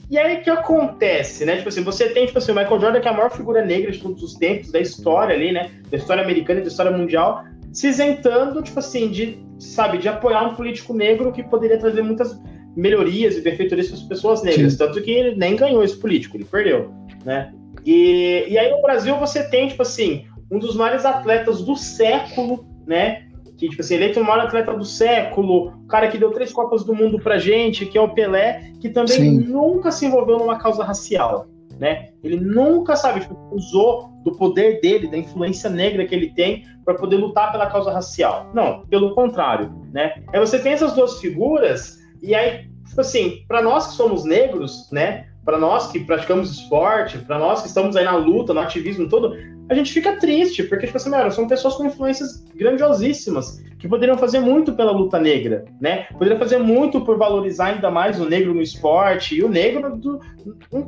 E 0.10 0.18
aí 0.18 0.38
o 0.38 0.42
que 0.42 0.50
acontece, 0.50 1.46
né? 1.46 1.58
Tipo 1.58 1.70
assim, 1.70 1.84
você 1.84 2.10
tem, 2.10 2.26
tipo 2.26 2.40
assim, 2.40 2.52
o 2.52 2.56
Michael 2.56 2.82
Jordan, 2.82 3.00
que 3.00 3.08
é 3.08 3.12
a 3.12 3.14
maior 3.14 3.30
figura 3.30 3.64
negra 3.64 3.92
de 3.92 4.00
todos 4.00 4.24
os 4.24 4.34
tempos, 4.34 4.72
da 4.72 4.80
história 4.80 5.36
ali, 5.36 5.52
né? 5.52 5.70
Da 5.92 5.98
história 5.98 6.24
americana 6.24 6.62
e 6.62 6.64
da 6.64 6.70
história 6.70 6.92
mundial, 6.92 7.44
se 7.72 7.88
isentando, 7.88 8.62
tipo 8.62 8.80
assim, 8.80 9.10
de 9.10 9.38
sabe, 9.60 9.98
de 9.98 10.08
apoiar 10.08 10.48
um 10.48 10.56
político 10.56 10.94
negro 10.94 11.32
que 11.32 11.44
poderia 11.44 11.78
trazer 11.78 12.02
muitas 12.02 12.40
melhorias 12.76 13.36
e 13.36 13.42
benfeitorias 13.42 13.88
para 13.88 13.98
as 13.98 14.04
pessoas 14.04 14.42
negras. 14.42 14.74
Sim. 14.74 14.80
Tanto 14.80 15.02
que 15.02 15.12
ele 15.12 15.36
nem 15.36 15.56
ganhou 15.56 15.84
esse 15.84 15.98
político, 15.98 16.38
ele 16.38 16.46
perdeu, 16.46 16.92
né? 17.26 17.54
E, 17.86 18.46
e 18.48 18.58
aí 18.58 18.72
no 18.72 18.82
Brasil 18.82 19.18
você 19.18 19.44
tem, 19.44 19.68
tipo 19.68 19.82
assim, 19.82 20.26
um 20.50 20.60
dos 20.60 20.76
maiores 20.76 21.06
atletas 21.06 21.62
do 21.62 21.76
século, 21.76 22.66
né? 22.88 23.28
Que, 23.58 23.68
tipo 23.68 23.82
assim, 23.82 23.96
eleito 23.96 24.22
o 24.22 24.24
maior 24.24 24.46
atleta 24.46 24.74
do 24.74 24.86
século, 24.86 25.74
o 25.84 25.88
cara 25.88 26.08
que 26.08 26.18
deu 26.18 26.32
três 26.32 26.54
Copas 26.54 26.86
do 26.86 26.96
Mundo 26.96 27.20
pra 27.20 27.38
gente, 27.38 27.86
que 27.86 27.98
é 27.98 28.02
o 28.02 28.14
Pelé, 28.14 28.72
que 28.80 28.90
também 28.90 29.18
Sim. 29.18 29.40
nunca 29.40 29.92
se 29.92 30.06
envolveu 30.06 30.38
numa 30.38 30.58
causa 30.58 30.84
racial 30.84 31.50
né? 31.80 32.10
Ele 32.22 32.36
nunca, 32.36 32.96
sabe, 32.96 33.22
tipo, 33.22 33.36
usou 33.52 34.09
do 34.24 34.32
poder 34.36 34.80
dele, 34.82 35.08
da 35.08 35.18
influência 35.18 35.70
negra 35.70 36.06
que 36.06 36.14
ele 36.14 36.32
tem 36.34 36.66
para 36.84 36.94
poder 36.94 37.18
lutar 37.18 37.52
pela 37.52 37.68
causa 37.68 37.92
racial. 37.92 38.50
Não, 38.54 38.86
pelo 38.88 39.14
contrário, 39.14 39.72
né? 39.94 40.24
Aí 40.34 40.40
você 40.40 40.60
tem 40.60 40.74
essas 40.74 40.94
duas 40.94 41.20
figuras 41.20 41.98
e 42.22 42.36
aí, 42.36 42.70
tipo 42.88 43.02
assim, 43.02 43.44
para 43.48 43.62
nós 43.62 43.88
que 43.88 43.94
somos 43.94 44.26
negros, 44.26 44.90
né? 44.92 45.28
Para 45.46 45.58
nós 45.58 45.92
que 45.92 46.00
praticamos 46.02 46.52
esporte, 46.52 47.18
para 47.20 47.40
nós 47.40 47.62
que 47.62 47.68
estamos 47.68 47.96
aí 47.96 48.06
na 48.06 48.16
luta, 48.16 48.54
no 48.54 48.60
ativismo 48.60 49.08
todo, 49.10 49.36
a 49.70 49.74
gente 49.74 49.94
fica 49.94 50.18
triste, 50.18 50.64
porque, 50.64 50.88
tipo 50.88 50.98
assim, 50.98 51.12
são 51.32 51.48
pessoas 51.48 51.76
com 51.76 51.86
influências 51.86 52.44
grandiosíssimas, 52.56 53.64
que 53.78 53.88
poderiam 53.88 54.18
fazer 54.18 54.40
muito 54.40 54.74
pela 54.74 54.92
luta 54.92 55.20
negra, 55.20 55.66
né? 55.80 56.08
Poderiam 56.12 56.40
fazer 56.40 56.58
muito 56.58 57.02
por 57.02 57.18
valorizar 57.18 57.68
ainda 57.68 57.90
mais 57.90 58.20
o 58.20 58.28
negro 58.28 58.54
no 58.54 58.62
esporte 58.62 59.36
e 59.36 59.44
o 59.44 59.48
negro 59.48 59.96
do, 59.96 60.20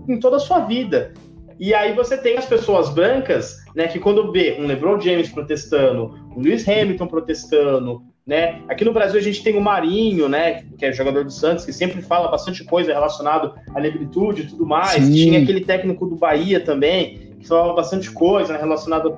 em 0.10 0.20
toda 0.20 0.38
a 0.38 0.40
sua 0.40 0.60
vida. 0.60 1.14
E 1.62 1.76
aí 1.76 1.94
você 1.94 2.18
tem 2.18 2.36
as 2.40 2.46
pessoas 2.48 2.90
brancas, 2.90 3.64
né, 3.76 3.88
que 3.88 4.00
quando 4.00 4.32
vê 4.32 4.58
um 4.60 4.66
LeBron 4.66 5.00
James 5.00 5.30
protestando, 5.30 6.12
um 6.36 6.42
Lewis 6.42 6.68
Hamilton 6.68 7.06
protestando, 7.06 8.02
né? 8.26 8.64
Aqui 8.68 8.84
no 8.84 8.92
Brasil 8.92 9.20
a 9.20 9.24
gente 9.24 9.44
tem 9.44 9.56
o 9.56 9.62
Marinho, 9.62 10.28
né, 10.28 10.64
que 10.76 10.84
é 10.84 10.92
jogador 10.92 11.24
do 11.24 11.32
Santos, 11.32 11.64
que 11.64 11.72
sempre 11.72 12.02
fala 12.02 12.30
bastante 12.30 12.64
coisa 12.64 12.92
relacionado 12.92 13.54
à 13.76 13.80
negritude 13.80 14.42
e 14.42 14.46
tudo 14.48 14.66
mais. 14.66 15.04
Sim. 15.04 15.14
Tinha 15.14 15.44
aquele 15.44 15.62
técnico 15.62 16.08
do 16.08 16.16
Bahia 16.16 16.60
também, 16.60 17.36
que 17.40 17.48
falava 17.48 17.74
bastante 17.74 18.10
coisa 18.10 18.54
né, 18.54 18.60
relacionada 18.60 19.10
a. 19.10 19.16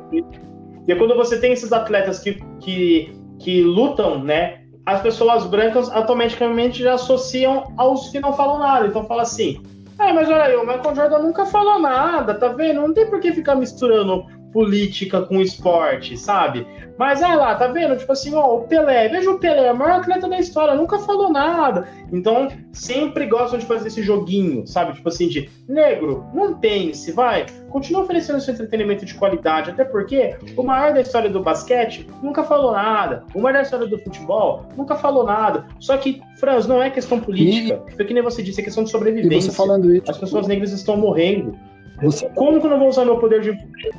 E 0.85 0.91
é 0.91 0.95
quando 0.95 1.15
você 1.15 1.39
tem 1.39 1.53
esses 1.53 1.71
atletas 1.71 2.19
que, 2.19 2.43
que, 2.59 3.15
que 3.39 3.61
lutam, 3.61 4.21
né? 4.21 4.63
As 4.85 5.01
pessoas 5.01 5.45
brancas 5.45 5.89
automaticamente 5.89 6.83
já 6.83 6.95
associam 6.95 7.73
aos 7.77 8.09
que 8.09 8.19
não 8.19 8.33
falam 8.33 8.59
nada. 8.59 8.85
Então 8.85 9.05
fala 9.05 9.21
assim: 9.21 9.61
ah, 10.09 10.13
mas 10.13 10.29
olha 10.29 10.43
aí, 10.43 10.55
o 10.55 10.65
Michael 10.65 10.95
Jordan 10.95 11.19
nunca 11.19 11.45
falou 11.45 11.79
nada, 11.79 12.33
tá 12.35 12.49
vendo? 12.49 12.81
Não 12.81 12.93
tem 12.93 13.09
por 13.09 13.19
que 13.19 13.31
ficar 13.31 13.55
misturando 13.55 14.25
política 14.53 15.23
com 15.23 15.41
esporte, 15.41 16.15
sabe? 16.15 16.65
Mas 16.97 17.21
é 17.21 17.35
lá, 17.35 17.55
tá 17.55 17.67
vendo? 17.67 17.97
Tipo 17.97 18.11
assim, 18.11 18.35
ó, 18.35 18.57
o 18.57 18.67
Pelé, 18.67 19.09
veja 19.09 19.29
o 19.31 19.39
Pelé, 19.39 19.71
o 19.71 19.75
maior 19.75 19.99
atleta 19.99 20.29
da 20.29 20.39
história, 20.39 20.75
nunca 20.75 20.99
falou 20.99 21.31
nada. 21.31 21.87
Então, 22.11 22.47
sempre 22.71 23.25
gostam 23.25 23.57
de 23.59 23.65
fazer 23.65 23.87
esse 23.87 24.03
joguinho, 24.03 24.65
sabe? 24.67 24.93
Tipo 24.93 25.09
assim, 25.09 25.27
de 25.27 25.49
negro, 25.67 26.25
não 26.33 26.53
pense, 26.59 27.11
vai, 27.11 27.47
continua 27.69 28.03
oferecendo 28.03 28.39
seu 28.39 28.53
entretenimento 28.53 29.05
de 29.05 29.15
qualidade, 29.15 29.71
até 29.71 29.83
porque 29.83 30.35
o 30.55 30.61
maior 30.61 30.93
da 30.93 31.01
história 31.01 31.29
do 31.29 31.41
basquete 31.41 32.07
nunca 32.21 32.43
falou 32.43 32.73
nada, 32.73 33.23
o 33.33 33.41
maior 33.41 33.55
da 33.55 33.61
história 33.63 33.87
do 33.87 33.97
futebol 33.97 34.65
nunca 34.77 34.95
falou 34.95 35.25
nada. 35.25 35.65
Só 35.79 35.97
que, 35.97 36.21
Franz, 36.39 36.67
não 36.67 36.81
é 36.81 36.91
questão 36.91 37.19
política, 37.19 37.83
e... 37.87 37.95
foi 37.95 38.05
que 38.05 38.13
nem 38.13 38.21
você 38.21 38.43
disse, 38.43 38.61
é 38.61 38.63
questão 38.63 38.83
de 38.83 38.91
sobrevivência. 38.91 39.35
E 39.35 39.41
você 39.41 39.51
falando 39.51 39.93
isso, 39.93 40.09
As 40.09 40.17
pessoas 40.17 40.47
negras 40.47 40.71
estão 40.71 40.95
morrendo 40.95 41.57
Você... 42.03 42.29
Como 42.29 42.59
que 42.59 42.65
eu 42.65 42.69
não 42.69 42.79
vou 42.79 42.89
usar 42.89 43.05
meu 43.05 43.17
poder 43.17 43.41
de 43.41 43.57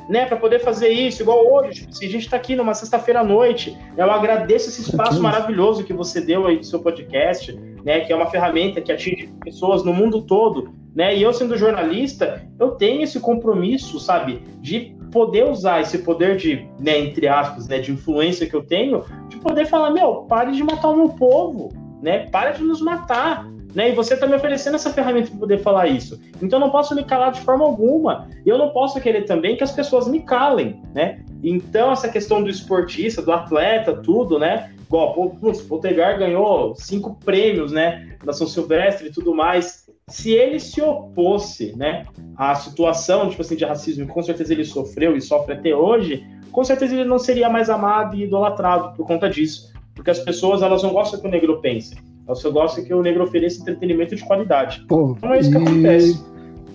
né, 0.09 0.25
para 0.25 0.37
poder 0.37 0.59
fazer 0.59 0.89
isso, 0.89 1.21
igual 1.21 1.51
hoje, 1.51 1.81
tipo, 1.81 1.93
se 1.93 2.05
a 2.05 2.09
gente 2.09 2.23
está 2.23 2.37
aqui 2.37 2.55
numa 2.55 2.73
sexta-feira 2.73 3.21
à 3.21 3.23
noite, 3.23 3.77
eu 3.97 4.11
agradeço 4.11 4.69
esse 4.69 4.81
espaço 4.81 5.21
maravilhoso 5.21 5.83
que 5.83 5.93
você 5.93 6.21
deu 6.21 6.45
aí 6.47 6.57
do 6.57 6.65
seu 6.65 6.79
podcast, 6.79 7.53
né, 7.83 8.01
que 8.01 8.13
é 8.13 8.15
uma 8.15 8.27
ferramenta 8.27 8.81
que 8.81 8.91
atinge 8.91 9.29
pessoas 9.43 9.83
no 9.83 9.93
mundo 9.93 10.21
todo, 10.21 10.73
né, 10.95 11.15
e 11.15 11.21
eu 11.21 11.33
sendo 11.33 11.57
jornalista, 11.57 12.41
eu 12.59 12.71
tenho 12.71 13.01
esse 13.01 13.19
compromisso, 13.19 13.99
sabe, 13.99 14.41
de 14.61 14.95
poder 15.11 15.45
usar 15.45 15.81
esse 15.81 15.99
poder 15.99 16.35
de, 16.35 16.67
né, 16.79 16.99
entre 16.99 17.27
aspas, 17.27 17.67
né, 17.67 17.79
de 17.79 17.91
influência 17.91 18.47
que 18.47 18.55
eu 18.55 18.63
tenho, 18.63 19.03
de 19.29 19.37
poder 19.37 19.65
falar, 19.65 19.91
meu, 19.91 20.25
pare 20.27 20.51
de 20.51 20.63
matar 20.63 20.89
o 20.89 20.95
meu 20.95 21.09
povo, 21.09 21.71
né, 22.01 22.27
pare 22.29 22.57
de 22.57 22.63
nos 22.63 22.81
matar, 22.81 23.47
né? 23.75 23.89
E 23.89 23.91
você 23.93 24.13
está 24.13 24.25
me 24.25 24.33
oferecendo 24.33 24.75
essa 24.75 24.89
ferramenta 24.89 25.29
para 25.29 25.39
poder 25.39 25.59
falar 25.59 25.87
isso. 25.87 26.19
Então 26.41 26.57
eu 26.57 26.65
não 26.65 26.71
posso 26.71 26.95
me 26.95 27.03
calar 27.03 27.33
de 27.33 27.41
forma 27.41 27.65
alguma. 27.65 28.29
E 28.45 28.49
eu 28.49 28.57
não 28.57 28.69
posso 28.69 28.99
querer 29.01 29.23
também 29.23 29.57
que 29.57 29.63
as 29.63 29.73
pessoas 29.73 30.07
me 30.07 30.21
calem, 30.21 30.81
né? 30.93 31.23
Então 31.43 31.91
essa 31.91 32.07
questão 32.07 32.41
do 32.41 32.49
esportista, 32.49 33.21
do 33.21 33.33
atleta, 33.33 33.93
tudo, 33.93 34.39
né? 34.39 34.71
Igual, 34.87 35.19
o 35.19 35.63
Poltegar 35.67 36.17
ganhou 36.17 36.73
cinco 36.75 37.19
prêmios, 37.25 37.71
né? 37.71 38.15
Da 38.23 38.31
São 38.31 38.47
Silvestre 38.47 39.09
e 39.09 39.11
tudo 39.11 39.35
mais. 39.35 39.85
Se 40.07 40.31
ele 40.31 40.59
se 40.59 40.81
opôsse, 40.81 41.75
né, 41.75 42.05
à 42.37 42.53
situação, 42.53 43.27
tipo 43.27 43.41
assim, 43.41 43.55
de 43.55 43.65
racismo, 43.65 44.07
com 44.07 44.21
certeza 44.21 44.53
ele 44.53 44.63
sofreu 44.63 45.17
e 45.17 45.21
sofre 45.21 45.55
até 45.55 45.75
hoje, 45.75 46.23
com 46.51 46.63
certeza 46.63 46.93
ele 46.93 47.05
não 47.05 47.17
seria 47.17 47.49
mais 47.49 47.71
amado 47.71 48.15
e 48.15 48.23
idolatrado 48.23 48.95
por 48.95 49.07
conta 49.07 49.27
disso. 49.27 49.73
Porque 49.95 50.11
as 50.11 50.19
pessoas, 50.19 50.61
elas 50.61 50.83
não 50.83 50.93
gostam 50.93 51.19
que 51.19 51.27
o 51.27 51.31
negro 51.31 51.59
pense 51.59 51.95
eu 52.27 52.35
só 52.35 52.49
gosto 52.51 52.83
que 52.83 52.93
o 52.93 53.01
negro 53.01 53.23
ofereça 53.23 53.61
entretenimento 53.61 54.15
de 54.15 54.25
qualidade. 54.25 54.83
Pô, 54.87 55.15
então 55.17 55.33
é 55.33 55.39
isso 55.39 55.51
que 55.51 55.57
acontece. 55.57 56.23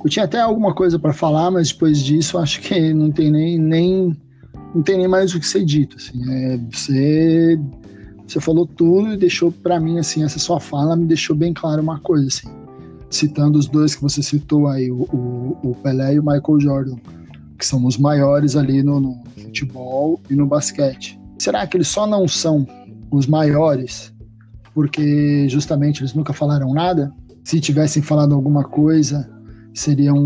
Eu 0.03 0.09
tinha 0.11 0.24
até 0.24 0.40
alguma 0.40 0.72
coisa 0.72 0.98
para 0.98 1.12
falar, 1.12 1.51
mas 1.51 1.72
depois 1.72 1.98
disso 1.98 2.38
acho 2.38 2.61
que 2.61 2.94
não 2.94 3.11
tem 3.11 3.30
nem, 3.30 3.59
nem 3.59 4.16
não 4.74 4.82
tem 4.82 4.96
nem 4.96 5.09
mais 5.09 5.34
o 5.34 5.40
que 5.40 5.46
ser 5.46 5.64
dito. 5.64 5.96
Assim. 5.96 6.18
É, 6.32 6.59
você, 6.70 7.61
você 8.26 8.40
falou 8.40 8.66
tudo 8.66 9.12
e 9.12 9.16
deixou 9.16 9.51
para 9.51 9.80
mim 9.80 9.98
assim 9.98 10.24
essa 10.24 10.38
sua 10.38 10.61
fala 10.61 10.96
me 10.96 11.05
deixou 11.05 11.34
bem 11.34 11.53
claro 11.53 11.82
uma 11.82 11.98
coisa 11.98 12.28
assim. 12.28 12.48
Citando 13.11 13.59
os 13.59 13.66
dois 13.66 13.96
que 13.96 14.03
você 14.03 14.22
citou 14.22 14.68
aí, 14.68 14.90
o, 14.90 15.03
o, 15.03 15.59
o 15.64 15.74
Pelé 15.82 16.14
e 16.14 16.20
o 16.20 16.22
Michael 16.22 16.61
Jordan, 16.61 16.96
que 17.59 17.66
são 17.66 17.84
os 17.84 17.98
maiores 17.98 18.55
ali 18.55 18.84
no, 18.84 19.01
no 19.01 19.20
futebol 19.36 20.20
e 20.30 20.36
no 20.36 20.46
basquete. 20.46 21.18
Será 21.38 21.66
que 21.66 21.76
eles 21.76 21.88
só 21.88 22.07
não 22.07 22.28
são 22.28 22.64
os 23.11 23.26
maiores 23.26 24.14
porque 24.75 25.49
justamente 25.49 26.01
eles 26.01 26.14
nunca 26.14 26.33
falaram 26.33 26.73
nada. 26.73 27.12
Se 27.43 27.61
tivessem 27.61 28.03
falado 28.03 28.35
alguma 28.35 28.64
coisa, 28.64 29.29
seriam 29.75 30.16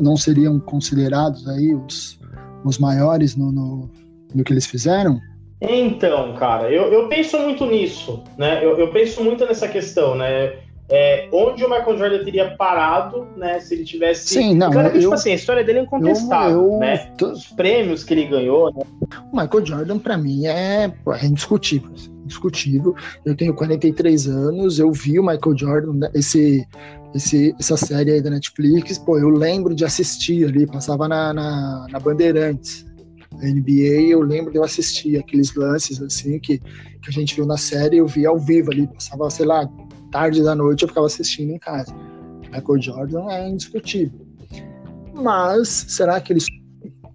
não 0.00 0.16
seriam 0.16 0.58
considerados 0.58 1.46
aí 1.48 1.74
os, 1.74 2.18
os 2.64 2.78
maiores 2.78 3.36
no, 3.36 3.52
no, 3.52 3.90
no 4.34 4.44
que 4.44 4.52
eles 4.52 4.66
fizeram? 4.66 5.20
Então, 5.60 6.34
cara, 6.34 6.70
eu, 6.70 6.92
eu 6.92 7.08
penso 7.08 7.38
muito 7.38 7.64
nisso, 7.66 8.22
né? 8.36 8.64
Eu, 8.64 8.76
eu 8.78 8.92
penso 8.92 9.22
muito 9.22 9.46
nessa 9.46 9.68
questão, 9.68 10.14
né? 10.14 10.54
É, 10.88 11.28
onde 11.32 11.64
o 11.64 11.68
Michael 11.68 11.98
Jordan 11.98 12.24
teria 12.24 12.54
parado, 12.56 13.26
né? 13.36 13.58
Se 13.58 13.74
ele 13.74 13.84
tivesse. 13.84 14.28
Sim, 14.28 14.54
não. 14.54 14.70
Claro 14.70 14.92
que, 14.92 15.00
tipo 15.00 15.14
assim, 15.14 15.32
a 15.32 15.34
história 15.34 15.64
dele 15.64 15.80
é 15.80 15.82
incontestável, 15.82 16.62
eu, 16.62 16.72
eu, 16.74 16.78
né? 16.78 17.12
Os 17.20 17.46
prêmios 17.46 18.04
que 18.04 18.14
ele 18.14 18.26
ganhou, 18.26 18.72
né? 18.72 18.82
O 19.32 19.36
Michael 19.36 19.66
Jordan, 19.66 19.98
para 19.98 20.16
mim, 20.16 20.46
é, 20.46 20.84
é 20.84 21.26
indiscutível. 21.26 21.90
Assim 21.94 22.15
indiscutível. 22.26 22.94
Eu 23.24 23.34
tenho 23.34 23.54
43 23.54 24.28
anos, 24.28 24.78
eu 24.78 24.92
vi 24.92 25.18
o 25.18 25.22
Michael 25.22 25.56
Jordan, 25.56 25.92
né, 25.94 26.10
esse, 26.14 26.66
esse, 27.14 27.54
essa 27.58 27.76
série 27.76 28.12
aí 28.12 28.20
da 28.20 28.30
Netflix, 28.30 28.98
pô, 28.98 29.18
eu 29.18 29.30
lembro 29.30 29.74
de 29.74 29.84
assistir 29.84 30.46
ali, 30.46 30.66
passava 30.66 31.08
na, 31.08 31.32
na, 31.32 31.86
na 31.90 31.98
Bandeirantes. 31.98 32.84
NBA, 33.34 34.08
eu 34.08 34.22
lembro 34.22 34.50
de 34.50 34.58
eu 34.58 34.64
assistir 34.64 35.18
aqueles 35.18 35.54
lances 35.54 36.00
assim 36.00 36.38
que, 36.38 36.58
que 36.58 37.08
a 37.08 37.12
gente 37.12 37.34
viu 37.34 37.44
na 37.44 37.56
série, 37.56 37.98
eu 37.98 38.06
via 38.06 38.28
ao 38.28 38.38
vivo 38.38 38.70
ali, 38.70 38.86
passava, 38.86 39.28
sei 39.28 39.44
lá, 39.44 39.68
tarde 40.10 40.42
da 40.42 40.54
noite 40.54 40.82
eu 40.82 40.88
ficava 40.88 41.06
assistindo 41.06 41.52
em 41.52 41.58
casa. 41.58 41.94
Michael 42.50 42.80
Jordan 42.80 43.30
é 43.30 43.48
indiscutível. 43.48 44.26
Mas 45.14 45.68
será 45.68 46.20
que 46.20 46.32
ele 46.32 46.40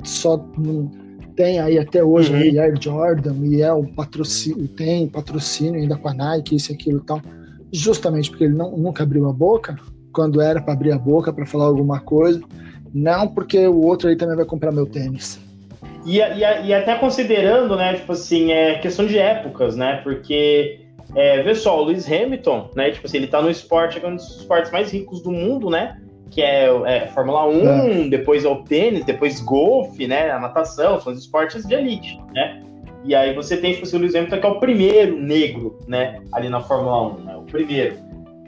só 0.03 0.37
não, 0.57 0.91
tem 1.35 1.59
aí 1.59 1.77
até 1.77 2.03
hoje 2.03 2.31
uhum. 2.31 2.39
aí 2.39 2.59
Air 2.59 2.75
Jordan 2.79 3.35
e 3.43 3.61
é 3.61 3.71
o 3.71 3.83
patrocínio, 3.83 4.67
tem 4.67 5.07
patrocínio 5.07 5.81
ainda 5.81 5.95
com 5.95 6.09
a 6.09 6.13
Nike, 6.13 6.55
isso 6.55 6.71
e 6.71 6.75
aquilo 6.75 6.99
e 6.99 7.05
tal, 7.05 7.21
justamente 7.71 8.29
porque 8.29 8.45
ele 8.45 8.55
não, 8.55 8.77
nunca 8.77 9.03
abriu 9.03 9.27
a 9.29 9.33
boca, 9.33 9.75
quando 10.13 10.41
era 10.41 10.61
para 10.61 10.73
abrir 10.73 10.91
a 10.91 10.97
boca 10.97 11.31
para 11.31 11.45
falar 11.45 11.65
alguma 11.65 11.99
coisa, 11.99 12.41
não 12.93 13.27
porque 13.27 13.65
o 13.67 13.81
outro 13.81 14.09
aí 14.09 14.15
também 14.15 14.35
vai 14.35 14.45
comprar 14.45 14.71
meu 14.71 14.85
tênis. 14.85 15.39
E, 16.05 16.19
e, 16.19 16.65
e 16.65 16.73
até 16.73 16.95
considerando, 16.95 17.75
né, 17.75 17.93
tipo 17.95 18.11
assim, 18.11 18.51
é 18.51 18.79
questão 18.79 19.05
de 19.05 19.17
épocas, 19.17 19.75
né, 19.75 20.01
porque 20.03 20.81
é, 21.15 21.43
vê 21.43 21.53
só, 21.55 21.81
o 21.81 21.85
Lewis 21.85 22.11
Hamilton, 22.11 22.71
né, 22.75 22.91
tipo 22.91 23.05
assim, 23.05 23.17
ele 23.17 23.27
tá 23.27 23.41
no 23.41 23.49
esporte, 23.49 24.03
é 24.03 24.07
um 24.07 24.15
dos 24.15 24.37
esportes 24.37 24.71
mais 24.71 24.91
ricos 24.91 25.21
do 25.21 25.31
mundo, 25.31 25.69
né, 25.69 26.01
que 26.31 26.41
é, 26.41 26.65
é 26.85 27.07
Fórmula 27.07 27.45
1, 27.45 28.05
é. 28.05 28.07
depois 28.07 28.45
é 28.45 28.47
o 28.47 28.63
tênis, 28.63 29.05
depois 29.05 29.41
golfe, 29.41 30.07
né? 30.07 30.31
A 30.31 30.39
natação, 30.39 30.99
são 30.99 31.11
os 31.11 31.19
esportes 31.19 31.65
de 31.65 31.75
elite, 31.75 32.19
né? 32.33 32.63
E 33.03 33.13
aí 33.13 33.35
você 33.35 33.57
tem 33.57 33.73
tipo, 33.73 33.85
o 33.95 33.99
Lewis 33.99 34.15
Hamilton, 34.15 34.39
que 34.39 34.45
é 34.45 34.49
o 34.49 34.59
primeiro 34.59 35.19
negro, 35.19 35.77
né? 35.87 36.19
Ali 36.31 36.49
na 36.49 36.61
Fórmula 36.61 37.15
1, 37.15 37.17
né? 37.19 37.35
O 37.35 37.43
primeiro. 37.43 37.97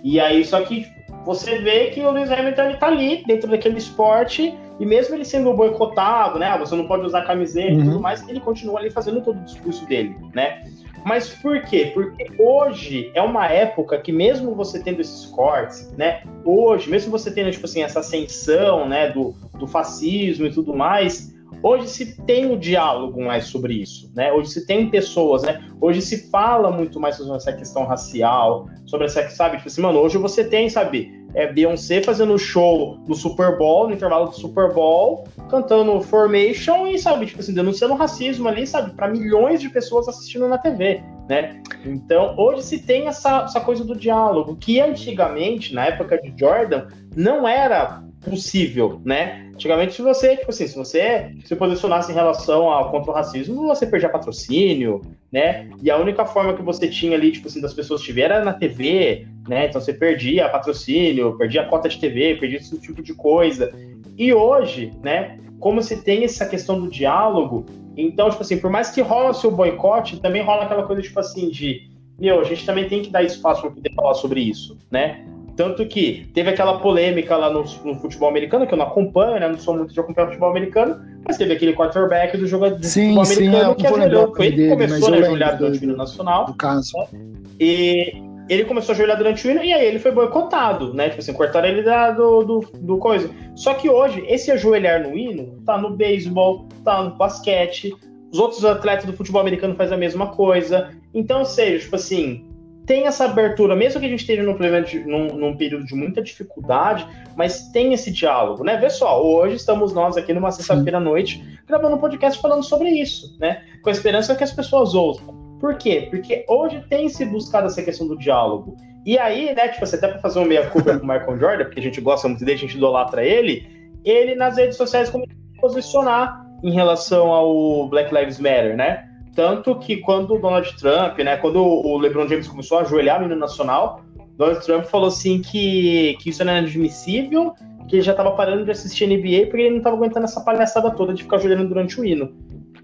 E 0.02 0.20
aí, 0.20 0.46
só 0.46 0.62
que 0.62 0.88
você 1.26 1.60
vê 1.60 1.88
que 1.88 2.02
o 2.02 2.12
Lewis 2.12 2.32
Hamilton 2.32 2.62
ele 2.64 2.78
tá 2.78 2.88
ali 2.88 3.24
dentro 3.26 3.50
daquele 3.50 3.78
esporte 3.78 4.58
e 4.80 4.86
mesmo 4.86 5.16
ele 5.16 5.26
sendo 5.26 5.54
boicotado, 5.54 6.40
né? 6.40 6.58
Você 6.60 6.76
não 6.76 6.88
pode 6.88 7.06
usar 7.06 7.24
camiseta 7.24 7.74
uhum. 7.74 7.82
e 7.82 7.84
tudo 7.84 8.00
mais, 8.00 8.28
ele 8.30 8.40
continua 8.40 8.80
ali 8.80 8.90
fazendo 8.90 9.22
todo 9.22 9.40
o 9.40 9.44
discurso 9.44 9.86
dele, 9.88 10.16
né? 10.34 10.64
Mas 11.06 11.30
por 11.30 11.62
quê? 11.62 11.92
Porque 11.94 12.28
hoje 12.40 13.12
é 13.14 13.22
uma 13.22 13.48
época 13.48 13.98
que 14.00 14.12
mesmo 14.12 14.56
você 14.56 14.82
tendo 14.82 15.02
esses 15.02 15.26
cortes, 15.26 15.92
né? 15.98 16.24
Hoje, 16.46 16.90
mesmo 16.90 17.12
você 17.12 17.32
tendo, 17.32 17.52
tipo 17.52 17.66
assim, 17.66 17.84
essa 17.84 18.00
ascensão, 18.00 18.88
né, 18.88 19.10
do, 19.10 19.36
do 19.58 19.68
fascismo 19.68 20.46
e 20.46 20.52
tudo 20.52 20.74
mais, 20.74 21.34
hoje 21.62 21.88
se 21.88 22.22
tem 22.24 22.46
o 22.46 22.54
um 22.54 22.58
diálogo 22.58 23.22
mais 23.22 23.46
sobre 23.46 23.74
isso, 23.74 24.12
né? 24.16 24.32
Hoje 24.32 24.50
se 24.50 24.66
tem 24.66 24.90
pessoas, 24.90 25.44
né? 25.44 25.62
Hoje 25.82 26.02
se 26.02 26.30
fala 26.30 26.72
muito 26.72 27.00
mais 27.00 27.18
sobre 27.18 27.36
essa 27.36 27.54
questão 27.54 27.86
racial, 27.86 28.68
sobre 28.86 29.06
essa, 29.06 29.30
sabe? 29.30 29.58
Tipo 29.58 29.68
assim, 29.68 29.82
mano, 29.82 30.00
hoje 30.00 30.18
você 30.18 30.44
tem, 30.44 30.70
sabe? 30.70 31.23
É 31.34 31.52
Beyoncé 31.52 32.02
fazendo 32.02 32.38
show 32.38 33.00
no 33.08 33.16
Super 33.16 33.58
Bowl, 33.58 33.88
no 33.88 33.94
intervalo 33.94 34.28
do 34.28 34.36
Super 34.36 34.72
Bowl, 34.74 35.28
cantando 35.50 36.00
Formation 36.02 36.88
e, 36.88 36.98
sabe, 37.00 37.26
tipo 37.26 37.40
assim, 37.40 37.54
denunciando 37.54 37.96
racismo 37.96 38.48
ali, 38.48 38.66
sabe, 38.68 38.92
para 38.92 39.08
milhões 39.08 39.60
de 39.60 39.70
pessoas 39.70 40.08
assistindo 40.08 40.48
na 40.48 40.58
TV, 40.58 41.02
né? 41.28 41.62
Então, 41.86 42.36
hoje 42.38 42.64
se 42.64 42.80
tem 42.80 43.08
essa, 43.08 43.44
essa 43.44 43.62
coisa 43.62 43.84
do 43.84 43.96
diálogo, 43.96 44.56
que 44.56 44.80
antigamente, 44.80 45.74
na 45.74 45.86
época 45.86 46.22
de 46.22 46.34
Jordan, 46.38 46.88
não 47.16 47.48
era 47.48 48.04
possível, 48.24 49.02
né? 49.04 49.50
Antigamente, 49.54 49.94
se 49.94 50.02
você, 50.02 50.36
tipo 50.38 50.50
assim, 50.50 50.68
se 50.68 50.76
você 50.76 51.36
se 51.46 51.56
posicionasse 51.56 52.12
em 52.12 52.16
relação 52.16 52.70
ao 52.70 52.90
contra 52.92 53.12
o 53.12 53.14
racismo, 53.14 53.68
você 53.68 53.86
perdia 53.86 54.10
patrocínio, 54.10 55.02
né? 55.32 55.70
E 55.82 55.92
a 55.92 55.98
única 55.98 56.26
forma 56.26 56.54
que 56.54 56.62
você 56.62 56.88
tinha 56.88 57.16
ali, 57.16 57.32
tipo 57.32 57.48
assim, 57.48 57.62
das 57.62 57.74
pessoas 57.74 58.02
te 58.02 58.12
ver 58.12 58.24
era 58.24 58.44
na 58.44 58.54
TV, 58.54 59.28
né? 59.48 59.68
Então 59.68 59.80
você 59.80 59.94
perdia 59.94 60.50
patrocínio, 60.50 61.38
perdia 61.38 61.62
a 61.62 61.66
cota 61.66 61.90
de 61.90 62.00
TV, 62.00 62.36
perdia 62.36 62.58
esse 62.58 62.78
tipo 62.80 63.02
de 63.04 63.14
coisa. 63.14 63.72
E 64.18 64.34
hoje, 64.34 64.92
né, 65.04 65.40
como 65.60 65.82
se 65.82 66.04
tem 66.04 66.24
essa 66.24 66.46
questão 66.46 66.80
do 66.80 66.90
diálogo, 66.90 67.66
então, 67.96 68.30
tipo 68.30 68.42
assim, 68.42 68.58
por 68.58 68.70
mais 68.70 68.90
que 68.90 69.02
rola 69.02 69.34
seu 69.34 69.52
boicote, 69.52 70.20
também 70.20 70.42
rola 70.42 70.64
aquela 70.64 70.84
coisa, 70.84 71.02
tipo 71.02 71.20
assim, 71.20 71.50
de 71.50 71.94
meu, 72.20 72.40
a 72.40 72.44
gente 72.44 72.66
também 72.66 72.88
tem 72.88 73.02
que 73.02 73.10
dar 73.10 73.24
espaço 73.24 73.62
para 73.62 73.72
poder 73.72 73.94
falar 73.94 74.14
sobre 74.14 74.40
isso, 74.40 74.78
né? 74.92 75.26
Tanto 75.56 75.86
que 75.86 76.30
teve 76.34 76.50
aquela 76.50 76.80
polêmica 76.80 77.38
lá 77.38 77.50
no, 77.50 77.64
no, 77.84 77.96
futebol 78.00 78.30
americano, 78.30 78.66
que 78.66 78.74
eu 78.74 78.78
não 78.78 78.88
acompanho, 78.88 79.40
né? 79.40 79.48
Não 79.48 79.58
sou 79.58 79.76
muito 79.76 79.94
de 79.94 80.00
acompanhar 80.00 80.28
futebol 80.28 80.50
americano, 80.50 81.00
mas 81.26 81.38
teve 81.38 81.54
aquele 81.54 81.74
quarterback 81.74 82.36
do 82.38 82.48
jogador 82.48 82.80
de 82.80 82.88
sim, 82.88 83.16
futebol 83.16 83.26
sim, 83.26 83.48
americano 83.48 83.76
que 83.76 83.88
ajoelhou. 83.88 84.34
Ele 84.40 84.56
que 84.56 84.70
começou 84.70 85.12
né, 85.12 85.18
a 85.18 85.22
ajoelhar 85.22 85.58
durante 85.58 85.80
o 85.80 85.84
hino 85.84 85.96
nacional. 85.96 86.46
Do 86.46 86.56
caso. 86.56 86.92
Né? 86.98 87.20
E 87.60 88.14
ele 88.50 88.66
começou 88.66 88.94
a 88.94 88.96
ajoelhar 88.96 89.18
durante 89.18 89.48
o 89.48 89.52
hino 89.52 89.64
e 89.64 89.72
aí 89.72 89.86
ele 89.86 90.00
foi 90.00 90.12
boicotado, 90.12 90.94
né? 90.94 91.10
Tipo 91.10 91.22
assim, 91.22 91.34
cortaram 91.34 91.68
ele 91.68 91.84
da, 91.84 92.12
do, 92.12 92.44
do, 92.44 92.60
do 92.74 92.98
coisa. 92.98 93.30
Só 93.56 93.76
que 93.76 93.90
hoje, 93.90 94.24
esse 94.28 94.52
ajoelhar 94.52 95.04
no 95.04 95.18
hino 95.18 95.62
tá 95.66 95.78
no 95.78 95.92
beisebol, 95.92 96.68
tá 96.84 97.04
no 97.04 97.16
basquete, 97.16 97.96
os 98.32 98.40
outros 98.40 98.66
atletas 98.66 99.06
do 99.06 99.14
futebol 99.14 99.42
americano 99.42 99.76
fazem 99.76 99.94
a 99.94 100.00
mesma 100.00 100.28
coisa. 100.28 100.90
Então, 101.14 101.40
ou 101.40 101.46
seja, 101.46 101.80
tipo 101.84 101.96
assim, 101.96 102.46
tem 102.86 103.08
essa 103.08 103.26
abertura, 103.26 103.76
mesmo 103.76 104.00
que 104.00 104.06
a 104.06 104.10
gente 104.10 104.20
esteja 104.20 104.44
num, 104.44 104.58
num, 105.06 105.28
num, 105.38 105.58
período 105.58 105.86
de 105.86 105.96
muita 105.96 106.22
dificuldade, 106.22 107.08
mas 107.36 107.70
tem 107.70 107.94
esse 107.94 108.12
diálogo, 108.12 108.64
né? 108.64 108.78
Vê 108.78 108.90
só, 108.90 109.24
hoje 109.24 109.56
estamos 109.56 109.94
nós 109.94 110.18
aqui 110.18 110.34
numa 110.34 110.52
sexta-feira 110.52 110.98
à 110.98 111.02
noite 111.02 111.44
gravando 111.66 111.96
um 111.96 112.00
podcast 112.00 112.42
falando 112.42 112.64
sobre 112.64 112.90
isso, 112.90 113.38
né? 113.40 113.64
Com 113.82 113.90
a 113.90 113.92
esperança 113.92 114.36
que 114.36 114.44
as 114.44 114.52
pessoas 114.52 114.94
ouçam. 114.94 115.34
Por 115.60 115.76
quê? 115.78 116.08
Porque 116.10 116.46
hoje 116.48 116.84
tem 116.90 117.08
se 117.08 117.26
buscado 117.26 117.68
essa 117.68 117.82
questão 117.82 118.06
do 118.06 118.18
diálogo. 118.18 118.76
E 119.06 119.18
aí, 119.18 119.54
né, 119.56 119.70
tipo, 119.70 119.86
você 119.86 119.96
até 119.96 120.10
para 120.10 120.20
fazer 120.20 120.40
uma 120.40 120.48
meia-culpa 120.48 120.98
com 120.98 121.06
o 121.06 121.08
Michael 121.08 121.38
Jordan, 121.38 121.64
porque 121.66 121.80
a 121.80 121.84
gente 121.84 122.02
gosta 122.02 122.28
muito 122.28 122.44
dele, 122.44 122.58
a 122.58 122.62
gente 122.62 122.76
idolatra 122.76 123.24
ele, 123.24 123.66
ele 124.04 124.36
nas 124.36 124.58
redes 124.58 124.76
sociais 124.76 125.10
começou 125.10 125.36
a 125.58 125.62
posicionar 125.62 126.46
em 126.64 126.72
relação 126.72 127.28
ao 127.28 127.88
Black 127.88 128.14
Lives 128.14 128.40
Matter, 128.40 128.76
né? 128.76 129.10
Tanto 129.36 129.76
que 129.80 129.98
quando 129.98 130.36
o 130.36 130.40
Donald 130.40 130.76
Trump, 130.78 131.18
né, 131.20 131.38
quando 131.38 131.64
o 131.64 131.98
LeBron 131.98 132.28
James 132.28 132.48
começou 132.48 132.78
a 132.78 132.82
ajoelhar 132.82 133.20
no 133.20 133.26
hino 133.26 133.36
nacional, 133.36 134.02
Donald 134.38 134.64
Trump 134.66 134.86
falou 134.86 135.08
assim 135.08 135.42
que, 135.42 136.16
que 136.20 136.30
isso 136.30 136.44
não 136.44 136.54
era 136.54 136.66
admissível, 136.66 137.54
que 137.88 137.96
ele 137.96 138.04
já 138.04 138.12
estava 138.12 138.32
parando 138.32 138.66
de 138.66 138.72
assistir 138.72 139.08
NBA 139.08 139.48
porque 139.48 139.62
ele 139.62 139.72
não 139.72 139.78
estava 139.78 139.96
aguentando 139.96 140.26
essa 140.26 140.42
palhaçada 140.42 140.92
toda 140.92 141.14
de 141.14 141.24
ficar 141.24 141.38
ajoelhando 141.38 141.68
durante 141.68 142.00
o 142.00 142.06
hino. 142.06 142.34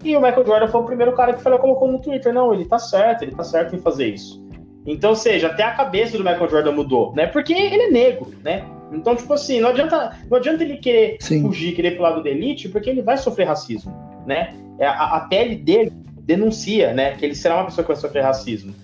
E 0.02 0.16
o 0.16 0.20
Michael 0.20 0.46
Jordan 0.46 0.68
foi 0.68 0.80
o 0.80 0.84
primeiro 0.84 1.12
cara 1.12 1.34
que 1.34 1.42
falou, 1.42 1.58
colocou 1.58 1.90
no 1.90 2.00
Twitter, 2.00 2.32
não, 2.32 2.54
ele 2.54 2.64
tá 2.64 2.78
certo, 2.78 3.22
ele 3.22 3.32
tá 3.32 3.44
certo 3.44 3.76
em 3.76 3.78
fazer 3.78 4.08
isso. 4.08 4.42
Então, 4.86 5.10
ou 5.10 5.16
seja, 5.16 5.48
até 5.48 5.62
a 5.62 5.72
cabeça 5.72 6.16
do 6.16 6.24
Michael 6.24 6.48
Jordan 6.48 6.72
mudou, 6.72 7.12
né? 7.14 7.26
Porque 7.26 7.52
ele 7.52 7.82
é 7.82 7.90
negro, 7.90 8.32
né? 8.42 8.64
Então, 8.92 9.14
tipo 9.14 9.32
assim, 9.32 9.60
não 9.60 9.68
adianta, 9.68 10.16
não 10.28 10.38
adianta 10.38 10.64
ele 10.64 10.78
querer 10.78 11.16
Sim. 11.20 11.42
fugir, 11.42 11.74
querer 11.74 11.92
pro 11.92 12.02
lado 12.02 12.22
da 12.22 12.30
elite, 12.30 12.68
porque 12.68 12.88
ele 12.88 13.02
vai 13.02 13.16
sofrer 13.18 13.46
racismo, 13.46 13.92
né? 14.26 14.54
É, 14.78 14.86
a, 14.86 15.16
a 15.16 15.20
pele 15.20 15.56
dele 15.56 15.92
denuncia, 16.20 16.92
né? 16.92 17.16
Que 17.16 17.24
ele 17.24 17.34
será 17.34 17.56
uma 17.56 17.66
pessoa 17.66 17.84
que 17.84 17.92
vai 17.92 18.00
sofrer 18.00 18.22
racismo. 18.22 18.74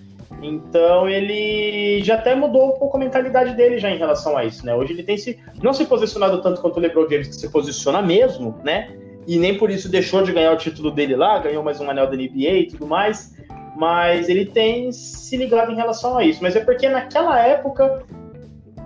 Então 0.41 1.09
ele 1.09 2.03
já 2.03 2.15
até 2.15 2.35
mudou 2.35 2.69
um 2.69 2.77
pouco 2.77 2.97
a 2.97 2.99
mentalidade 2.99 3.55
dele 3.55 3.79
já 3.79 3.89
em 3.89 3.97
relação 3.97 4.37
a 4.37 4.45
isso, 4.45 4.65
né? 4.65 4.75
Hoje 4.75 4.93
ele 4.93 5.03
tem 5.03 5.17
se 5.17 5.39
não 5.61 5.73
se 5.73 5.85
posicionado 5.85 6.41
tanto 6.41 6.61
quanto 6.61 6.77
o 6.77 6.79
LeBron 6.79 7.09
James 7.09 7.27
que 7.27 7.35
se 7.35 7.49
posiciona 7.49 8.01
mesmo, 8.01 8.55
né? 8.63 8.89
E 9.25 9.37
nem 9.37 9.57
por 9.57 9.69
isso 9.69 9.89
deixou 9.89 10.23
de 10.23 10.31
ganhar 10.31 10.53
o 10.53 10.57
título 10.57 10.91
dele 10.91 11.15
lá, 11.15 11.39
ganhou 11.39 11.63
mais 11.63 11.81
um 11.81 11.89
anel 11.89 12.07
da 12.07 12.15
NBA 12.15 12.53
e 12.53 12.67
tudo 12.67 12.85
mais. 12.85 13.35
Mas 13.75 14.29
ele 14.29 14.45
tem 14.45 14.91
se 14.91 15.35
ligado 15.37 15.71
em 15.71 15.75
relação 15.75 16.17
a 16.17 16.23
isso. 16.23 16.41
Mas 16.41 16.55
é 16.55 16.61
porque 16.61 16.87
naquela 16.87 17.39
época 17.39 18.03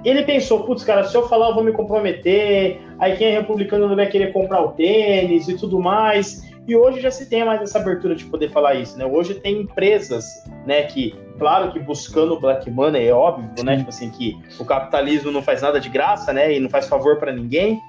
ele 0.03 0.23
pensou, 0.23 0.63
putz, 0.63 0.83
cara, 0.83 1.03
se 1.03 1.15
eu 1.15 1.27
falar 1.27 1.49
eu 1.49 1.55
vou 1.55 1.63
me 1.63 1.71
comprometer, 1.71 2.81
aí 2.97 3.15
quem 3.15 3.27
é 3.27 3.39
republicano 3.39 3.87
não 3.87 3.95
vai 3.95 4.07
querer 4.07 4.33
comprar 4.33 4.61
o 4.61 4.69
tênis 4.69 5.47
e 5.47 5.55
tudo 5.55 5.79
mais. 5.79 6.50
E 6.67 6.75
hoje 6.75 7.01
já 7.01 7.09
se 7.09 7.25
tem 7.27 7.43
mais 7.43 7.61
essa 7.61 7.79
abertura 7.79 8.15
de 8.15 8.25
poder 8.25 8.49
falar 8.51 8.75
isso, 8.75 8.97
né? 8.97 9.05
Hoje 9.05 9.35
tem 9.35 9.61
empresas, 9.61 10.25
né, 10.65 10.83
que, 10.83 11.15
claro 11.39 11.71
que 11.71 11.79
buscando 11.79 12.33
o 12.33 12.39
black 12.39 12.69
money 12.69 13.07
é 13.07 13.13
óbvio, 13.13 13.63
né? 13.63 13.77
Tipo 13.77 13.89
assim, 13.89 14.09
que 14.11 14.37
o 14.59 14.65
capitalismo 14.65 15.31
não 15.31 15.41
faz 15.41 15.61
nada 15.61 15.79
de 15.79 15.89
graça, 15.89 16.31
né? 16.31 16.53
E 16.53 16.59
não 16.59 16.69
faz 16.69 16.87
favor 16.87 17.17
para 17.17 17.31
ninguém. 17.31 17.79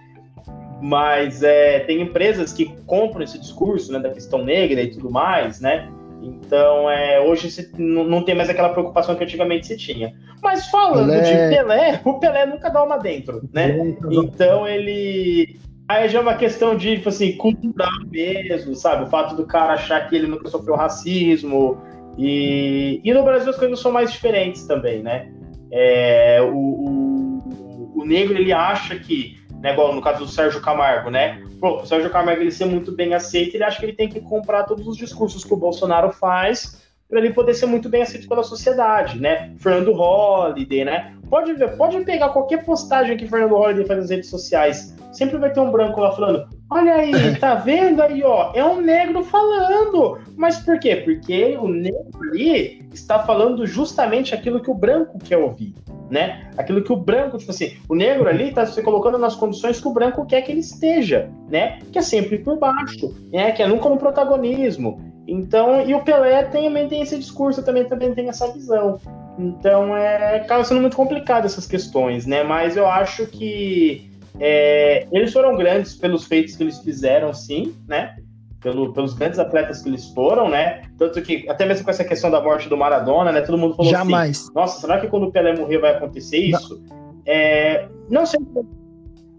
Mas 0.81 1.43
é, 1.43 1.81
tem 1.81 2.01
empresas 2.01 2.53
que 2.53 2.75
compram 2.87 3.23
esse 3.23 3.39
discurso, 3.39 3.93
né, 3.93 3.99
da 3.99 4.11
questão 4.11 4.43
negra 4.45 4.83
e 4.83 4.91
tudo 4.91 5.11
mais, 5.11 5.61
né? 5.61 5.89
Então, 6.23 6.89
é, 6.89 7.21
hoje 7.21 7.51
se, 7.51 7.71
não 7.77 8.23
tem 8.23 8.35
mais 8.35 8.49
aquela 8.49 8.69
preocupação 8.71 9.15
que 9.17 9.25
antigamente 9.25 9.67
se 9.67 9.77
tinha. 9.77 10.15
Mas 10.41 10.67
falando 10.69 11.09
Pelé... 11.09 11.49
de 11.49 11.57
Pelé, 11.57 12.01
o 12.05 12.15
Pelé 12.15 12.47
nunca 12.47 12.69
dá 12.69 12.83
uma 12.83 12.97
dentro, 12.97 13.49
né? 13.53 13.77
Então 14.11 14.67
ele. 14.67 15.61
Aí 15.89 16.09
já 16.09 16.19
é 16.19 16.23
uma 16.23 16.37
questão 16.37 16.77
de, 16.77 16.97
tipo 16.97 17.09
assim, 17.09 17.37
cultural 17.37 17.91
mesmo, 18.11 18.75
sabe? 18.75 19.05
O 19.05 19.09
fato 19.09 19.35
do 19.37 19.47
cara 19.47 19.75
achar 19.75 20.09
que 20.09 20.17
ele 20.17 20.27
nunca 20.27 20.49
sofreu 20.49 20.75
racismo. 20.75 21.81
E, 22.17 23.01
e 23.05 23.13
no 23.13 23.23
Brasil 23.23 23.51
as 23.51 23.59
coisas 23.59 23.81
são 23.81 23.93
mais 23.93 24.13
diferentes 24.13 24.67
também, 24.67 25.03
né? 25.03 25.31
É, 25.71 26.41
o, 26.43 26.57
o, 26.57 27.93
o 27.97 28.05
negro, 28.05 28.37
ele 28.37 28.53
acha 28.53 28.99
que 28.99 29.43
né, 29.63 29.73
igual 29.73 29.95
no 29.95 30.03
caso 30.03 30.25
do 30.25 30.31
Sérgio 30.31 30.61
Camargo, 30.61 31.09
né? 31.09 31.41
Pô, 31.61 31.83
o 31.83 31.87
Sérgio 31.87 32.11
Camargo 32.11 32.43
ele 32.43 32.51
ser 32.51 32.65
muito 32.65 32.91
bem 32.91 33.15
aceito, 33.15 33.55
ele 33.55 33.63
acha 33.63 33.79
que 33.79 33.87
ele 33.87 33.93
tem 33.93 34.09
que 34.09 34.21
comprar 34.21 34.65
todos 34.65 34.87
os 34.89 34.97
discursos 34.97 35.45
que 35.45 35.55
o 35.55 35.57
Bolsonaro 35.57 36.11
faz 36.11 36.83
para 37.09 37.21
ele 37.21 37.33
poder 37.33 37.55
ser 37.55 37.67
muito 37.67 37.89
bem 37.89 38.03
aceito 38.03 38.29
pela 38.29 38.43
sociedade, 38.43 39.21
né? 39.21 39.55
Fernando 39.59 39.93
Holliday, 39.93 40.85
né? 40.85 41.17
Pode 41.33 41.55
ver, 41.55 41.79
pode 41.79 41.99
pegar 42.05 42.29
qualquer 42.29 42.63
postagem 42.63 43.17
que 43.17 43.27
Fernando 43.27 43.55
Holliday 43.55 43.87
faz 43.87 44.01
nas 44.01 44.11
redes 44.11 44.29
sociais, 44.29 44.95
sempre 45.13 45.39
vai 45.39 45.51
ter 45.51 45.61
um 45.61 45.71
branco 45.71 45.99
lá 45.99 46.13
falando: 46.13 46.47
"Olha 46.71 46.93
aí, 46.93 47.11
tá 47.41 47.55
vendo 47.55 48.03
aí, 48.03 48.23
ó? 48.23 48.53
É 48.55 48.63
um 48.63 48.83
negro 48.83 49.25
falando". 49.25 50.19
Mas 50.37 50.59
por 50.59 50.79
quê? 50.79 50.97
Porque 50.97 51.57
o 51.57 51.67
negro 51.69 52.21
ali 52.21 52.87
está 52.93 53.21
falando 53.21 53.67
justamente 53.67 54.35
aquilo 54.35 54.61
que 54.61 54.71
o 54.71 54.75
branco 54.75 55.19
quer 55.19 55.39
ouvir 55.39 55.75
né? 56.11 56.51
Aquilo 56.59 56.85
que 56.85 56.93
o 56.93 56.97
branco, 56.97 57.39
tipo 57.39 57.51
assim, 57.51 57.79
o 57.89 57.95
negro 57.95 58.29
ali 58.29 58.51
está 58.51 58.67
se 58.67 58.83
colocando 58.83 59.17
nas 59.17 59.35
condições 59.35 59.81
que 59.81 59.89
o 59.89 59.93
branco 59.95 60.27
quer 60.27 60.43
que 60.43 60.53
ele 60.53 60.61
esteja, 60.61 61.31
né? 61.49 61.79
Que 61.91 61.99
é 61.99 62.03
sempre 62.03 62.37
por 62.37 62.59
baixo, 62.59 63.15
né? 63.33 63.51
Que 63.53 63.63
é 63.63 63.67
nunca 63.67 63.89
no 63.89 63.97
protagonismo. 63.97 65.01
Então, 65.27 65.81
e 65.89 65.95
o 65.95 66.05
Pelé 66.05 66.43
também 66.43 66.87
tem 66.87 67.01
esse 67.01 67.19
discurso, 67.19 67.65
também, 67.65 67.87
também 67.87 68.13
tem 68.13 68.29
essa 68.29 68.53
visão. 68.53 68.99
Então, 69.39 69.97
é, 69.97 70.37
acaba 70.37 70.65
sendo 70.65 70.81
muito 70.81 70.97
complicado 70.97 71.47
essas 71.47 71.67
questões, 71.67 72.27
né? 72.27 72.43
Mas 72.43 72.77
eu 72.77 72.87
acho 72.87 73.27
que 73.27 74.11
é, 74.39 75.07
eles 75.11 75.33
foram 75.33 75.57
grandes 75.57 75.95
pelos 75.95 76.25
feitos 76.25 76.57
que 76.57 76.63
eles 76.63 76.79
fizeram, 76.81 77.33
sim, 77.33 77.75
né? 77.89 78.15
pelo, 78.63 78.93
pelos 78.93 79.13
grandes 79.13 79.39
atletas 79.39 79.83
que 79.83 79.89
eles 79.89 80.09
foram, 80.11 80.49
né? 80.49 80.83
Tanto 80.97 81.21
que, 81.21 81.49
até 81.49 81.67
mesmo 81.67 81.85
com 81.85 81.91
essa 81.91 82.05
questão 82.05 82.31
da 82.31 82.41
morte 82.41 82.69
do 82.69 82.77
Maradona, 82.77 83.33
né? 83.33 83.41
Todo 83.43 83.59
mundo 83.59 83.75
falou 83.75 83.93
assim, 83.93 84.05
Jamais. 84.05 84.41
assim: 84.41 84.55
nossa, 84.55 84.81
será 84.81 85.01
que 85.01 85.09
quando 85.09 85.25
o 85.25 85.33
Pelé 85.33 85.55
morrer 85.57 85.79
vai 85.79 85.97
acontecer 85.97 86.39
isso? 86.39 86.81
Não, 86.89 86.97
é, 87.27 87.89
não 88.09 88.25
sei. 88.25 88.41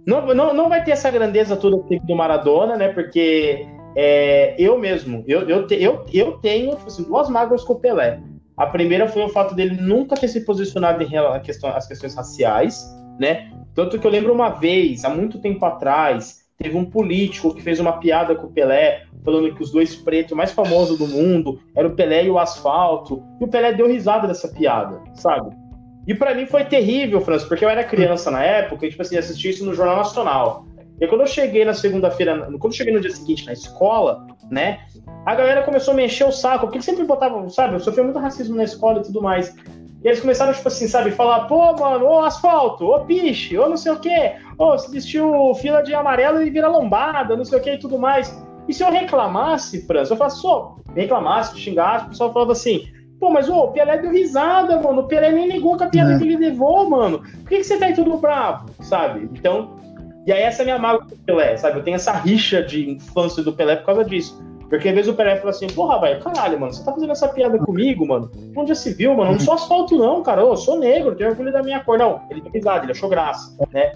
Não, 0.06 0.36
não, 0.36 0.54
não 0.54 0.70
vai 0.70 0.84
ter 0.84 0.92
essa 0.92 1.10
grandeza 1.10 1.56
toda 1.56 1.78
do 1.78 2.16
Maradona, 2.16 2.76
né? 2.76 2.90
Porque 2.90 3.66
é, 3.96 4.56
eu 4.60 4.78
mesmo, 4.78 5.24
eu, 5.26 5.48
eu, 5.48 5.66
te, 5.66 5.82
eu, 5.82 6.06
eu 6.14 6.34
tenho 6.34 6.72
tipo 6.72 6.88
assim, 6.88 7.04
duas 7.04 7.30
mágoas 7.30 7.64
com 7.64 7.74
o 7.74 7.80
Pelé. 7.80 8.20
A 8.56 8.68
primeira 8.68 9.08
foi 9.08 9.24
o 9.24 9.30
fato 9.30 9.56
dele 9.56 9.82
nunca 9.82 10.16
ter 10.16 10.28
se 10.28 10.46
posicionado 10.46 11.02
em 11.02 11.08
relação 11.08 11.70
às 11.70 11.88
questões, 11.88 12.16
raciais, 12.16 12.84
né? 13.20 13.52
Tanto 13.74 13.98
que 13.98 14.06
eu 14.06 14.12
lembro 14.12 14.34
uma 14.34 14.50
vez, 14.50 15.04
há 15.04 15.10
muito 15.10 15.40
tempo 15.40 15.66
atrás, 15.66 16.44
teve 16.58 16.78
um 16.78 16.86
político 16.86 17.54
que 17.54 17.62
fez 17.62 17.80
uma 17.80 17.94
piada 17.94 18.36
com 18.36 18.48
o 18.48 18.52
Pelé, 18.52 19.06
falando 19.24 19.54
que 19.56 19.64
os 19.64 19.72
dois 19.72 19.96
pretos 19.96 20.38
mais 20.38 20.52
famosos 20.52 21.00
do 21.00 21.08
mundo 21.08 21.60
eram 21.76 21.90
o 21.90 21.96
Pelé 21.96 22.26
e 22.26 22.30
o 22.30 22.38
Asfalto. 22.38 23.24
E 23.42 23.44
o 23.44 23.48
Pelé 23.48 23.74
deu 23.74 23.88
risada 23.88 24.28
dessa 24.28 24.48
piada, 24.48 25.02
sabe? 25.16 25.56
E 26.06 26.14
para 26.14 26.36
mim 26.36 26.46
foi 26.46 26.66
terrível, 26.66 27.22
França, 27.22 27.48
porque 27.48 27.64
eu 27.64 27.70
era 27.70 27.84
criança 27.84 28.30
na 28.30 28.44
época 28.44 28.86
e, 28.86 28.90
tipo 28.90 29.02
assim, 29.02 29.18
assisti 29.18 29.50
isso 29.50 29.66
no 29.66 29.74
Jornal 29.74 29.98
Nacional. 29.98 30.66
E 31.04 31.08
quando 31.08 31.20
eu 31.20 31.28
cheguei 31.28 31.66
na 31.66 31.74
segunda-feira, 31.74 32.48
quando 32.58 32.64
eu 32.64 32.72
cheguei 32.72 32.94
no 32.94 33.02
dia 33.02 33.12
seguinte 33.12 33.46
na 33.46 33.52
escola, 33.52 34.26
né, 34.50 34.80
a 35.26 35.36
galera 35.36 35.62
começou 35.64 35.94
a 35.94 35.98
me 35.98 36.06
encher 36.06 36.26
o 36.26 36.32
saco, 36.32 36.62
porque 36.62 36.78
eles 36.78 36.86
sempre 36.86 37.04
botavam, 37.04 37.50
sabe, 37.50 37.74
eu 37.74 37.82
sofri 37.82 38.02
muito 38.02 38.20
racismo 38.20 38.56
na 38.56 38.64
escola 38.64 39.02
e 39.02 39.04
tudo 39.04 39.22
mais. 39.22 39.54
E 40.02 40.08
eles 40.08 40.22
começaram, 40.22 40.54
tipo 40.54 40.66
assim, 40.66 40.88
sabe, 40.88 41.12
falar, 41.12 41.42
pô, 41.42 41.74
mano, 41.74 42.06
ô 42.06 42.20
asfalto, 42.20 42.86
ô 42.86 43.02
piche, 43.02 43.58
ô 43.58 43.68
não 43.68 43.76
sei 43.76 43.92
o 43.92 44.00
quê, 44.00 44.36
ô, 44.58 44.78
se 44.78 44.90
vestiu 44.90 45.54
fila 45.56 45.84
de 45.84 45.94
amarelo 45.94 46.42
e 46.42 46.50
vira 46.50 46.70
lombada, 46.70 47.36
não 47.36 47.44
sei 47.44 47.60
o 47.60 47.62
quê 47.62 47.74
e 47.74 47.80
tudo 47.80 48.00
mais. 48.00 48.42
E 48.70 48.74
se 48.74 48.82
eu 48.82 48.90
reclamasse, 48.90 49.86
França, 49.86 50.14
eu 50.14 50.18
falasse, 50.18 50.40
só, 50.40 50.78
reclamasse, 50.96 51.60
xingasse, 51.60 52.06
o 52.06 52.10
pessoal 52.12 52.32
falava 52.32 52.54
assim, 52.54 52.88
pô, 53.20 53.30
mas 53.30 53.50
ô, 53.50 53.58
o 53.58 53.72
Pelé 53.74 53.98
deu 53.98 54.12
risada, 54.12 54.80
mano, 54.82 55.02
o 55.02 55.08
Pelé 55.08 55.34
nem 55.34 55.50
ligou 55.50 55.76
com 55.76 55.84
a 55.84 55.88
piada 55.88 56.14
é. 56.14 56.18
que 56.18 56.24
ele 56.24 56.38
levou, 56.38 56.90
mano, 56.90 57.20
por 57.20 57.50
que, 57.50 57.58
que 57.58 57.64
você 57.66 57.78
tá 57.78 57.88
aí 57.88 57.94
tudo 57.94 58.18
bravo, 58.20 58.70
sabe? 58.80 59.30
Então, 59.34 59.83
e 60.26 60.32
aí 60.32 60.42
essa 60.42 60.62
é 60.62 60.64
a 60.64 60.66
minha 60.66 60.78
mágoa 60.80 61.06
o 61.12 61.18
Pelé, 61.26 61.58
sabe? 61.58 61.80
Eu 61.80 61.84
tenho 61.84 61.96
essa 61.96 62.14
rixa 62.14 62.62
de 62.62 62.90
infância 62.90 63.44
do 63.44 63.54
Pelé 63.54 63.76
por 63.76 63.88
causa 63.88 64.06
disso. 64.06 64.42
Porque 64.70 64.90
às 64.90 64.96
vezes 64.96 65.12
o 65.12 65.16
Pelé 65.16 65.36
fala 65.36 65.52
assim, 65.52 65.68
porra, 65.68 66.00
velho, 66.00 66.20
caralho, 66.22 66.60
mano, 66.60 66.74
você 66.74 66.84
tá 66.84 66.92
fazendo 66.92 67.12
essa 67.12 67.28
piada 67.28 67.60
comigo, 67.60 68.08
mano? 68.08 68.32
Onde 68.56 68.70
já 68.70 68.76
se 68.76 68.94
viu, 68.94 69.14
mano? 69.14 69.30
Eu 69.30 69.34
não 69.34 69.40
sou 69.40 69.54
asfalto, 69.54 69.96
não, 69.98 70.24
cara. 70.24 70.42
Eu 70.42 70.56
sou 70.58 70.80
negro, 70.80 71.16
tenho 71.16 71.30
orgulho 71.30 71.52
da 71.52 71.62
minha 71.62 71.80
cor. 71.82 71.98
Não, 71.98 72.22
ele 72.30 72.42
deu 72.42 72.52
risada, 72.52 72.86
ele 72.86 72.92
achou 72.92 73.10
graça, 73.10 73.56
né? 73.72 73.92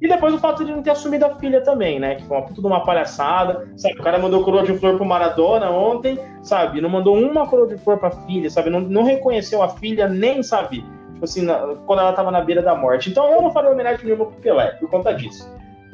E 0.00 0.08
depois 0.08 0.34
o 0.34 0.38
fato 0.38 0.64
de 0.64 0.72
não 0.72 0.82
ter 0.82 0.90
assumido 0.90 1.26
a 1.26 1.36
filha 1.36 1.60
também, 1.60 2.00
né? 2.00 2.16
Que 2.16 2.24
foi 2.24 2.36
uma 2.36 2.46
puta 2.46 2.60
de 2.60 2.66
uma 2.66 2.84
palhaçada. 2.84 3.68
Sabe, 3.76 4.00
o 4.00 4.02
cara 4.02 4.18
mandou 4.18 4.42
coroa 4.42 4.64
de 4.64 4.76
flor 4.78 4.96
pro 4.96 5.04
Maradona 5.04 5.70
ontem, 5.70 6.18
sabe? 6.42 6.80
Não 6.80 6.88
mandou 6.88 7.16
uma 7.16 7.46
coroa 7.46 7.68
de 7.68 7.76
flor 7.76 7.98
pra 7.98 8.10
filha, 8.10 8.50
sabe? 8.50 8.70
Não, 8.70 8.80
não 8.80 9.04
reconheceu 9.04 9.62
a 9.62 9.68
filha, 9.68 10.08
nem, 10.08 10.42
sabe? 10.42 10.84
Tipo 11.12 11.24
assim, 11.24 11.42
na, 11.42 11.76
quando 11.86 12.00
ela 12.00 12.12
tava 12.14 12.32
na 12.32 12.40
beira 12.40 12.62
da 12.62 12.74
morte. 12.74 13.10
Então 13.10 13.30
eu 13.30 13.40
não 13.42 13.52
faria 13.52 13.70
homenagem 13.70 14.04
nenhuma 14.04 14.26
pro 14.26 14.40
Pelé, 14.40 14.72
por 14.72 14.90
conta 14.90 15.12
disso. 15.12 15.48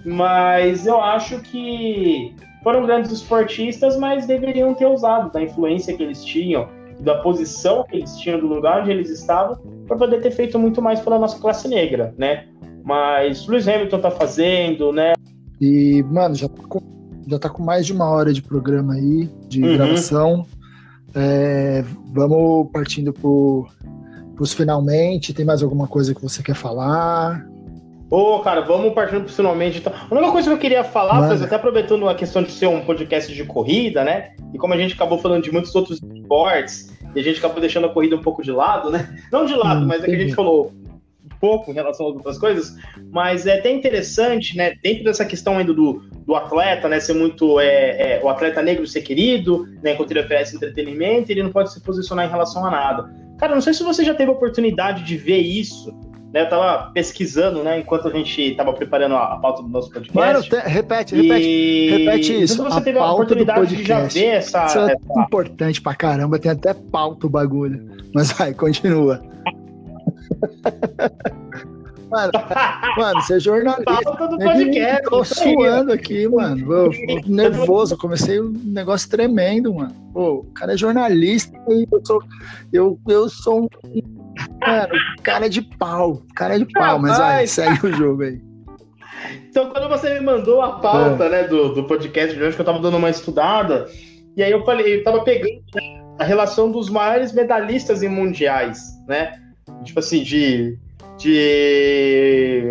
Mas 0.05 0.87
eu 0.87 1.01
acho 1.01 1.41
que 1.41 2.35
foram 2.63 2.85
grandes 2.85 3.11
esportistas, 3.13 3.97
mas 3.97 4.27
deveriam 4.27 4.75
ter 4.75 4.87
usado 4.87 5.33
da 5.33 5.43
influência 5.43 5.97
que 5.97 6.03
eles 6.03 6.25
tinham, 6.25 6.69
da 7.01 7.17
posição 7.17 7.85
que 7.85 7.97
eles 7.97 8.17
tinham, 8.17 8.41
do 8.41 8.47
lugar 8.47 8.83
onde 8.83 8.91
eles 8.91 9.11
estavam, 9.11 9.59
para 9.87 9.97
poder 9.97 10.21
ter 10.21 10.31
feito 10.31 10.59
muito 10.59 10.83
mais 10.83 11.01
pela 11.01 11.19
nossa 11.19 11.39
classe 11.39 11.69
negra, 11.69 12.15
né? 12.19 12.47
Mas 12.85 13.47
Lewis 13.47 13.69
Hamilton 13.69 14.01
tá 14.01 14.11
fazendo, 14.11 14.93
né? 14.93 15.15
E, 15.61 16.03
mano, 16.05 16.35
já 16.35 16.49
tá 16.49 16.63
com, 16.69 16.81
já 17.27 17.39
tá 17.39 17.49
com 17.49 17.63
mais 17.63 17.87
de 17.87 17.93
uma 17.93 18.09
hora 18.09 18.33
de 18.33 18.43
programa 18.43 18.95
aí, 18.95 19.29
de 19.49 19.63
uhum. 19.63 19.75
gravação. 19.75 20.47
É, 21.15 21.85
vamos 22.13 22.71
partindo 22.73 23.13
para 23.13 24.43
os 24.43 24.53
finalmente. 24.53 25.35
Tem 25.35 25.45
mais 25.45 25.63
alguma 25.63 25.87
coisa 25.87 26.15
que 26.15 26.23
você 26.23 26.43
quer 26.43 26.55
falar? 26.55 27.47
Ô, 28.11 28.37
oh, 28.37 28.41
cara, 28.41 28.63
vamos 28.63 28.95
partindo 28.95 29.29
finalmente. 29.29 29.79
Então. 29.79 29.93
A 29.93 30.15
única 30.15 30.33
coisa 30.33 30.49
que 30.49 30.55
eu 30.55 30.59
queria 30.59 30.83
falar, 30.83 31.29
mas 31.29 31.43
até 31.43 31.57
aproveitando 31.57 32.09
a 32.09 32.15
questão 32.15 32.43
de 32.43 32.51
ser 32.51 32.67
um 32.67 32.81
podcast 32.81 33.33
de 33.33 33.45
corrida, 33.45 34.03
né? 34.03 34.31
E 34.55 34.59
como 34.59 34.73
a 34.73 34.79
gente 34.79 34.95
acabou 34.95 35.19
falando 35.19 35.43
de 35.43 35.53
muitos 35.53 35.75
outros 35.75 36.01
esportes, 36.03 36.97
e 37.15 37.21
a 37.21 37.23
gente 37.23 37.39
acabou 37.39 37.61
deixando 37.61 37.87
a 37.87 37.91
corrida 37.91 38.17
um 38.17 38.23
pouco 38.23 38.43
de 38.43 38.51
lado, 38.51 38.91
né? 38.91 39.15
Não 39.31 39.45
de 39.45 39.55
lado, 39.55 39.83
hum, 39.83 39.87
mas 39.87 40.03
é 40.03 40.07
que 40.07 40.15
a 40.15 40.19
gente 40.19 40.35
falou. 40.35 40.73
pouco 41.39 41.71
em 41.71 41.75
relação 41.75 42.07
a 42.07 42.09
outras 42.09 42.39
coisas, 42.39 42.75
mas 43.13 43.47
é 43.47 43.59
até 43.59 43.71
interessante, 43.71 44.57
né, 44.57 44.75
dentro 44.83 45.05
dessa 45.05 45.25
questão 45.25 45.57
ainda 45.57 45.73
do, 45.73 46.03
do 46.27 46.35
atleta, 46.35 46.89
né, 46.89 46.99
ser 46.99 47.15
muito, 47.15 47.61
é, 47.61 48.17
é, 48.17 48.21
o 48.25 48.29
atleta 48.29 48.61
negro 48.61 48.85
ser 48.89 49.03
querido, 49.03 49.69
né, 49.81 49.93
enquanto 49.93 50.11
ele 50.11 50.19
oferece 50.19 50.57
entretenimento, 50.57 51.31
ele 51.31 51.45
não 51.45 51.53
pode 51.53 51.73
se 51.73 51.81
posicionar 51.81 52.27
em 52.27 52.29
relação 52.29 52.67
a 52.67 52.71
nada. 52.73 53.09
Cara, 53.39 53.55
não 53.55 53.61
sei 53.61 53.73
se 53.73 53.85
você 53.85 54.05
já 54.05 54.15
teve 54.15 54.31
a 54.31 54.35
oportunidade 54.35 55.05
de 55.05 55.17
ver 55.17 55.39
isso, 55.39 55.95
né, 56.33 56.43
eu 56.43 56.49
tava 56.49 56.91
pesquisando, 56.93 57.63
né, 57.63 57.79
enquanto 57.79 58.09
a 58.09 58.11
gente 58.11 58.55
tava 58.55 58.73
preparando 58.73 59.15
a, 59.15 59.35
a 59.35 59.37
pauta 59.39 59.63
do 59.63 59.69
nosso 59.69 59.91
podcast. 59.91 60.17
Mano, 60.17 60.43
te, 60.43 60.57
repete, 60.57 61.15
repete, 61.15 61.47
e... 61.47 61.91
repete 61.91 62.43
isso. 62.43 62.63
Você 62.63 62.79
a 62.79 62.81
teve 62.81 62.99
a 62.99 63.13
oportunidade 63.13 63.77
de 63.77 63.85
já 63.85 64.03
ver 64.03 64.27
essa. 64.27 64.67
Isso 64.67 64.79
é 64.79 64.93
essa... 64.93 65.23
importante 65.23 65.81
pra 65.81 65.95
caramba, 65.95 66.39
tem 66.39 66.51
até 66.51 66.75
pauta 66.75 67.27
o 67.27 67.31
bagulho. 67.31 67.89
Mas 68.15 68.33
vai, 68.33 68.53
continua. 68.53 69.23
Mano, 72.11 72.33
mano, 72.97 73.21
você 73.21 73.35
é 73.35 73.41
jornalista. 73.41 73.85
Pauta 73.85 74.29
do 74.29 74.39
podcast. 74.39 75.03
Tô 75.03 75.25
suando 75.25 75.93
aqui, 75.93 76.27
mano. 76.27 76.73
Eu, 76.73 76.91
nervoso, 77.27 77.99
comecei 77.99 78.41
um 78.41 78.51
negócio 78.65 79.11
tremendo, 79.11 79.75
mano. 79.75 79.95
Pô, 80.13 80.37
o 80.37 80.45
cara 80.55 80.73
é 80.73 80.77
jornalista 80.77 81.57
e 81.69 81.87
eu 81.91 82.07
sou, 82.07 82.23
eu, 82.73 82.99
eu 83.07 83.29
sou 83.29 83.65
um 83.65 83.69
Mano, 84.61 84.95
cara 85.23 85.47
é 85.47 85.49
de 85.49 85.63
pau. 85.63 86.23
Cara 86.35 86.57
é 86.57 86.59
de 86.59 86.67
pau, 86.73 86.99
mas 86.99 87.17
vai, 87.17 87.47
segue 87.47 87.87
o 87.87 87.93
jogo 87.93 88.23
aí. 88.23 88.41
Então, 89.49 89.71
quando 89.71 89.89
você 89.89 90.15
me 90.15 90.21
mandou 90.21 90.61
a 90.63 90.79
pauta, 90.79 91.25
é. 91.25 91.29
né, 91.29 91.45
do, 91.45 91.75
do 91.75 91.85
podcast 91.85 92.37
de 92.37 92.43
hoje, 92.43 92.55
que 92.55 92.61
eu 92.61 92.67
tava 92.67 92.79
dando 92.79 92.97
uma 92.97 93.11
estudada, 93.11 93.89
e 94.37 94.43
aí 94.43 94.51
eu 94.51 94.65
falei, 94.65 94.97
eu 94.97 95.05
tava 95.05 95.23
pegando 95.23 95.63
a 96.19 96.25
relação 96.25 96.71
dos 96.71 96.89
maiores 96.89 97.33
medalhistas 97.33 98.03
em 98.03 98.09
mundiais, 98.09 98.81
né? 99.07 99.41
Tipo 99.85 100.01
assim, 100.01 100.23
de, 100.23 100.79
de, 101.17 102.63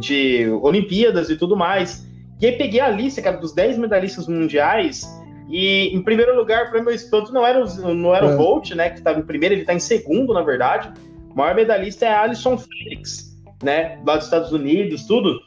de 0.00 0.48
Olimpíadas 0.62 1.30
e 1.30 1.36
tudo 1.36 1.56
mais. 1.56 2.06
E 2.40 2.46
aí 2.46 2.52
peguei 2.52 2.80
a 2.80 2.88
lista, 2.88 3.22
cara, 3.22 3.36
dos 3.38 3.54
10 3.54 3.78
medalhistas 3.78 4.28
mundiais, 4.28 5.06
e 5.48 5.94
em 5.94 6.02
primeiro 6.02 6.34
lugar, 6.36 6.70
para 6.70 6.82
meu 6.82 6.92
espanto, 6.92 7.32
não 7.32 7.46
era 7.46 7.64
o, 7.64 7.94
não 7.94 8.14
era 8.14 8.26
é. 8.26 8.34
o 8.34 8.36
Bolt, 8.36 8.72
né? 8.72 8.90
Que 8.90 8.98
estava 8.98 9.18
em 9.18 9.22
primeiro, 9.22 9.54
ele 9.54 9.62
está 9.62 9.74
em 9.74 9.80
segundo, 9.80 10.34
na 10.34 10.42
verdade. 10.42 10.92
Maior 11.36 11.54
medalhista 11.54 12.06
é 12.06 12.08
a 12.08 12.22
Alison 12.22 12.56
Felix, 12.56 13.36
né? 13.62 13.98
Lá 14.06 14.16
dos 14.16 14.24
Estados 14.24 14.52
Unidos, 14.52 15.04
tudo. 15.04 15.38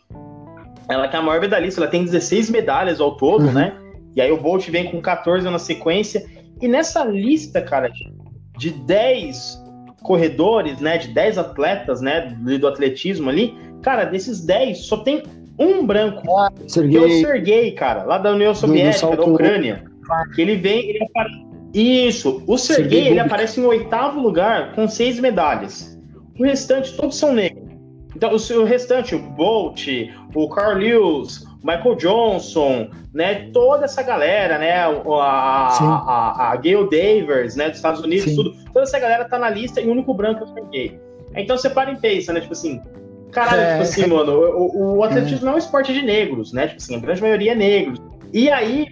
Ela 0.88 1.08
que 1.08 1.16
é 1.16 1.20
a 1.20 1.22
maior 1.22 1.42
medalhista, 1.42 1.82
ela 1.82 1.90
tem 1.90 2.06
16 2.06 2.52
medalhas 2.52 3.02
ao 3.02 3.18
todo, 3.18 3.48
uhum. 3.48 3.54
né? 3.54 3.76
E 4.16 4.22
aí 4.22 4.32
o 4.32 4.38
Bolt 4.38 4.70
vem 4.70 4.92
com 4.92 5.02
14 5.02 5.50
na 5.50 5.58
sequência. 5.58 6.24
E 6.62 6.68
nessa 6.68 7.04
lista, 7.04 7.60
cara, 7.60 7.92
de 8.56 8.70
10 8.70 9.64
corredores, 10.04 10.80
né? 10.80 11.00
De 11.00 11.08
10 11.08 11.40
atletas, 11.40 12.02
né? 12.02 12.22
Do 12.40 12.68
atletismo 12.68 13.28
ali, 13.28 13.58
cara, 13.82 14.06
desses 14.06 14.46
10, 14.46 14.78
só 14.86 14.98
tem 14.98 15.24
um 15.58 15.86
branco. 15.88 16.22
Ah, 16.38 16.52
que 16.52 16.98
é 16.98 17.02
o 17.02 17.10
Sergei, 17.20 17.72
cara, 17.72 18.04
lá 18.04 18.20
da 18.20 18.32
União 18.32 18.54
Soviética, 18.54 19.18
da 19.18 19.26
Ucrânia. 19.26 19.84
Que 20.36 20.42
ele 20.42 20.56
vem, 20.56 20.90
ele 20.90 21.08
Isso, 21.74 22.44
o 22.48 22.58
Sergei, 22.58 23.08
ele 23.08 23.20
aparece 23.20 23.60
em 23.60 23.66
oitavo 23.66 24.20
lugar 24.20 24.74
com 24.74 24.88
seis 24.88 25.20
medalhas. 25.20 25.98
O 26.38 26.44
restante, 26.44 26.96
todos 26.96 27.18
são 27.18 27.34
negros. 27.34 27.70
Então, 28.16 28.32
o, 28.34 28.64
restante, 28.64 29.14
o 29.16 29.20
Bolt, 29.20 29.88
o 30.34 30.50
Carl 30.50 30.78
Lewis, 30.78 31.44
o 31.62 31.66
Michael 31.68 31.96
Johnson, 31.96 32.90
né, 33.14 33.50
toda 33.54 33.86
essa 33.86 34.02
galera, 34.02 34.58
né, 34.58 34.74
a, 34.74 34.88
a, 34.88 35.68
a, 35.78 36.52
a 36.52 36.56
Gail 36.56 36.90
Davers, 36.90 37.56
né, 37.56 37.70
dos 37.70 37.78
Estados 37.78 38.02
Unidos, 38.02 38.26
Sim. 38.26 38.36
tudo, 38.36 38.56
toda 38.74 38.82
essa 38.82 39.00
galera 39.00 39.26
tá 39.26 39.38
na 39.38 39.50
lista 39.50 39.80
e 39.80 39.88
o 39.88 39.92
único 39.92 40.14
branco 40.14 40.44
é 40.44 40.48
o 40.48 40.54
Sergei. 40.54 41.00
Então 41.36 41.58
você 41.58 41.70
para 41.70 41.92
e 41.92 41.98
pensa, 41.98 42.34
né, 42.34 42.42
tipo 42.42 42.54
assim, 42.54 42.82
caralho, 43.32 43.62
é. 43.62 43.72
tipo 43.72 43.84
assim, 43.84 44.08
mano, 44.08 44.34
o, 44.34 44.98
o 44.98 45.04
atletismo 45.06 45.44
é. 45.44 45.46
não 45.46 45.52
é 45.52 45.56
um 45.56 45.60
esporte 45.60 45.94
de 45.94 46.02
negros, 46.02 46.52
né, 46.52 46.68
tipo 46.68 46.82
assim, 46.82 46.96
a 46.96 47.00
grande 47.00 47.22
maioria 47.22 47.52
é 47.52 47.56
negros. 47.56 48.00
E 48.34 48.50
aí, 48.50 48.88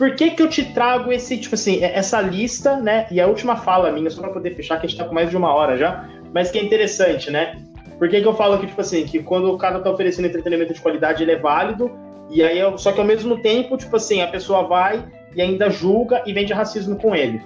por 0.00 0.14
que 0.14 0.30
que 0.30 0.42
eu 0.42 0.48
te 0.48 0.64
trago 0.72 1.12
esse, 1.12 1.36
tipo 1.36 1.54
assim, 1.54 1.84
essa 1.84 2.22
lista, 2.22 2.74
né? 2.76 3.06
E 3.10 3.20
a 3.20 3.26
última 3.26 3.54
fala 3.54 3.92
minha, 3.92 4.08
só 4.08 4.22
para 4.22 4.30
poder 4.30 4.56
fechar, 4.56 4.80
que 4.80 4.86
a 4.86 4.88
gente 4.88 4.98
tá 4.98 5.04
com 5.04 5.14
mais 5.14 5.28
de 5.28 5.36
uma 5.36 5.52
hora 5.52 5.76
já, 5.76 6.08
mas 6.32 6.50
que 6.50 6.58
é 6.58 6.64
interessante, 6.64 7.30
né? 7.30 7.62
Por 7.98 8.08
que 8.08 8.18
que 8.18 8.26
eu 8.26 8.32
falo 8.32 8.58
que, 8.58 8.66
tipo 8.66 8.80
assim, 8.80 9.04
que 9.04 9.22
quando 9.22 9.52
o 9.52 9.58
cara 9.58 9.78
tá 9.78 9.90
oferecendo 9.90 10.24
entretenimento 10.24 10.72
de 10.72 10.80
qualidade, 10.80 11.22
ele 11.22 11.32
é 11.32 11.36
válido, 11.36 11.90
e 12.30 12.42
aí, 12.42 12.60
só 12.78 12.92
que 12.92 12.98
ao 12.98 13.06
mesmo 13.06 13.42
tempo, 13.42 13.76
tipo 13.76 13.94
assim, 13.94 14.22
a 14.22 14.26
pessoa 14.26 14.66
vai 14.66 15.04
e 15.36 15.42
ainda 15.42 15.68
julga 15.68 16.22
e 16.24 16.32
vende 16.32 16.54
racismo 16.54 16.96
com 16.96 17.14
ele. 17.14 17.38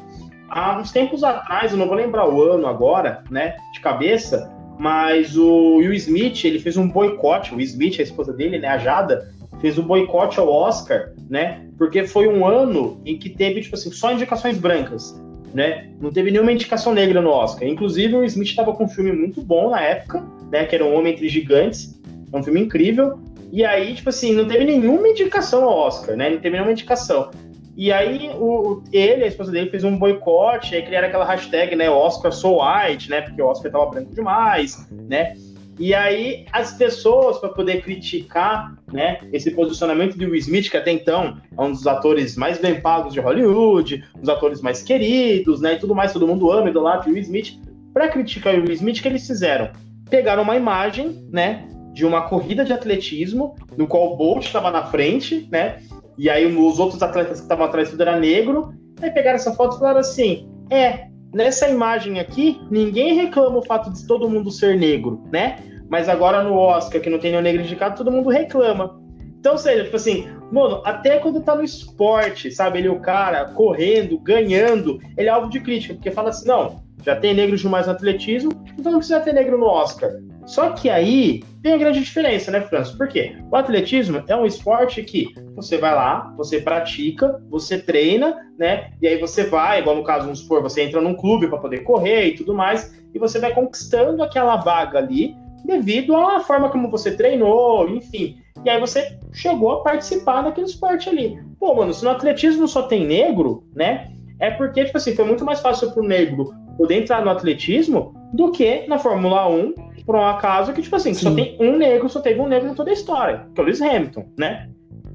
Há 0.48 0.78
uns 0.78 0.92
tempos 0.92 1.24
atrás, 1.24 1.72
eu 1.72 1.76
não 1.76 1.88
vou 1.88 1.96
lembrar 1.96 2.28
o 2.28 2.40
ano 2.40 2.68
agora, 2.68 3.24
né, 3.32 3.56
de 3.72 3.80
cabeça, 3.80 4.48
mas 4.78 5.36
o 5.36 5.78
Will 5.78 5.92
Smith, 5.94 6.44
ele 6.44 6.60
fez 6.60 6.76
um 6.76 6.88
boicote, 6.88 7.52
o 7.52 7.60
Smith, 7.60 7.98
a 7.98 8.04
esposa 8.04 8.32
dele, 8.32 8.60
né, 8.60 8.68
a 8.68 8.78
Jada, 8.78 9.28
fez 9.64 9.78
um 9.78 9.82
boicote 9.82 10.38
ao 10.38 10.46
Oscar, 10.46 11.14
né? 11.30 11.62
Porque 11.78 12.06
foi 12.06 12.28
um 12.28 12.46
ano 12.46 13.00
em 13.06 13.16
que 13.16 13.30
teve, 13.30 13.62
tipo 13.62 13.74
assim, 13.74 13.90
só 13.90 14.12
indicações 14.12 14.58
brancas, 14.58 15.18
né? 15.54 15.88
Não 15.98 16.12
teve 16.12 16.30
nenhuma 16.30 16.52
indicação 16.52 16.92
negra 16.92 17.22
no 17.22 17.30
Oscar. 17.30 17.66
Inclusive, 17.66 18.14
o 18.14 18.24
Smith 18.24 18.50
estava 18.50 18.74
com 18.74 18.84
um 18.84 18.88
filme 18.88 19.10
muito 19.10 19.40
bom 19.40 19.70
na 19.70 19.80
época, 19.80 20.22
né? 20.52 20.66
Que 20.66 20.74
era 20.74 20.84
Um 20.84 20.94
Homem 20.94 21.14
Entre 21.14 21.30
Gigantes. 21.30 21.98
É 22.30 22.36
um 22.36 22.42
filme 22.42 22.60
incrível. 22.60 23.18
E 23.50 23.64
aí, 23.64 23.94
tipo 23.94 24.10
assim, 24.10 24.34
não 24.34 24.46
teve 24.46 24.66
nenhuma 24.66 25.08
indicação 25.08 25.64
ao 25.64 25.78
Oscar, 25.78 26.14
né? 26.14 26.28
Não 26.28 26.40
teve 26.40 26.56
nenhuma 26.56 26.72
indicação. 26.72 27.30
E 27.74 27.90
aí, 27.90 28.32
o, 28.34 28.82
ele, 28.92 29.24
a 29.24 29.28
esposa 29.28 29.50
dele, 29.50 29.70
fez 29.70 29.82
um 29.82 29.96
boicote, 29.96 30.74
aí 30.74 30.82
criaram 30.82 31.08
aquela 31.08 31.24
hashtag, 31.24 31.74
né? 31.74 31.88
Oscar 31.88 32.30
so 32.32 32.58
white, 32.60 33.08
né? 33.08 33.22
Porque 33.22 33.40
o 33.40 33.46
Oscar 33.46 33.72
tava 33.72 33.86
branco 33.86 34.14
demais, 34.14 34.86
né? 35.08 35.34
E 35.78 35.92
aí 35.92 36.46
as 36.52 36.72
pessoas 36.74 37.38
para 37.38 37.48
poder 37.48 37.82
criticar, 37.82 38.76
né, 38.92 39.18
esse 39.32 39.50
posicionamento 39.50 40.16
de 40.16 40.24
Will 40.24 40.36
Smith, 40.36 40.70
que 40.70 40.76
até 40.76 40.92
então 40.92 41.36
é 41.56 41.60
um 41.60 41.72
dos 41.72 41.86
atores 41.86 42.36
mais 42.36 42.58
bem 42.58 42.80
pagos 42.80 43.12
de 43.12 43.20
Hollywood, 43.20 44.04
um 44.16 44.20
dos 44.20 44.28
atores 44.28 44.60
mais 44.60 44.82
queridos, 44.82 45.60
né, 45.60 45.74
e 45.74 45.78
tudo 45.78 45.94
mais, 45.94 46.12
todo 46.12 46.26
mundo 46.26 46.50
ama, 46.50 46.70
idolatra 46.70 47.10
Will 47.10 47.18
Smith. 47.18 47.58
Para 47.92 48.08
criticar 48.08 48.54
o 48.54 48.58
Will 48.58 48.72
Smith, 48.72 48.98
o 48.98 49.02
que 49.02 49.08
eles 49.08 49.26
fizeram? 49.26 49.70
Pegaram 50.08 50.42
uma 50.42 50.56
imagem, 50.56 51.26
né, 51.30 51.66
de 51.92 52.04
uma 52.04 52.22
corrida 52.22 52.64
de 52.64 52.72
atletismo, 52.72 53.56
no 53.76 53.86
qual 53.86 54.12
o 54.12 54.16
Bolt 54.16 54.44
estava 54.44 54.70
na 54.70 54.84
frente, 54.86 55.48
né, 55.50 55.78
e 56.16 56.30
aí 56.30 56.46
os 56.46 56.78
outros 56.78 57.02
atletas 57.02 57.38
que 57.38 57.44
estavam 57.44 57.66
atrás 57.66 57.90
tudo 57.90 58.02
era 58.02 58.18
negro. 58.18 58.72
Aí 59.02 59.10
pegaram 59.10 59.36
essa 59.36 59.52
foto 59.52 59.76
e 59.76 59.78
falaram 59.78 60.00
assim: 60.00 60.48
é, 60.70 61.08
nessa 61.34 61.68
imagem 61.68 62.20
aqui, 62.20 62.60
ninguém 62.70 63.14
reclama 63.14 63.58
o 63.58 63.66
fato 63.66 63.92
de 63.92 64.06
todo 64.06 64.30
mundo 64.30 64.50
ser 64.50 64.78
negro, 64.78 65.22
né? 65.32 65.58
Mas 65.90 66.08
agora 66.08 66.42
no 66.42 66.54
Oscar, 66.54 67.00
que 67.00 67.10
não 67.10 67.18
tem 67.18 67.32
nenhum 67.32 67.42
negro 67.42 67.62
indicado, 67.62 67.96
todo 67.96 68.10
mundo 68.10 68.30
reclama. 68.30 68.98
Então, 69.38 69.58
seja, 69.58 69.84
tipo 69.84 69.96
assim, 69.96 70.26
mano, 70.50 70.80
até 70.86 71.18
quando 71.18 71.42
tá 71.42 71.54
no 71.54 71.62
esporte, 71.62 72.50
sabe? 72.50 72.78
Ele, 72.78 72.88
o 72.88 73.00
cara, 73.00 73.44
correndo, 73.46 74.18
ganhando, 74.18 74.98
ele 75.18 75.28
é 75.28 75.30
alvo 75.30 75.50
de 75.50 75.60
crítica, 75.60 75.92
porque 75.92 76.10
fala 76.10 76.30
assim, 76.30 76.48
não, 76.48 76.82
já 77.02 77.14
tem 77.14 77.34
negros 77.34 77.60
demais 77.60 77.86
no 77.86 77.92
atletismo, 77.92 78.50
então 78.78 78.90
não 78.90 79.00
precisa 79.00 79.20
ter 79.20 79.34
negro 79.34 79.58
no 79.58 79.66
Oscar. 79.66 80.10
Só 80.46 80.70
que 80.70 80.90
aí 80.90 81.42
tem 81.62 81.72
a 81.72 81.78
grande 81.78 82.00
diferença, 82.00 82.50
né, 82.50 82.60
Franço? 82.60 82.96
Por 82.96 83.08
quê? 83.08 83.36
O 83.50 83.56
atletismo 83.56 84.22
é 84.26 84.36
um 84.36 84.44
esporte 84.44 85.02
que 85.02 85.28
você 85.54 85.78
vai 85.78 85.94
lá, 85.94 86.32
você 86.36 86.60
pratica, 86.60 87.42
você 87.48 87.78
treina, 87.78 88.36
né? 88.58 88.90
E 89.00 89.06
aí 89.06 89.18
você 89.18 89.44
vai, 89.44 89.80
igual 89.80 89.96
no 89.96 90.04
caso, 90.04 90.24
vamos 90.24 90.40
supor, 90.40 90.62
você 90.62 90.82
entra 90.82 91.00
num 91.00 91.14
clube 91.14 91.48
para 91.48 91.58
poder 91.58 91.78
correr 91.84 92.28
e 92.28 92.34
tudo 92.34 92.52
mais, 92.52 92.94
e 93.14 93.18
você 93.18 93.38
vai 93.38 93.54
conquistando 93.54 94.22
aquela 94.22 94.56
vaga 94.56 94.98
ali 94.98 95.34
devido 95.64 96.14
à 96.14 96.40
forma 96.40 96.68
como 96.68 96.90
você 96.90 97.16
treinou, 97.16 97.88
enfim. 97.88 98.36
E 98.64 98.70
aí 98.70 98.78
você 98.78 99.18
chegou 99.32 99.72
a 99.72 99.82
participar 99.82 100.42
daquele 100.42 100.66
esporte 100.66 101.08
ali. 101.08 101.38
Pô, 101.58 101.74
mano, 101.74 101.92
se 101.92 102.04
no 102.04 102.10
atletismo 102.10 102.68
só 102.68 102.82
tem 102.82 103.06
negro, 103.06 103.64
né? 103.74 104.10
É 104.38 104.50
porque, 104.50 104.84
tipo 104.84 104.98
assim, 104.98 105.14
foi 105.14 105.24
muito 105.24 105.44
mais 105.44 105.60
fácil 105.60 105.90
pro 105.92 106.02
negro 106.02 106.52
poder 106.76 107.02
entrar 107.02 107.24
no 107.24 107.30
atletismo 107.30 108.14
do 108.32 108.50
que 108.50 108.86
na 108.88 108.98
Fórmula 108.98 109.48
1 109.48 109.74
por 110.06 110.16
um 110.16 110.24
acaso 110.24 110.72
que, 110.72 110.82
tipo 110.82 110.96
assim, 110.96 111.14
Sim. 111.14 111.28
só 111.28 111.34
tem 111.34 111.56
um 111.58 111.76
negro, 111.76 112.08
só 112.08 112.20
teve 112.20 112.40
um 112.40 112.48
negro 112.48 112.68
em 112.68 112.74
toda 112.74 112.90
a 112.90 112.92
história, 112.92 113.46
que 113.54 113.60
é 113.60 113.62
o 113.62 113.66
Lewis 113.66 113.80
Hamilton, 113.80 114.26
né? 114.38 114.68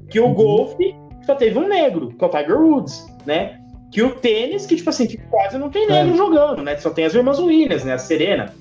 Que 0.08 0.18
o 0.18 0.26
uhum. 0.26 0.34
golfe 0.34 0.96
só 1.24 1.34
teve 1.34 1.58
um 1.58 1.68
negro, 1.68 2.08
que 2.16 2.24
é 2.24 2.26
o 2.26 2.30
Tiger 2.30 2.60
Woods, 2.60 3.06
né? 3.24 3.60
Que 3.92 4.02
o 4.02 4.14
tênis, 4.16 4.66
que, 4.66 4.76
tipo 4.76 4.90
assim, 4.90 5.06
que 5.06 5.16
quase 5.16 5.58
não 5.58 5.70
tem 5.70 5.86
negro 5.86 6.14
é. 6.14 6.16
jogando, 6.16 6.62
né? 6.62 6.76
Só 6.76 6.90
tem 6.90 7.04
as 7.04 7.14
irmãs 7.14 7.38
Williams, 7.38 7.84
né? 7.84 7.94
A 7.94 7.98
Serena. 7.98 8.52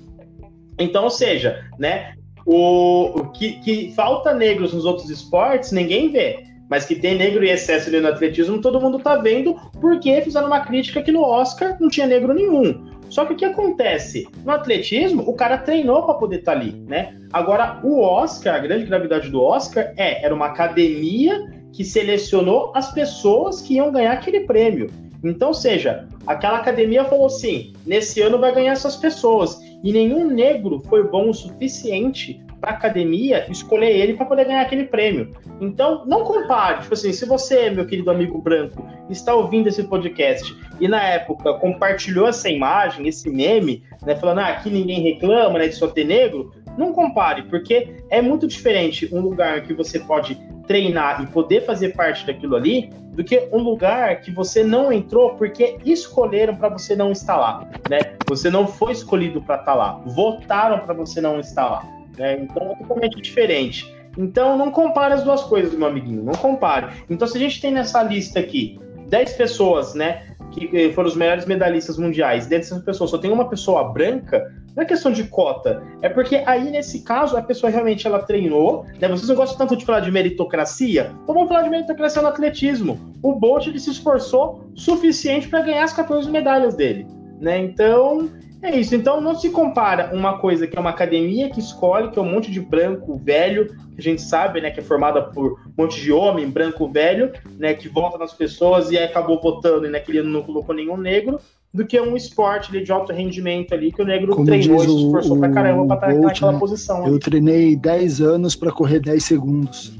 Então, 0.78 1.04
ou 1.04 1.10
seja, 1.10 1.66
né? 1.78 2.14
O, 2.46 3.26
que, 3.34 3.54
que 3.60 3.94
falta 3.96 4.34
negros 4.34 4.74
nos 4.74 4.86
outros 4.86 5.10
esportes, 5.10 5.72
ninguém 5.72 6.12
vê. 6.12 6.44
Mas 6.70 6.86
que 6.86 6.96
tem 6.96 7.18
negro 7.18 7.44
em 7.44 7.50
excesso 7.50 7.90
ali 7.90 8.00
no 8.00 8.08
atletismo, 8.08 8.62
todo 8.62 8.80
mundo 8.80 9.00
tá 9.00 9.18
vendo, 9.18 9.56
porque 9.82 10.22
fizeram 10.22 10.48
uma 10.48 10.62
crítica 10.62 11.02
que 11.02 11.12
no 11.12 11.22
Oscar 11.22 11.78
não 11.80 11.90
tinha 11.90 12.08
negro 12.08 12.34
nenhum. 12.34 12.89
Só 13.10 13.26
que 13.26 13.34
o 13.34 13.36
que 13.36 13.46
acontece? 13.46 14.28
No 14.46 14.52
atletismo, 14.52 15.24
o 15.28 15.34
cara 15.34 15.58
treinou 15.58 16.04
para 16.04 16.14
poder 16.16 16.40
estar 16.40 16.54
tá 16.54 16.60
ali, 16.60 16.72
né? 16.88 17.18
Agora, 17.34 17.80
o 17.84 18.02
Oscar, 18.02 18.56
a 18.56 18.60
grande 18.60 18.86
gravidade 18.86 19.30
do 19.30 19.42
Oscar 19.42 19.94
é, 19.98 20.24
era 20.24 20.34
uma 20.34 20.48
academia 20.48 21.52
que 21.74 21.84
selecionou 21.84 22.72
as 22.76 22.92
pessoas 22.92 23.62
que 23.62 23.76
iam 23.76 23.92
ganhar 23.92 24.14
aquele 24.14 24.42
prêmio. 24.42 24.90
Então, 25.24 25.54
seja, 25.54 26.08
aquela 26.26 26.60
academia 26.60 27.04
falou 27.06 27.26
assim: 27.26 27.74
nesse 27.86 28.22
ano 28.22 28.40
vai 28.40 28.54
ganhar 28.54 28.72
essas 28.72 28.96
pessoas. 28.96 29.60
e 29.84 29.94
nenhum 29.94 30.28
negro 30.28 30.82
foi 30.90 31.08
bom 31.08 31.30
o 31.30 31.34
suficiente 31.34 32.42
para 32.60 32.72
academia 32.72 33.46
escolher 33.50 33.92
ele 33.92 34.14
para 34.14 34.26
poder 34.26 34.46
ganhar 34.46 34.62
aquele 34.62 34.86
prêmio. 34.86 35.34
Então, 35.60 36.06
não 36.06 36.24
compare. 36.24 36.82
Tipo 36.82 36.94
assim, 36.94 37.12
se 37.12 37.26
você, 37.26 37.70
meu 37.70 37.86
querido 37.86 38.12
amigo 38.12 38.42
branco, 38.42 38.86
está 39.10 39.34
ouvindo 39.34 39.68
esse 39.68 39.84
podcast 39.84 40.56
e 40.80 40.88
na 40.88 41.04
época 41.04 41.54
compartilhou 41.56 42.28
essa 42.28 42.50
imagem, 42.50 43.08
esse 43.08 43.30
meme, 43.30 43.84
né, 44.06 44.16
falando, 44.16 44.40
ah, 44.40 44.48
aqui 44.48 44.70
ninguém 44.70 45.02
reclama, 45.02 45.60
né, 45.60 45.68
de 45.68 45.76
só 45.76 45.88
ter 45.88 46.06
negro, 46.06 46.52
não 46.78 46.94
compare, 46.94 47.44
porque 47.44 47.96
é 48.10 48.22
muito 48.22 48.48
diferente 48.48 49.10
um 49.14 49.20
lugar 49.20 49.64
que 49.64 49.74
você 49.74 50.00
pode 50.00 50.36
treinar 50.66 51.22
e 51.24 51.28
poder 51.28 51.66
fazer 51.66 51.96
parte 51.96 52.26
daquilo 52.26 52.56
ali, 52.56 52.90
do 53.14 53.24
que 53.24 53.50
um 53.52 53.58
lugar 53.58 54.22
que 54.22 54.32
você 54.32 54.64
não 54.64 54.94
entrou 54.94 55.32
porque 55.32 55.78
escolheram 55.84 56.56
para 56.56 56.70
você 56.70 56.96
não 56.96 57.12
estar 57.12 57.36
lá, 57.38 57.68
né? 57.90 58.16
Você 58.28 58.50
não 58.50 58.68
foi 58.68 58.94
escolhido 58.94 59.42
para 59.42 59.56
estar 59.56 59.74
lá, 59.74 60.00
votaram 60.06 60.80
para 60.80 60.94
você 60.94 61.20
não 61.20 61.40
estar 61.40 61.68
lá. 61.68 61.99
Né? 62.20 62.42
Então 62.42 62.72
é 62.74 62.76
totalmente 62.76 63.22
diferente. 63.22 63.96
Então 64.18 64.58
não 64.58 64.70
compare 64.70 65.14
as 65.14 65.24
duas 65.24 65.42
coisas, 65.44 65.74
meu 65.74 65.88
amiguinho, 65.88 66.22
não 66.22 66.34
compare. 66.34 66.88
Então 67.10 67.26
se 67.26 67.38
a 67.38 67.40
gente 67.40 67.62
tem 67.62 67.72
nessa 67.72 68.04
lista 68.04 68.40
aqui 68.40 68.78
10 69.08 69.34
pessoas, 69.34 69.96
né, 69.96 70.24
que 70.52 70.92
foram 70.94 71.08
os 71.08 71.16
melhores 71.16 71.46
medalhistas 71.46 71.98
mundiais, 71.98 72.46
dessas 72.48 72.84
pessoas 72.84 73.12
só 73.12 73.18
tem 73.18 73.32
uma 73.32 73.48
pessoa 73.48 73.92
branca, 73.92 74.54
não 74.76 74.84
é 74.84 74.86
questão 74.86 75.12
de 75.12 75.24
cota, 75.26 75.82
é 76.02 76.10
porque 76.10 76.44
aí 76.46 76.70
nesse 76.70 77.04
caso 77.04 77.38
a 77.38 77.42
pessoa 77.42 77.72
realmente 77.72 78.06
ela 78.06 78.20
treinou, 78.20 78.86
né? 79.00 79.08
Vocês 79.08 79.28
não 79.28 79.36
gostam 79.36 79.58
tanto 79.58 79.76
de 79.76 79.86
falar 79.86 80.02
de 80.02 80.12
meritocracia? 80.12 81.12
Então 81.24 81.36
vamos 81.36 81.50
falar 81.50 81.64
de 81.64 81.70
meritocracia 81.70 82.22
no 82.22 82.28
atletismo. 82.28 83.00
O 83.22 83.34
Bolt 83.34 83.68
ele 83.68 83.80
se 83.80 83.92
esforçou 83.92 84.70
suficiente 84.76 85.48
para 85.48 85.62
ganhar 85.62 85.84
as 85.84 85.94
14 85.94 86.30
medalhas 86.30 86.76
dele, 86.76 87.08
né? 87.40 87.58
Então 87.58 88.30
é 88.62 88.76
isso, 88.78 88.94
então 88.96 89.22
não 89.22 89.36
se 89.36 89.50
compara 89.50 90.12
uma 90.14 90.38
coisa 90.38 90.68
que 90.68 90.78
é 90.78 90.80
uma 90.80 90.90
academia 90.90 91.50
que 91.50 91.60
escolhe, 91.60 92.10
que 92.12 92.20
é 92.20 92.22
um 92.22 92.30
monte 92.30 92.52
de 92.52 92.60
branco 92.60 93.16
velho, 93.18 93.68
que 93.68 94.00
a 94.00 94.02
gente 94.02 94.22
sabe, 94.22 94.60
né, 94.62 94.70
que 94.72 94.80
é 94.80 94.84
formada 94.84 95.22
por 95.22 95.54
um 95.78 95.84
monte 95.84 96.02
de 96.02 96.12
homem 96.12 96.50
branco 96.50 96.88
velho, 96.92 97.32
né, 97.58 97.74
que 97.74 97.88
vota 97.88 98.18
nas 98.18 98.34
pessoas 98.34 98.92
e 98.92 98.98
acabou 98.98 99.40
votando 99.42 99.86
e 99.86 99.90
naquele 99.90 100.22
não 100.24 100.42
colocou 100.42 100.76
nenhum 100.76 100.98
negro, 100.98 101.40
do 101.74 101.86
que 101.86 102.00
um 102.02 102.18
esporte 102.18 102.72
de 102.72 102.92
alto 102.92 103.14
rendimento 103.14 103.74
ali, 103.74 103.92
que 103.92 104.02
o 104.02 104.06
negro 104.06 104.34
Como 104.34 104.46
treinou 104.46 104.84
e 104.84 104.88
se 104.88 105.06
esforçou 105.06 105.38
o, 105.38 105.40
pra 105.40 105.50
caramba 105.52 105.96
pra 105.98 106.12
estar 106.14 106.26
naquela 106.28 106.52
né? 106.54 106.60
posição. 106.60 107.06
Eu 107.08 107.20
treinei 107.20 107.76
10 107.76 108.22
anos 108.22 108.56
para 108.56 108.72
correr 108.72 109.00
10 109.00 109.24
segundos. 109.24 109.94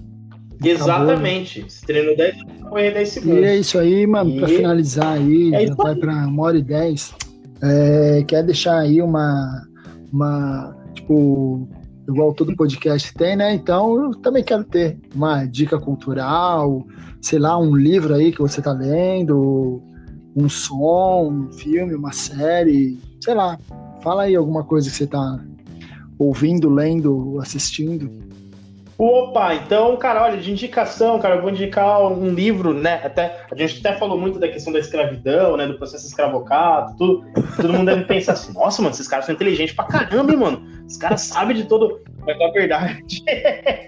Exatamente. 0.64 1.64
Você 1.68 1.86
treinou 1.86 2.16
10 2.18 2.34
anos 2.42 2.54
pra 2.60 2.70
correr 2.70 2.92
10 2.92 3.10
segundos. 3.10 3.40
E 3.40 3.44
é 3.44 3.56
isso 3.58 3.78
aí, 3.80 4.08
mano, 4.08 4.32
E- 4.32 4.40
para 4.40 4.48
finalizar 4.48 5.14
aí, 5.18 5.54
É 5.54 5.68
já 5.68 5.76
vai 5.76 5.96
para 5.96 6.12
uma 6.28 6.44
hora 6.44 6.58
e 6.58 6.62
10. 6.62 7.14
É, 7.62 8.24
quer 8.24 8.44
deixar 8.44 8.80
aí 8.80 9.02
uma, 9.02 9.68
uma, 10.12 10.76
tipo, 10.94 11.68
igual 12.08 12.34
todo 12.34 12.56
podcast 12.56 13.14
tem, 13.14 13.36
né? 13.36 13.54
Então 13.54 14.04
eu 14.04 14.12
também 14.16 14.44
quero 14.44 14.64
ter 14.64 14.98
uma 15.14 15.46
dica 15.46 15.80
cultural, 15.80 16.86
sei 17.22 17.40
lá, 17.40 17.58
um 17.58 17.76
livro 17.76 18.14
aí 18.14 18.32
que 18.32 18.40
você 18.40 18.62
tá 18.62 18.72
lendo, 18.72 19.82
um 20.36 20.48
som, 20.48 21.30
um 21.32 21.52
filme, 21.52 21.94
uma 21.96 22.14
série, 22.14 23.00
sei 23.22 23.34
lá. 23.34 23.60
Fala 24.02 24.24
aí 24.24 24.36
alguma 24.36 24.64
coisa 24.64 24.90
que 24.90 24.96
você 24.96 25.08
tá 25.08 25.40
ouvindo, 26.18 26.70
lendo, 26.70 27.40
assistindo. 27.42 28.29
Opa, 29.00 29.56
então, 29.56 29.96
cara, 29.96 30.26
olha, 30.26 30.36
de 30.36 30.52
indicação, 30.52 31.18
cara, 31.20 31.36
eu 31.36 31.42
vou 31.42 31.52
indicar 31.52 32.02
um 32.12 32.28
livro, 32.32 32.74
né? 32.74 33.00
Até, 33.02 33.46
a 33.50 33.56
gente 33.56 33.80
até 33.80 33.98
falou 33.98 34.20
muito 34.20 34.38
da 34.38 34.50
questão 34.50 34.74
da 34.74 34.80
escravidão, 34.80 35.56
né? 35.56 35.66
Do 35.66 35.78
processo 35.78 36.06
escravocado, 36.06 36.98
tudo. 36.98 37.26
Todo 37.56 37.72
mundo 37.72 37.86
deve 37.86 38.04
pensar 38.04 38.34
assim, 38.34 38.52
nossa, 38.52 38.82
mano, 38.82 38.94
esses 38.94 39.08
caras 39.08 39.26
são 39.26 39.34
inteligentes 39.34 39.74
pra 39.74 39.86
caramba, 39.86 40.34
hein, 40.34 40.38
mano? 40.38 40.68
Os 40.86 40.98
caras 40.98 41.22
sabem 41.22 41.56
de 41.56 41.64
todo. 41.64 42.02
Mas 42.28 42.38
na 42.38 42.52
verdade. 42.52 43.24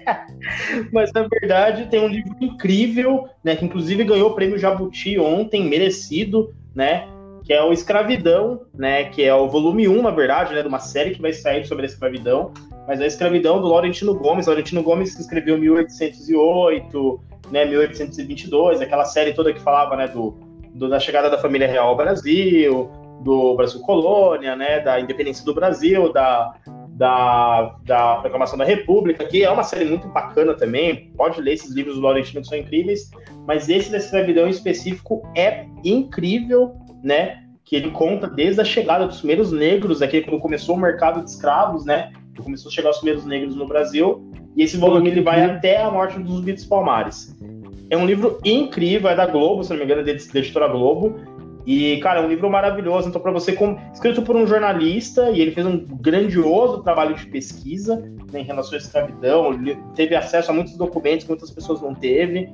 Mas 0.90 1.12
na 1.12 1.28
verdade 1.28 1.90
tem 1.90 2.00
um 2.00 2.08
livro 2.08 2.34
incrível, 2.40 3.28
né? 3.44 3.54
Que 3.54 3.66
inclusive 3.66 4.04
ganhou 4.04 4.30
o 4.30 4.34
prêmio 4.34 4.56
Jabuti 4.56 5.18
ontem, 5.18 5.62
merecido, 5.62 6.54
né? 6.74 7.06
Que 7.44 7.52
é 7.52 7.62
o 7.62 7.70
Escravidão, 7.70 8.62
né? 8.72 9.04
Que 9.04 9.22
é 9.22 9.34
o 9.34 9.46
volume 9.46 9.86
1, 9.86 10.00
na 10.00 10.10
verdade, 10.10 10.54
né? 10.54 10.62
De 10.62 10.68
uma 10.68 10.80
série 10.80 11.10
que 11.10 11.20
vai 11.20 11.34
sair 11.34 11.66
sobre 11.66 11.84
a 11.84 11.88
escravidão 11.88 12.50
mas 12.86 13.00
a 13.00 13.06
escravidão 13.06 13.60
do 13.60 13.68
Laurentino 13.68 14.14
Gomes. 14.14 14.46
Laurentino 14.46 14.82
Gomes 14.82 15.18
escreveu 15.18 15.56
1808, 15.58 17.20
né, 17.50 17.64
1822, 17.64 18.80
aquela 18.80 19.04
série 19.04 19.32
toda 19.32 19.52
que 19.52 19.60
falava 19.60 19.96
né, 19.96 20.08
do, 20.08 20.34
do- 20.74 20.88
da 20.88 20.98
chegada 20.98 21.28
da 21.30 21.38
família 21.38 21.66
real 21.68 21.88
ao 21.88 21.96
Brasil, 21.96 22.90
do 23.22 23.54
Brasil 23.56 23.80
colônia, 23.80 24.56
né, 24.56 24.80
da 24.80 25.00
independência 25.00 25.44
do 25.44 25.54
Brasil, 25.54 26.12
da, 26.12 26.54
da, 26.88 27.76
da 27.84 28.16
proclamação 28.16 28.58
da 28.58 28.64
República, 28.64 29.24
que 29.24 29.44
é 29.44 29.50
uma 29.50 29.62
série 29.62 29.84
muito 29.84 30.08
bacana 30.08 30.54
também. 30.54 31.12
Pode 31.16 31.40
ler 31.40 31.52
esses 31.54 31.72
livros 31.72 31.96
do 31.96 32.00
Laurentino 32.00 32.40
que 32.40 32.48
são 32.48 32.58
incríveis, 32.58 33.10
mas 33.46 33.68
esse 33.68 33.90
da 33.90 33.98
escravidão 33.98 34.46
em 34.46 34.50
específico 34.50 35.22
é 35.36 35.66
incrível, 35.84 36.74
né? 37.02 37.44
Que 37.64 37.76
ele 37.76 37.90
conta 37.92 38.26
desde 38.26 38.60
a 38.60 38.64
chegada 38.64 39.06
dos 39.06 39.18
primeiros 39.18 39.52
negros 39.52 40.02
aqui, 40.02 40.20
quando 40.20 40.40
começou 40.40 40.74
o 40.74 40.78
mercado 40.78 41.22
de 41.22 41.30
escravos, 41.30 41.84
né? 41.84 42.12
Que 42.34 42.42
começou 42.42 42.70
a 42.70 42.72
chegar 42.72 42.90
os 42.90 42.98
primeiros 42.98 43.24
negros 43.24 43.54
no 43.54 43.66
Brasil, 43.66 44.30
e 44.56 44.62
esse 44.62 44.76
volume 44.76 45.10
ele 45.10 45.20
vai 45.20 45.42
até 45.44 45.82
a 45.82 45.90
morte 45.90 46.18
dos 46.18 46.40
dos 46.40 46.64
Palmares. 46.64 47.36
É 47.90 47.96
um 47.96 48.06
livro 48.06 48.38
incrível, 48.44 49.10
é 49.10 49.14
da 49.14 49.26
Globo, 49.26 49.62
se 49.62 49.70
não 49.70 49.78
me 49.78 49.84
engano, 49.84 50.00
é 50.00 50.04
da 50.04 50.10
editora 50.10 50.68
Globo. 50.68 51.16
E, 51.66 51.98
cara, 51.98 52.20
é 52.20 52.24
um 52.24 52.28
livro 52.28 52.50
maravilhoso. 52.50 53.08
Então, 53.08 53.20
para 53.20 53.30
você, 53.30 53.52
como, 53.52 53.78
escrito 53.92 54.22
por 54.22 54.34
um 54.34 54.46
jornalista, 54.46 55.30
e 55.30 55.40
ele 55.40 55.52
fez 55.52 55.66
um 55.66 55.78
grandioso 55.78 56.82
trabalho 56.82 57.14
de 57.14 57.26
pesquisa 57.26 57.96
né, 58.32 58.40
em 58.40 58.44
relação 58.44 58.74
à 58.74 58.78
escravidão, 58.78 59.52
ele 59.52 59.78
teve 59.94 60.16
acesso 60.16 60.50
a 60.50 60.54
muitos 60.54 60.76
documentos 60.76 61.24
que 61.24 61.30
muitas 61.30 61.50
pessoas 61.50 61.80
não 61.80 61.94
teve. 61.94 62.48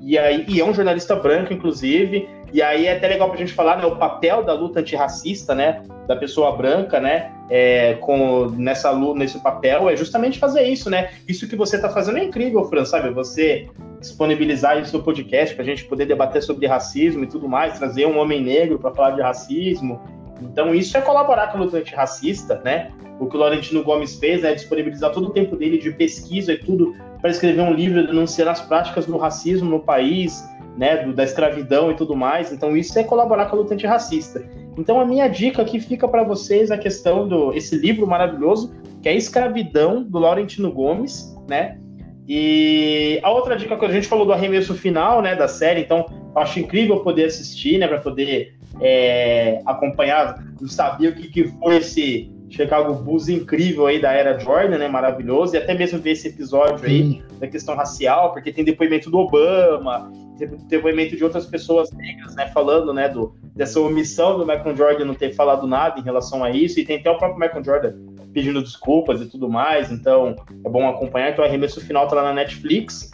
E 0.00 0.18
aí, 0.18 0.44
e 0.48 0.60
é 0.60 0.64
um 0.64 0.74
jornalista 0.74 1.16
branco, 1.16 1.52
inclusive. 1.52 2.28
E 2.52 2.62
aí 2.62 2.86
é 2.86 2.96
até 2.96 3.08
legal 3.08 3.28
pra 3.28 3.38
gente 3.38 3.52
falar, 3.52 3.78
né, 3.78 3.84
o 3.84 3.96
papel 3.96 4.44
da 4.44 4.52
luta 4.52 4.80
antirracista, 4.80 5.54
né, 5.54 5.82
da 6.06 6.14
pessoa 6.14 6.56
branca, 6.56 7.00
né, 7.00 7.32
é, 7.50 7.94
com 7.94 8.46
nessa 8.50 8.90
luta, 8.90 9.18
nesse 9.18 9.38
papel, 9.40 9.88
é 9.88 9.96
justamente 9.96 10.38
fazer 10.38 10.62
isso, 10.62 10.88
né? 10.88 11.10
Isso 11.28 11.48
que 11.48 11.56
você 11.56 11.78
tá 11.80 11.88
fazendo 11.88 12.18
é 12.18 12.24
incrível, 12.24 12.64
Fran, 12.64 12.84
sabe? 12.84 13.10
Você 13.10 13.68
disponibilizar 14.00 14.78
isso 14.78 14.96
no 14.96 15.02
podcast 15.02 15.54
pra 15.54 15.64
gente 15.64 15.84
poder 15.84 16.06
debater 16.06 16.42
sobre 16.42 16.66
racismo 16.66 17.24
e 17.24 17.26
tudo 17.26 17.48
mais, 17.48 17.78
trazer 17.78 18.06
um 18.06 18.18
homem 18.18 18.40
negro 18.40 18.78
para 18.78 18.94
falar 18.94 19.10
de 19.12 19.22
racismo. 19.22 20.00
Então, 20.40 20.74
isso 20.74 20.96
é 20.96 21.00
colaborar 21.00 21.48
com 21.48 21.58
a 21.58 21.60
luta 21.60 21.78
antirracista, 21.78 22.60
né? 22.64 22.90
O 23.18 23.26
que 23.26 23.36
o 23.36 23.40
Laurentino 23.40 23.82
Gomes 23.82 24.16
fez 24.16 24.42
é 24.44 24.54
disponibilizar 24.54 25.12
todo 25.12 25.28
o 25.28 25.30
tempo 25.30 25.56
dele 25.56 25.78
de 25.78 25.92
pesquisa 25.92 26.52
e 26.52 26.58
tudo 26.58 26.94
para 27.20 27.30
escrever 27.30 27.62
um 27.62 27.72
livro 27.72 28.06
denunciando 28.06 28.50
as 28.50 28.60
práticas 28.60 29.06
do 29.06 29.16
racismo 29.16 29.70
no 29.70 29.80
país, 29.80 30.44
né, 30.76 31.04
do, 31.04 31.12
da 31.12 31.24
escravidão 31.24 31.90
e 31.90 31.94
tudo 31.94 32.14
mais. 32.16 32.52
Então 32.52 32.76
isso 32.76 32.98
é 32.98 33.04
colaborar 33.04 33.46
com 33.46 33.56
a 33.56 33.58
luta 33.60 33.74
antirracista. 33.74 34.44
Então 34.76 35.00
a 35.00 35.06
minha 35.06 35.28
dica 35.28 35.62
aqui 35.62 35.80
fica 35.80 36.06
para 36.08 36.24
vocês 36.24 36.70
a 36.70 36.78
questão 36.78 37.26
do 37.26 37.52
esse 37.52 37.76
livro 37.76 38.06
maravilhoso 38.06 38.74
que 39.00 39.08
é 39.08 39.14
Escravidão 39.14 40.02
do 40.02 40.18
Laurentino 40.18 40.72
Gomes, 40.72 41.36
né? 41.48 41.78
E 42.26 43.20
a 43.22 43.30
outra 43.30 43.54
dica 43.54 43.76
que 43.76 43.84
a 43.84 43.90
gente 43.90 44.08
falou 44.08 44.24
do 44.24 44.32
arremesso 44.32 44.74
final, 44.74 45.20
né, 45.20 45.36
da 45.36 45.46
série. 45.46 45.82
Então 45.82 46.06
acho 46.34 46.58
incrível 46.58 47.00
poder 47.00 47.26
assistir, 47.26 47.78
né, 47.78 47.86
para 47.86 48.00
poder 48.00 48.54
é, 48.80 49.62
acompanhar, 49.64 50.42
não 50.60 50.68
sabia 50.68 51.10
o 51.10 51.14
que, 51.14 51.28
que 51.28 51.48
foi 51.48 51.76
esse 51.76 52.32
Chicago 52.54 52.94
Bulls 52.94 53.28
incrível 53.28 53.86
aí 53.86 54.00
da 54.00 54.12
era 54.12 54.38
Jordan, 54.38 54.78
né? 54.78 54.88
Maravilhoso. 54.88 55.54
E 55.54 55.58
até 55.58 55.74
mesmo 55.74 55.98
ver 55.98 56.12
esse 56.12 56.28
episódio 56.28 56.86
aí 56.86 57.02
Sim. 57.02 57.22
da 57.40 57.48
questão 57.48 57.74
racial, 57.74 58.32
porque 58.32 58.52
tem 58.52 58.64
depoimento 58.64 59.10
do 59.10 59.18
Obama, 59.18 60.12
tem 60.38 60.48
depoimento 60.68 61.16
de 61.16 61.24
outras 61.24 61.46
pessoas 61.46 61.90
negras, 61.92 62.34
né? 62.36 62.46
Falando, 62.48 62.92
né? 62.92 63.08
Do, 63.08 63.34
dessa 63.54 63.80
omissão 63.80 64.38
do 64.38 64.46
Michael 64.46 64.76
Jordan 64.76 65.04
não 65.04 65.14
ter 65.14 65.34
falado 65.34 65.66
nada 65.66 65.98
em 65.98 66.02
relação 66.02 66.44
a 66.44 66.50
isso. 66.50 66.78
E 66.78 66.84
tem 66.84 66.98
até 66.98 67.10
o 67.10 67.18
próprio 67.18 67.40
Michael 67.40 67.64
Jordan 67.64 67.92
pedindo 68.32 68.62
desculpas 68.62 69.20
e 69.20 69.26
tudo 69.26 69.48
mais. 69.48 69.90
Então 69.90 70.36
é 70.64 70.68
bom 70.68 70.88
acompanhar. 70.88 71.30
Então 71.30 71.44
o 71.44 71.48
arremesso 71.48 71.80
final 71.80 72.06
tá 72.06 72.16
lá 72.16 72.22
na 72.22 72.34
Netflix. 72.34 73.10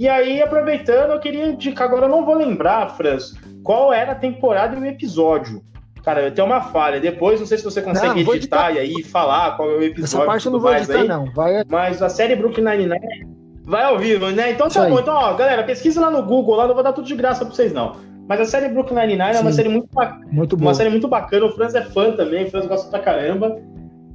E 0.00 0.08
aí, 0.08 0.40
aproveitando, 0.40 1.10
eu 1.10 1.20
queria 1.20 1.46
indicar, 1.48 1.86
agora 1.86 2.06
eu 2.06 2.08
não 2.08 2.24
vou 2.24 2.34
lembrar, 2.34 2.88
Franz, 2.96 3.34
qual 3.62 3.92
era 3.92 4.12
a 4.12 4.14
temporada 4.14 4.74
e 4.74 4.80
o 4.80 4.86
episódio. 4.86 5.62
Cara, 6.02 6.22
eu 6.22 6.32
tenho 6.32 6.46
uma 6.46 6.62
falha. 6.62 6.98
Depois, 6.98 7.38
não 7.38 7.46
sei 7.46 7.58
se 7.58 7.64
você 7.64 7.82
consegue 7.82 8.20
Não, 8.20 8.24
vou 8.24 8.34
editar, 8.34 8.72
e 8.72 8.78
aí 8.78 9.02
falar 9.02 9.58
qual 9.58 9.70
é 9.70 9.74
o 9.74 9.82
episódio. 9.82 10.04
Essa 10.04 10.24
parte 10.24 10.46
eu 10.46 10.52
não 10.52 10.58
vou 10.58 10.74
editar, 10.74 11.00
aí. 11.02 11.06
não. 11.06 11.26
Vai 11.26 11.62
Mas 11.68 12.00
a 12.00 12.08
série 12.08 12.34
Brooklyn 12.34 12.64
Nine-Nine 12.64 13.28
vai 13.62 13.82
ao 13.84 13.98
vivo, 13.98 14.30
né? 14.30 14.52
Então 14.52 14.68
Isso 14.68 14.78
tá 14.78 14.86
aí. 14.86 14.90
bom. 14.90 15.00
Então, 15.00 15.14
ó, 15.14 15.34
galera, 15.34 15.62
pesquisa 15.64 16.00
lá 16.00 16.10
no 16.10 16.22
Google, 16.22 16.56
lá 16.56 16.66
não 16.66 16.72
vou 16.74 16.82
dar 16.82 16.94
tudo 16.94 17.06
de 17.06 17.14
graça 17.14 17.44
pra 17.44 17.54
vocês, 17.54 17.70
não. 17.70 17.96
Mas 18.26 18.40
a 18.40 18.46
série 18.46 18.68
Brooklyn 18.68 18.96
Nine-Nine 19.00 19.36
é 19.36 19.40
uma 19.40 19.52
série 19.52 19.68
muito, 19.68 19.88
ba- 19.92 20.18
Muito 20.32 20.56
uma 20.56 20.72
série 20.72 20.88
muito 20.88 21.08
bacana. 21.08 21.44
O 21.44 21.52
Franz 21.52 21.74
é 21.74 21.82
fã 21.82 22.12
também, 22.12 22.44
o 22.46 22.50
Franz 22.50 22.64
gosta 22.66 22.88
pra 22.88 23.00
caramba. 23.00 23.58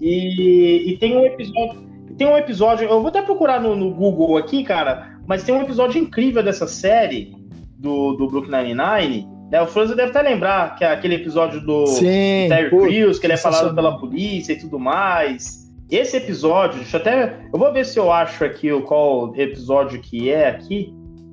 E, 0.02 0.92
e 0.92 0.98
tem 0.98 1.16
um 1.16 1.24
episódio. 1.24 1.86
Tem 2.18 2.28
um 2.28 2.38
episódio, 2.38 2.88
eu 2.88 3.00
vou 3.00 3.10
até 3.10 3.22
procurar 3.22 3.60
no, 3.60 3.76
no 3.76 3.94
Google 3.94 4.38
aqui, 4.38 4.64
cara, 4.64 5.18
mas 5.28 5.44
tem 5.44 5.54
um 5.54 5.62
episódio 5.62 6.02
incrível 6.02 6.42
dessa 6.42 6.68
série 6.68 7.36
do, 7.78 8.14
do 8.14 8.28
Brooklyn 8.28 8.64
Nine-Nine 8.64 9.28
Né, 9.52 9.62
o 9.62 9.68
Franz 9.68 9.90
deve 9.90 10.10
até 10.10 10.22
lembrar 10.22 10.76
que 10.76 10.84
é 10.84 10.92
aquele 10.92 11.16
episódio 11.16 11.62
do 11.62 11.86
Sim, 11.88 12.48
Terry 12.50 12.70
Crews, 12.70 13.20
que 13.20 13.26
ele 13.26 13.34
é 13.34 13.38
falado 13.38 13.76
pela 13.76 13.98
polícia 13.98 14.54
e 14.54 14.58
tudo 14.58 14.80
mais. 14.80 15.66
Esse 15.92 16.18
episódio, 16.18 16.80
deixa 16.80 16.98
eu 16.98 17.02
até. 17.02 17.40
Eu 17.54 17.60
vou 17.60 17.72
ver 17.72 17.86
se 17.86 18.00
eu 18.00 18.12
acho 18.12 18.44
aqui 18.44 18.72
o 18.72 18.82
qual 18.82 19.36
episódio 19.36 20.02
que 20.02 20.32
é 20.32 20.50
aqui, 20.50 20.92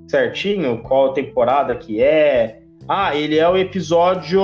certinho, 0.08 0.82
qual 0.82 1.14
temporada 1.14 1.74
que 1.74 2.02
é. 2.02 2.60
Ah, 2.86 3.16
ele 3.16 3.38
é 3.38 3.48
o 3.48 3.56
episódio. 3.56 4.42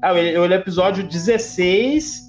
Ah, 0.00 0.16
ele 0.16 0.36
é 0.36 0.38
o 0.38 0.52
episódio 0.52 1.02
16 1.02 2.27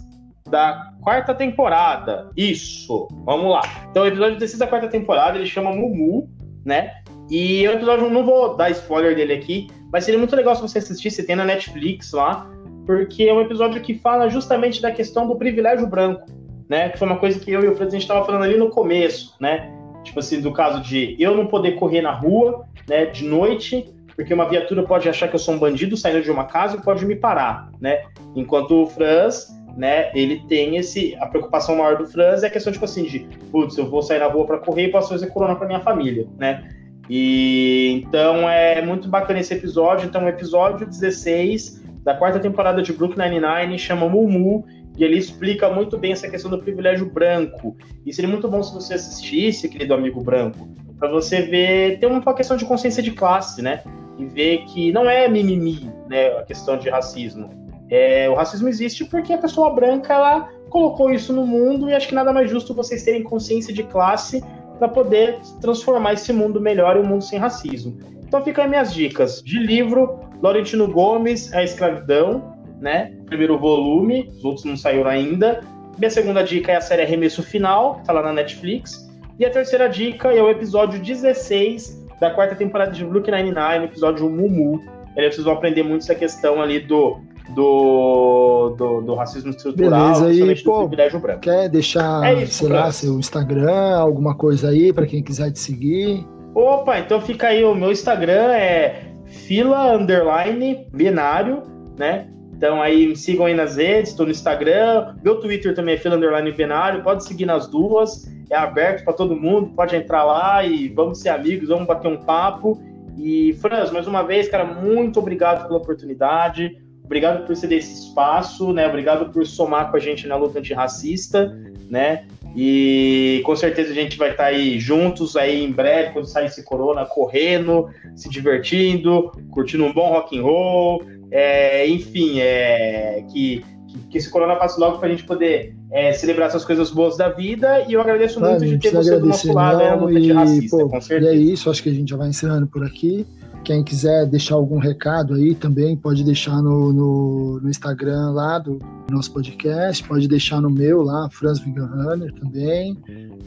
da 0.50 0.92
quarta 1.02 1.34
temporada. 1.34 2.32
Isso, 2.36 3.08
vamos 3.26 3.52
lá. 3.52 3.62
Então, 3.90 4.04
o 4.04 4.08
episódio 4.08 4.36
16 4.36 4.60
da 4.60 4.68
quarta 4.68 4.88
temporada 4.88 5.38
ele 5.38 5.48
chama 5.48 5.72
Mumu, 5.72 6.30
né? 6.66 6.94
E 7.30 7.68
o 7.68 7.72
episódio, 7.72 8.10
não 8.10 8.26
vou 8.26 8.58
dar 8.58 8.72
spoiler 8.72 9.16
dele 9.16 9.34
aqui, 9.34 9.68
mas 9.92 10.04
seria 10.04 10.18
muito 10.18 10.36
legal 10.36 10.56
se 10.56 10.62
você 10.62 10.80
assistisse, 10.80 11.26
tem 11.26 11.36
na 11.36 11.46
Netflix 11.46 12.12
lá, 12.12 12.50
porque 12.86 13.24
é 13.24 13.34
um 13.34 13.42
episódio 13.42 13.82
que 13.82 13.94
fala 13.94 14.30
justamente 14.30 14.82
da 14.82 14.92
questão 14.92 15.28
do 15.28 15.36
privilégio 15.36 15.86
branco 15.86 16.40
né? 16.70 16.90
Que 16.90 17.00
foi 17.00 17.08
uma 17.08 17.18
coisa 17.18 17.40
que 17.40 17.52
eu 17.52 17.64
e 17.64 17.68
o 17.68 17.76
Fred 17.76 17.88
a 17.88 17.92
gente 17.92 18.04
estava 18.04 18.24
falando 18.24 18.44
ali 18.44 18.56
no 18.56 18.70
começo, 18.70 19.36
né? 19.42 19.74
Tipo 20.04 20.20
assim, 20.20 20.40
do 20.40 20.54
caso 20.54 20.82
de 20.82 21.16
eu 21.20 21.36
não 21.36 21.48
poder 21.48 21.74
correr 21.74 22.02
na 22.02 22.12
rua, 22.12 22.66
né, 22.88 23.06
de 23.08 23.26
noite, 23.26 23.94
porque 24.16 24.34
uma 24.34 24.48
viatura 24.48 24.84
pode 24.84 25.10
achar 25.10 25.28
que 25.28 25.36
eu 25.36 25.40
sou 25.40 25.56
um 25.56 25.60
bandido 25.60 25.98
saindo 25.98 26.22
de 26.22 26.32
uma 26.32 26.46
casa 26.46 26.78
e 26.78 26.82
pode 26.82 27.06
me 27.06 27.16
parar, 27.16 27.70
né? 27.82 28.04
Enquanto 28.36 28.84
o 28.84 28.88
Franz, 28.88 29.48
né, 29.80 30.12
ele 30.14 30.42
tem 30.50 30.76
esse 30.76 31.16
a 31.22 31.26
preocupação 31.26 31.78
maior 31.78 31.98
do 31.98 32.06
Franz 32.06 32.44
é 32.44 32.48
a 32.48 32.50
questão 32.50 32.74
tipo 32.74 32.84
assim 32.84 33.04
de, 33.04 33.20
putz, 33.50 33.78
eu 33.78 33.90
vou 33.90 34.02
sair 34.02 34.20
na 34.20 34.28
rua 34.28 34.46
para 34.46 34.58
correr 34.58 34.88
e 34.88 34.92
posso 34.92 35.08
fazer 35.08 35.28
corona 35.28 35.56
para 35.56 35.68
minha 35.68 35.80
família, 35.80 36.28
né? 36.38 36.70
E 37.10 38.04
então 38.04 38.50
é 38.50 38.82
muito 38.82 39.08
bacana 39.08 39.40
esse 39.40 39.54
episódio, 39.54 40.06
então 40.06 40.26
o 40.26 40.28
episódio 40.28 40.86
16 40.86 41.82
da 42.04 42.14
quarta 42.14 42.40
temporada 42.40 42.82
de 42.82 42.92
Brooklyn 42.92 43.30
Nine-Nine 43.30 43.80
chama 43.80 44.10
Mumu 44.10 44.66
e 44.98 45.04
ele 45.06 45.18
explica 45.18 45.70
muito 45.70 45.98
bem 45.98 46.12
essa 46.12 46.28
questão 46.28 46.52
do 46.52 46.60
privilégio 46.60 47.10
branco. 47.10 47.78
E 48.06 48.14
seria 48.14 48.30
muito 48.30 48.50
bom 48.50 48.62
se 48.62 48.74
você 48.74 48.96
assistisse, 48.96 49.70
querido 49.70 49.94
amigo 49.94 50.22
branco, 50.22 50.68
para 51.00 51.10
você 51.10 51.42
ver, 51.42 52.00
ter 52.00 52.06
uma 52.06 52.22
questão 52.34 52.58
de 52.58 52.66
consciência 52.66 53.02
de 53.02 53.12
classe, 53.12 53.62
né? 53.62 53.82
E 54.18 54.26
ver 54.26 54.66
que 54.66 54.92
não 54.92 55.10
é 55.10 55.26
mimimi, 55.30 55.90
né, 56.10 56.38
a 56.38 56.44
questão 56.44 56.78
de 56.78 56.90
racismo. 56.90 57.69
É, 57.90 58.30
o 58.30 58.36
racismo 58.36 58.68
existe 58.68 59.06
porque 59.06 59.34
a 59.34 59.38
pessoa 59.38 59.74
branca 59.74 60.14
ela 60.14 60.50
colocou 60.70 61.12
isso 61.12 61.34
no 61.34 61.46
mundo 61.46 61.90
e 61.90 61.94
acho 61.94 62.08
que 62.08 62.16
nada 62.16 62.32
mais 62.32 62.50
justo 62.50 62.74
vocês 62.74 63.04
terem 63.04 63.24
consciência 63.24 63.74
de 63.74 63.84
classe 63.84 64.44
para 64.78 64.88
poder 64.88 65.40
transformar 65.60 66.14
esse 66.14 66.32
mundo 66.32 66.62
melhor 66.62 66.96
em 66.96 67.02
um 67.02 67.06
mundo 67.06 67.24
sem 67.24 67.40
racismo. 67.40 67.98
Então 68.26 68.44
fica 68.44 68.62
aí 68.62 68.70
minhas 68.70 68.94
dicas 68.94 69.42
de 69.44 69.60
livro, 69.60 70.20
Laurentino 70.42 70.88
Gomes, 70.88 71.52
A 71.54 71.64
Escravidão, 71.64 72.56
né? 72.80 73.12
Primeiro 73.26 73.58
volume, 73.58 74.32
os 74.38 74.46
outros 74.46 74.66
não 74.66 74.78
saíram 74.78 75.10
ainda. 75.10 75.62
Minha 75.98 76.12
segunda 76.12 76.44
dica 76.44 76.72
é 76.72 76.76
a 76.76 76.82
série 76.82 77.02
Arremesso 77.02 77.44
Final, 77.44 77.96
que 77.96 78.06
tá 78.06 78.14
lá 78.14 78.22
na 78.22 78.34
Netflix. 78.34 79.10
E 79.38 79.46
a 79.46 79.50
terceira 79.50 79.90
dica 79.90 80.32
é 80.32 80.42
o 80.42 80.50
episódio 80.50 81.02
16 81.02 82.08
da 82.20 82.30
quarta 82.30 82.56
temporada 82.56 82.92
de 82.92 83.04
Brooklyn 83.04 83.44
Nine-Nine, 83.44 83.86
episódio 83.86 84.30
Mumu. 84.30 84.82
Aí 85.18 85.30
vocês 85.30 85.44
vão 85.44 85.54
aprender 85.54 85.84
muito 85.84 86.04
essa 86.04 86.16
questão 86.16 86.62
ali 86.62 86.80
do, 86.80 87.20
do, 87.54 88.76
do, 88.78 89.02
do 89.02 89.16
racismo 89.16 89.50
estrutural, 89.50 90.22
Beleza, 90.22 90.46
aí, 90.46 90.64
pô, 90.64 90.80
privilégio 90.88 91.20
branco. 91.20 91.42
Quer 91.42 91.70
deixar, 91.70 92.24
é 92.26 92.44
isso, 92.44 92.66
sei 92.66 92.70
lá, 92.70 92.92
seu 92.92 93.20
Instagram, 93.20 93.98
alguma 93.98 94.36
coisa 94.36 94.70
aí 94.70 94.94
para 94.94 95.06
quem 95.06 95.24
quiser 95.24 95.52
te 95.52 95.60
seguir? 95.60 96.26
Opa, 96.54 97.00
então 97.00 97.22
fica 97.22 97.48
aí, 97.48 97.64
o 97.64 97.76
meu 97.76 97.92
Instagram 97.92 98.54
é 98.54 99.12
fila 99.26 99.96
underline 99.96 100.88
binário, 100.92 101.64
né? 101.98 102.28
Então 102.56 102.82
aí 102.82 103.08
me 103.08 103.16
sigam 103.16 103.46
aí 103.46 103.54
nas 103.54 103.78
redes, 103.78 104.12
estou 104.12 104.26
no 104.26 104.32
Instagram, 104.32 105.16
meu 105.24 105.40
Twitter 105.40 105.74
também 105.74 105.96
é 105.96 105.98
fila 105.98 106.16
underline 106.16 106.52
binário, 106.52 107.04
pode 107.04 107.24
seguir 107.24 107.46
nas 107.46 107.68
duas, 107.68 108.30
é 108.50 108.56
aberto 108.56 109.04
para 109.06 109.14
todo 109.14 109.36
mundo, 109.36 109.72
pode 109.76 109.96
entrar 109.96 110.24
lá 110.24 110.66
e 110.66 110.90
vamos 110.90 111.20
ser 111.20 111.30
amigos, 111.30 111.70
vamos 111.70 111.88
bater 111.88 112.10
um 112.10 112.18
papo. 112.18 112.82
E 113.18 113.54
Franz, 113.62 113.92
mais 113.92 114.08
uma 114.08 114.24
vez, 114.24 114.50
cara, 114.50 114.66
muito 114.66 115.20
obrigado 115.20 115.68
pela 115.68 115.78
oportunidade, 115.78 116.78
obrigado 117.10 117.44
por 117.48 117.56
ceder 117.56 117.80
esse 117.80 118.06
espaço, 118.06 118.72
né? 118.72 118.88
Obrigado 118.88 119.34
por 119.34 119.44
somar 119.44 119.90
com 119.90 119.98
a 119.98 120.00
gente 120.00 120.28
na 120.28 120.36
luta 120.36 120.60
antirracista, 120.60 121.58
né? 121.90 122.26
E 122.56 123.42
com 123.46 123.56
certeza 123.56 123.92
a 123.92 123.96
gente 123.96 124.16
vai 124.16 124.30
estar 124.30 124.44
tá 124.44 124.50
aí 124.50 124.80
juntos 124.80 125.36
aí 125.36 125.64
em 125.64 125.72
breve, 125.72 126.14
quando 126.14 126.26
sair 126.26 126.46
esse 126.46 126.64
corona, 126.64 127.06
correndo, 127.06 127.90
se 128.16 128.30
divertindo, 128.30 129.32
curtindo 129.50 129.86
um 129.86 129.94
bom 129.94 130.10
rock 130.10 130.38
and 130.38 130.44
roll, 130.44 131.04
é, 131.32 131.88
enfim, 131.88 132.40
é, 132.40 133.24
que, 133.32 133.66
que, 134.12 134.18
esse 134.18 134.30
corona 134.30 134.56
passe 134.56 134.80
logo 134.80 135.00
para 135.00 135.08
a 135.08 135.12
gente 135.12 135.24
poder 135.24 135.76
é, 135.92 136.12
celebrar 136.12 136.50
essas 136.50 136.64
coisas 136.64 136.92
boas 136.92 137.18
da 137.18 137.30
vida. 137.30 137.86
E 137.88 137.94
eu 137.94 138.02
agradeço 138.02 138.40
muito 138.40 138.66
de 138.66 138.78
ter 138.78 138.92
você 138.92 139.18
do 139.18 139.26
nosso 139.26 139.52
lado 139.52 139.80
né, 139.80 139.90
na 139.90 139.96
luta 139.96 140.20
de 140.20 140.32
racista, 140.32 140.78
pô, 140.78 140.90
com 140.90 141.02
certeza. 141.02 141.34
E 141.34 141.38
é 141.38 141.42
isso, 141.42 141.72
acho 141.72 141.82
que 141.82 141.90
a 141.90 141.94
gente 141.94 142.10
já 142.10 142.18
vai 142.18 142.30
encerrando 142.30 142.68
por 142.68 142.86
aqui. 142.86 143.26
Quem 143.64 143.84
quiser 143.84 144.26
deixar 144.26 144.56
algum 144.56 144.80
recado 144.80 145.34
aí 145.34 145.54
também, 145.54 145.96
pode 145.96 146.24
deixar 146.24 146.62
no, 146.62 146.92
no, 146.92 147.60
no 147.62 147.70
Instagram 147.70 148.32
lá 148.32 148.58
do 148.58 148.80
nosso 149.12 149.32
podcast, 149.32 150.04
pode 150.08 150.28
deixar 150.28 150.62
no 150.62 150.70
meu 150.70 151.02
lá, 151.02 151.30
Franz 151.32 151.60
Runner 151.60 152.34
também, 152.34 152.98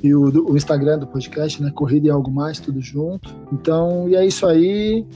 e 0.03 0.15
o, 0.15 0.51
o 0.51 0.57
Instagram 0.57 0.99
do 0.99 1.07
podcast, 1.07 1.63
né? 1.63 1.71
Corrida 1.71 2.09
e 2.09 2.11
Algo 2.11 2.31
Mais, 2.31 2.61
tudo 2.61 2.81
junto. 2.81 3.35
Então, 3.53 4.09
e 4.09 4.17
é 4.17 4.27
isso 4.27 4.47
aí. 4.47 5.07